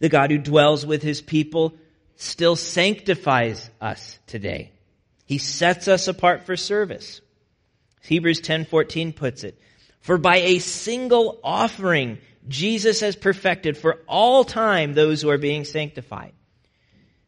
The 0.00 0.08
God 0.08 0.32
who 0.32 0.38
dwells 0.38 0.84
with 0.84 1.02
his 1.02 1.22
people 1.22 1.74
still 2.16 2.56
sanctifies 2.56 3.70
us 3.80 4.18
today. 4.26 4.72
He 5.30 5.38
sets 5.38 5.86
us 5.86 6.08
apart 6.08 6.42
for 6.44 6.56
service. 6.56 7.20
Hebrews 8.02 8.40
10:14 8.40 9.12
puts 9.12 9.44
it, 9.44 9.56
"For 10.00 10.18
by 10.18 10.38
a 10.38 10.58
single 10.58 11.38
offering 11.44 12.18
Jesus 12.48 12.98
has 12.98 13.14
perfected 13.14 13.78
for 13.78 14.00
all 14.08 14.42
time 14.42 14.92
those 14.92 15.22
who 15.22 15.30
are 15.30 15.38
being 15.38 15.64
sanctified." 15.64 16.32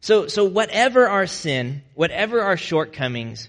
So 0.01 0.27
so 0.27 0.43
whatever 0.43 1.07
our 1.07 1.27
sin, 1.27 1.81
whatever 1.93 2.41
our 2.41 2.57
shortcomings, 2.57 3.47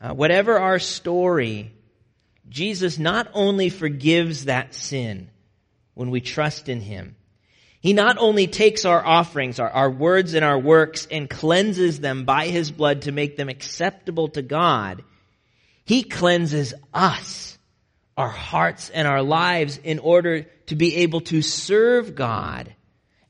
uh, 0.00 0.14
whatever 0.14 0.56
our 0.56 0.78
story, 0.78 1.72
Jesus 2.48 2.96
not 2.96 3.28
only 3.34 3.70
forgives 3.70 4.44
that 4.44 4.72
sin 4.72 5.30
when 5.94 6.12
we 6.12 6.20
trust 6.20 6.68
in 6.68 6.80
him, 6.80 7.16
he 7.80 7.94
not 7.94 8.18
only 8.18 8.46
takes 8.46 8.84
our 8.84 9.04
offerings, 9.04 9.58
our, 9.58 9.70
our 9.70 9.90
words 9.90 10.34
and 10.34 10.44
our 10.44 10.58
works, 10.58 11.08
and 11.10 11.28
cleanses 11.28 11.98
them 11.98 12.26
by 12.26 12.48
His 12.48 12.70
blood 12.70 13.02
to 13.02 13.12
make 13.12 13.36
them 13.36 13.48
acceptable 13.48 14.28
to 14.28 14.42
God, 14.42 15.02
He 15.84 16.02
cleanses 16.02 16.74
us, 16.92 17.58
our 18.18 18.28
hearts 18.28 18.90
and 18.90 19.08
our 19.08 19.22
lives 19.22 19.80
in 19.82 19.98
order 19.98 20.42
to 20.66 20.76
be 20.76 20.96
able 20.96 21.22
to 21.22 21.40
serve 21.40 22.14
God 22.14 22.74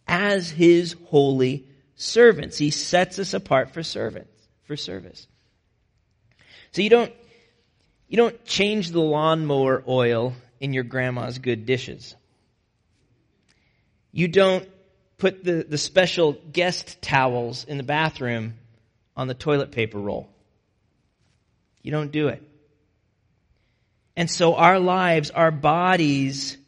as 0.09 0.51
His 0.51 0.96
holy 1.07 1.68
servants. 1.94 2.59
He 2.59 2.70
sets 2.70 3.20
us 3.20 3.34
apart 3.34 3.70
for 3.70 3.84
servants, 3.84 4.48
for 4.64 4.76
service. 4.76 5.28
So 6.72 6.82
you 6.82 6.90
don't, 6.90 7.12
you 8.09 8.16
don't 8.16 8.44
change 8.44 8.90
the 8.90 9.01
lawnmower 9.01 9.84
oil 9.86 10.32
in 10.59 10.72
your 10.72 10.84
grandma's 10.84 11.38
good 11.38 11.66
dishes. 11.66 12.16
You 14.12 14.28
don't 14.28 14.68
put 15.18 15.44
the, 15.44 15.64
the 15.68 15.78
special 15.78 16.32
guest 16.32 17.00
towels 17.02 17.64
in 17.64 17.76
the 17.76 17.82
bathroom 17.82 18.54
on 19.16 19.28
the 19.28 19.34
toilet 19.34 19.70
paper 19.70 19.98
roll. 19.98 20.28
You 21.82 21.92
don't 21.92 22.12
do 22.12 22.28
it. 22.28 22.42
And 24.16 24.30
so 24.30 24.54
our 24.54 24.78
lives, 24.78 25.30
our 25.30 25.50
bodies, 25.50 26.58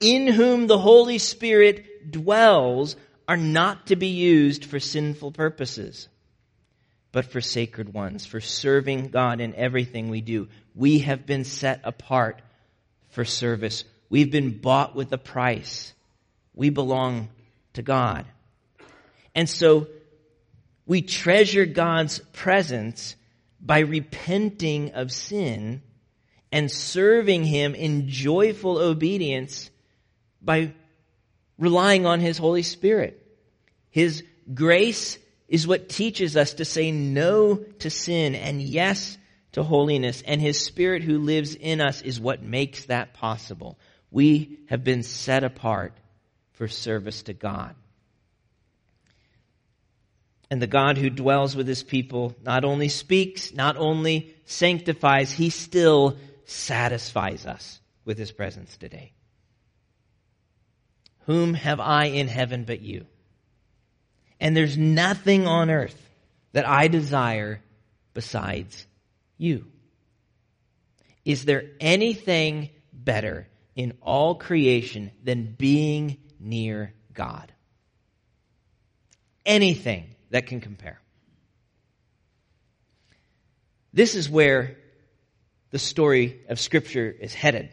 in 0.00 0.28
whom 0.28 0.66
the 0.66 0.78
Holy 0.78 1.18
Spirit 1.18 2.10
dwells, 2.10 2.96
are 3.28 3.36
not 3.36 3.88
to 3.88 3.96
be 3.96 4.08
used 4.08 4.64
for 4.64 4.78
sinful 4.78 5.32
purposes, 5.32 6.08
but 7.12 7.24
for 7.26 7.40
sacred 7.40 7.92
ones, 7.92 8.24
for 8.24 8.40
serving 8.40 9.08
God 9.08 9.40
in 9.40 9.54
everything 9.54 10.08
we 10.08 10.20
do. 10.20 10.48
We 10.74 11.00
have 11.00 11.26
been 11.26 11.44
set 11.44 11.80
apart 11.84 12.40
for 13.10 13.24
service. 13.24 13.84
We've 14.08 14.30
been 14.30 14.58
bought 14.58 14.94
with 14.94 15.12
a 15.12 15.18
price. 15.18 15.92
We 16.56 16.70
belong 16.70 17.28
to 17.74 17.82
God. 17.82 18.26
And 19.34 19.48
so 19.48 19.86
we 20.86 21.02
treasure 21.02 21.66
God's 21.66 22.18
presence 22.32 23.14
by 23.60 23.80
repenting 23.80 24.92
of 24.92 25.12
sin 25.12 25.82
and 26.50 26.70
serving 26.70 27.44
Him 27.44 27.74
in 27.74 28.08
joyful 28.08 28.78
obedience 28.78 29.70
by 30.40 30.72
relying 31.58 32.06
on 32.06 32.20
His 32.20 32.38
Holy 32.38 32.62
Spirit. 32.62 33.22
His 33.90 34.24
grace 34.52 35.18
is 35.48 35.66
what 35.66 35.88
teaches 35.88 36.36
us 36.36 36.54
to 36.54 36.64
say 36.64 36.90
no 36.90 37.56
to 37.56 37.90
sin 37.90 38.34
and 38.34 38.62
yes 38.62 39.18
to 39.52 39.62
holiness. 39.62 40.22
And 40.26 40.40
His 40.40 40.58
Spirit 40.58 41.02
who 41.02 41.18
lives 41.18 41.54
in 41.54 41.80
us 41.80 42.00
is 42.00 42.20
what 42.20 42.42
makes 42.42 42.86
that 42.86 43.14
possible. 43.14 43.78
We 44.10 44.60
have 44.68 44.84
been 44.84 45.02
set 45.02 45.44
apart 45.44 45.92
for 46.56 46.68
service 46.68 47.22
to 47.22 47.32
God. 47.32 47.74
And 50.50 50.60
the 50.60 50.66
God 50.66 50.96
who 50.96 51.10
dwells 51.10 51.56
with 51.56 51.66
his 51.66 51.82
people 51.82 52.34
not 52.42 52.64
only 52.64 52.88
speaks, 52.88 53.52
not 53.52 53.76
only 53.76 54.34
sanctifies, 54.44 55.32
he 55.32 55.50
still 55.50 56.18
satisfies 56.44 57.46
us 57.46 57.80
with 58.04 58.16
his 58.16 58.30
presence 58.30 58.76
today. 58.76 59.12
Whom 61.26 61.54
have 61.54 61.80
I 61.80 62.06
in 62.06 62.28
heaven 62.28 62.64
but 62.64 62.80
you? 62.80 63.06
And 64.38 64.56
there's 64.56 64.78
nothing 64.78 65.46
on 65.46 65.70
earth 65.70 66.00
that 66.52 66.68
I 66.68 66.88
desire 66.88 67.60
besides 68.14 68.86
you. 69.36 69.66
Is 71.24 71.44
there 71.44 71.64
anything 71.80 72.70
better 72.92 73.48
in 73.74 73.94
all 74.00 74.36
creation 74.36 75.10
than 75.24 75.54
being 75.58 76.18
near 76.38 76.92
God. 77.12 77.52
Anything 79.44 80.14
that 80.30 80.46
can 80.46 80.60
compare. 80.60 81.00
This 83.92 84.14
is 84.14 84.28
where 84.28 84.76
the 85.70 85.78
story 85.78 86.40
of 86.48 86.60
Scripture 86.60 87.14
is 87.18 87.32
headed. 87.32 87.72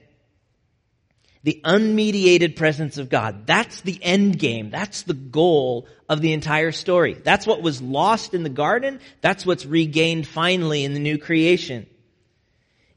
The 1.43 1.59
unmediated 1.65 2.55
presence 2.55 2.97
of 2.97 3.09
God. 3.09 3.45
That's 3.45 3.81
the 3.81 3.99
end 4.01 4.39
game. 4.39 4.69
That's 4.69 5.03
the 5.03 5.13
goal 5.13 5.87
of 6.07 6.21
the 6.21 6.31
entire 6.31 6.71
story. 6.71 7.15
That's 7.15 7.45
what 7.45 7.61
was 7.61 7.81
lost 7.81 8.33
in 8.33 8.43
the 8.43 8.49
garden. 8.49 9.01
That's 9.19 9.45
what's 9.45 9.65
regained 9.65 10.25
finally 10.25 10.85
in 10.85 10.93
the 10.93 11.01
new 11.01 11.17
creation. 11.17 11.87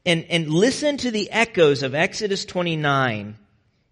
And, 0.05 0.23
and 0.29 0.49
listen 0.49 0.95
to 0.97 1.11
the 1.11 1.29
echoes 1.29 1.83
of 1.83 1.93
Exodus 1.93 2.45
29 2.45 3.37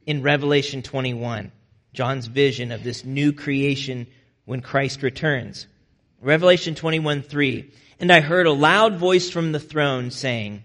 in 0.05 0.21
Revelation 0.21 0.82
21. 0.82 1.51
John's 1.96 2.28
vision 2.28 2.72
of 2.72 2.84
this 2.84 3.04
new 3.04 3.34
creation 3.34 4.08
when 4.46 4.62
Christ 4.62 5.02
returns. 5.02 5.68
Revelation 6.22 6.76
21 6.76 7.24
3. 7.24 7.72
And 8.00 8.12
I 8.12 8.20
heard 8.20 8.48
a 8.48 8.52
loud 8.52 8.98
voice 8.98 9.30
from 9.30 9.52
the 9.52 9.60
throne 9.60 10.12
saying, 10.12 10.64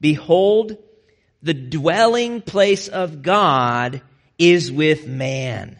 Behold, 0.00 0.76
the 1.42 1.54
dwelling 1.54 2.42
place 2.42 2.88
of 2.88 3.22
God 3.22 4.02
is 4.38 4.70
with 4.70 5.06
man. 5.06 5.78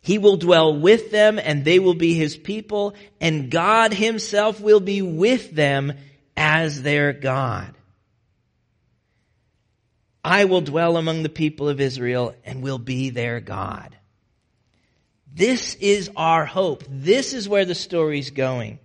He 0.00 0.18
will 0.18 0.38
dwell 0.38 0.74
with 0.78 1.10
them 1.10 1.38
and 1.38 1.64
they 1.64 1.78
will 1.78 1.94
be 1.94 2.14
his 2.14 2.36
people 2.36 2.94
and 3.20 3.50
God 3.50 3.92
himself 3.92 4.60
will 4.60 4.80
be 4.80 5.02
with 5.02 5.50
them 5.50 5.92
as 6.36 6.82
their 6.82 7.12
God. 7.12 7.74
I 10.24 10.44
will 10.44 10.60
dwell 10.60 10.96
among 10.96 11.22
the 11.22 11.28
people 11.28 11.68
of 11.68 11.80
Israel 11.80 12.34
and 12.44 12.62
will 12.62 12.78
be 12.78 13.10
their 13.10 13.40
God. 13.40 13.96
This 15.32 15.76
is 15.76 16.10
our 16.16 16.44
hope. 16.44 16.84
This 16.88 17.32
is 17.32 17.48
where 17.48 17.64
the 17.64 17.74
story's 17.74 18.30
going. 18.30 18.78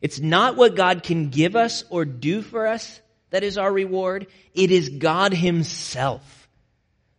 It's 0.00 0.20
not 0.20 0.56
what 0.56 0.76
God 0.76 1.02
can 1.02 1.30
give 1.30 1.56
us 1.56 1.84
or 1.90 2.04
do 2.04 2.42
for 2.42 2.66
us 2.66 3.00
that 3.30 3.44
is 3.44 3.58
our 3.58 3.72
reward. 3.72 4.26
It 4.54 4.70
is 4.70 4.88
God 4.88 5.32
Himself 5.34 6.48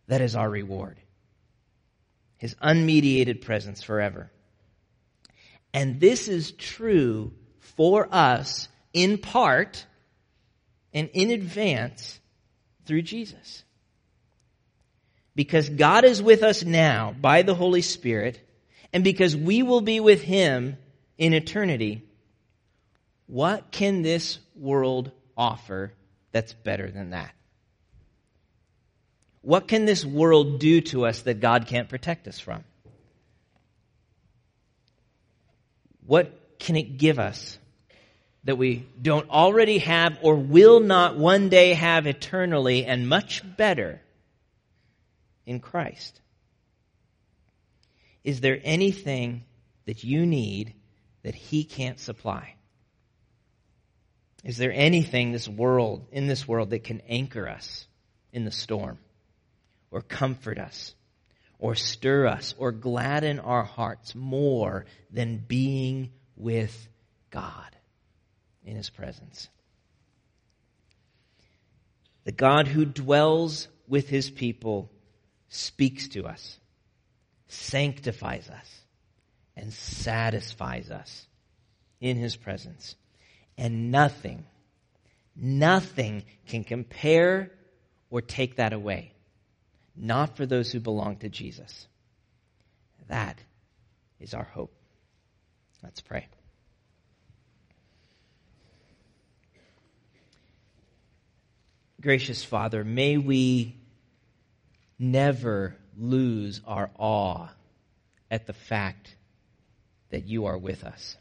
that 0.08 0.20
is 0.20 0.34
our 0.34 0.48
reward. 0.48 0.98
His 2.38 2.54
unmediated 2.56 3.42
presence 3.42 3.82
forever. 3.82 4.30
And 5.72 6.00
this 6.00 6.28
is 6.28 6.52
true 6.52 7.32
for 7.58 8.08
us 8.10 8.68
in 8.92 9.18
part 9.18 9.84
and 10.94 11.10
in 11.12 11.30
advance 11.30 12.18
through 12.88 13.02
Jesus. 13.02 13.62
Because 15.36 15.68
God 15.68 16.04
is 16.04 16.20
with 16.20 16.42
us 16.42 16.64
now 16.64 17.14
by 17.20 17.42
the 17.42 17.54
Holy 17.54 17.82
Spirit, 17.82 18.40
and 18.92 19.04
because 19.04 19.36
we 19.36 19.62
will 19.62 19.82
be 19.82 20.00
with 20.00 20.22
Him 20.22 20.76
in 21.16 21.32
eternity, 21.34 22.02
what 23.28 23.70
can 23.70 24.02
this 24.02 24.40
world 24.56 25.12
offer 25.36 25.92
that's 26.32 26.54
better 26.54 26.90
than 26.90 27.10
that? 27.10 27.30
What 29.42 29.68
can 29.68 29.84
this 29.84 30.04
world 30.04 30.58
do 30.58 30.80
to 30.80 31.06
us 31.06 31.22
that 31.22 31.40
God 31.40 31.68
can't 31.68 31.88
protect 31.88 32.26
us 32.26 32.40
from? 32.40 32.64
What 36.04 36.58
can 36.58 36.74
it 36.74 36.98
give 36.98 37.18
us 37.18 37.58
that 38.44 38.56
we 38.56 38.86
don't 39.00 39.28
already 39.30 39.78
have 39.78 40.18
or 40.22 40.36
will 40.36 40.80
not 40.80 41.16
one 41.16 41.48
day 41.48 41.74
have 41.74 42.06
eternally 42.06 42.84
and 42.84 43.08
much 43.08 43.42
better 43.56 44.00
in 45.46 45.60
Christ? 45.60 46.20
Is 48.24 48.40
there 48.40 48.60
anything 48.62 49.44
that 49.86 50.04
you 50.04 50.26
need 50.26 50.74
that 51.22 51.34
He 51.34 51.64
can't 51.64 51.98
supply? 51.98 52.54
Is 54.44 54.56
there 54.56 54.72
anything 54.72 55.32
this 55.32 55.48
world, 55.48 56.06
in 56.12 56.26
this 56.26 56.46
world, 56.46 56.70
that 56.70 56.84
can 56.84 57.00
anchor 57.08 57.48
us 57.48 57.86
in 58.32 58.44
the 58.44 58.52
storm, 58.52 58.98
or 59.90 60.00
comfort 60.00 60.58
us, 60.58 60.94
or 61.58 61.74
stir 61.74 62.26
us, 62.26 62.54
or 62.56 62.70
gladden 62.70 63.40
our 63.40 63.64
hearts 63.64 64.14
more 64.14 64.86
than 65.10 65.38
being 65.38 66.12
with 66.36 66.88
God 67.30 67.77
in 68.64 68.76
His 68.76 68.90
presence? 68.90 69.48
The 72.24 72.32
God 72.32 72.68
who 72.68 72.84
dwells 72.84 73.68
with 73.86 74.08
His 74.08 74.30
people 74.30 74.90
speaks 75.48 76.08
to 76.08 76.26
us, 76.26 76.58
sanctifies 77.48 78.50
us, 78.50 78.80
and 79.56 79.72
satisfies 79.72 80.90
us 80.90 81.26
in 82.00 82.16
His 82.16 82.36
presence. 82.36 82.94
And 83.56 83.90
nothing, 83.90 84.44
nothing 85.34 86.24
can 86.46 86.64
compare 86.64 87.50
or 88.10 88.20
take 88.20 88.56
that 88.56 88.72
away. 88.72 89.12
Not 89.96 90.36
for 90.36 90.46
those 90.46 90.70
who 90.70 90.80
belong 90.80 91.16
to 91.16 91.28
Jesus. 91.28 91.88
That 93.08 93.38
is 94.20 94.34
our 94.34 94.44
hope. 94.44 94.72
Let's 95.82 96.00
pray. 96.00 96.26
Gracious 102.00 102.44
Father, 102.44 102.84
may 102.84 103.16
we 103.16 103.76
never 104.98 105.76
lose 105.96 106.60
our 106.64 106.90
awe 106.96 107.48
at 108.30 108.46
the 108.46 108.52
fact 108.52 109.16
that 110.10 110.24
you 110.24 110.46
are 110.46 110.58
with 110.58 110.84
us. 110.84 111.16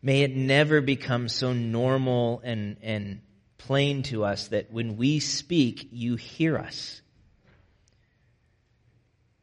May 0.00 0.22
it 0.22 0.34
never 0.34 0.80
become 0.80 1.28
so 1.28 1.52
normal 1.52 2.40
and, 2.44 2.76
and 2.82 3.20
plain 3.58 4.04
to 4.04 4.24
us 4.24 4.48
that 4.48 4.72
when 4.72 4.96
we 4.96 5.20
speak, 5.20 5.88
you 5.92 6.16
hear 6.16 6.56
us. 6.56 7.02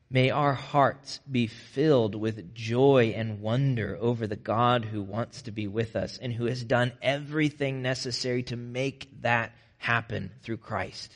May 0.10 0.32
our 0.32 0.54
hearts 0.54 1.20
be 1.30 1.48
filled 1.48 2.16
with 2.16 2.56
joy 2.56 3.14
and 3.16 3.42
wonder 3.42 3.98
over 4.00 4.26
the 4.26 4.36
God 4.36 4.86
who 4.86 5.04
wants 5.04 5.44
to 5.44 5.52
be 5.52 5.68
with 5.68 5.96
us 5.96 6.18
and 6.18 6.32
who 6.34 6.46
has 6.46 6.64
done 6.64 6.94
everything 7.02 7.82
necessary 7.82 8.44
to 8.44 8.56
make 8.56 9.22
that 9.22 9.54
happen 9.86 10.32
through 10.42 10.58
Christ. 10.58 11.16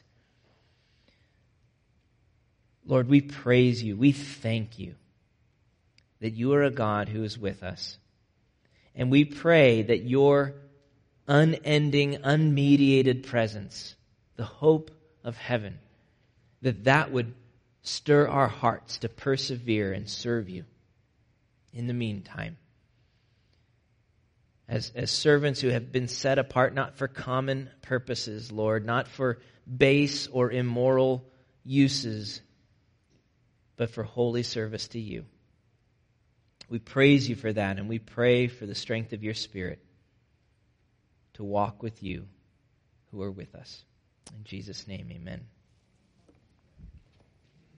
Lord, 2.86 3.10
we 3.10 3.20
praise 3.22 3.82
you. 3.82 3.98
We 3.98 4.12
thank 4.12 4.78
you 4.78 4.94
that 6.22 6.34
you 6.34 6.54
are 6.54 6.64
a 6.64 6.70
God 6.70 7.10
who 7.10 7.24
is 7.24 7.36
with 7.36 7.64
us. 7.64 7.98
And 8.96 9.10
we 9.10 9.26
pray 9.26 9.82
that 9.82 10.04
your 10.04 10.54
unending, 11.28 12.18
unmediated 12.18 13.26
presence, 13.26 13.96
the 14.36 14.46
hope 14.46 14.92
of 15.24 15.36
heaven, 15.36 15.80
that 16.62 16.84
that 16.84 17.12
would 17.12 17.34
stir 17.82 18.28
our 18.28 18.48
hearts 18.48 19.00
to 19.00 19.10
persevere 19.10 19.94
and 19.94 20.08
serve 20.08 20.48
you 20.48 20.64
in 21.74 21.88
the 21.88 21.94
meantime. 21.94 22.58
As, 24.70 24.92
as 24.96 25.10
servants 25.10 25.60
who 25.60 25.70
have 25.70 25.92
been 25.92 26.08
set 26.08 26.38
apart 26.38 26.76
not 26.76 26.96
for 26.96 27.08
common 27.08 27.72
purposes, 27.82 28.52
Lord, 28.52 28.86
not 28.86 29.08
for 29.08 29.40
base 29.66 30.28
or 30.28 30.52
immoral 30.52 31.26
uses, 31.66 32.40
but 33.78 33.90
for 33.90 34.04
holy 34.04 34.44
service 34.44 34.88
to 34.90 35.00
you. 35.00 35.26
We 36.70 36.78
praise 36.78 37.28
you 37.28 37.36
for 37.36 37.52
that, 37.52 37.80
and 37.80 37.90
we 37.90 37.98
pray 37.98 38.48
for 38.48 38.68
the 38.68 38.76
strength 38.76 39.12
of 39.12 39.24
your 39.24 39.34
Spirit 39.34 39.84
to 41.34 41.44
walk 41.44 41.82
with 41.82 42.04
you 42.04 42.28
who 43.12 43.24
are 43.24 43.32
with 43.32 43.56
us. 43.56 43.84
In 44.38 44.44
Jesus' 44.44 44.88
name, 44.88 45.10
amen. 45.12 45.42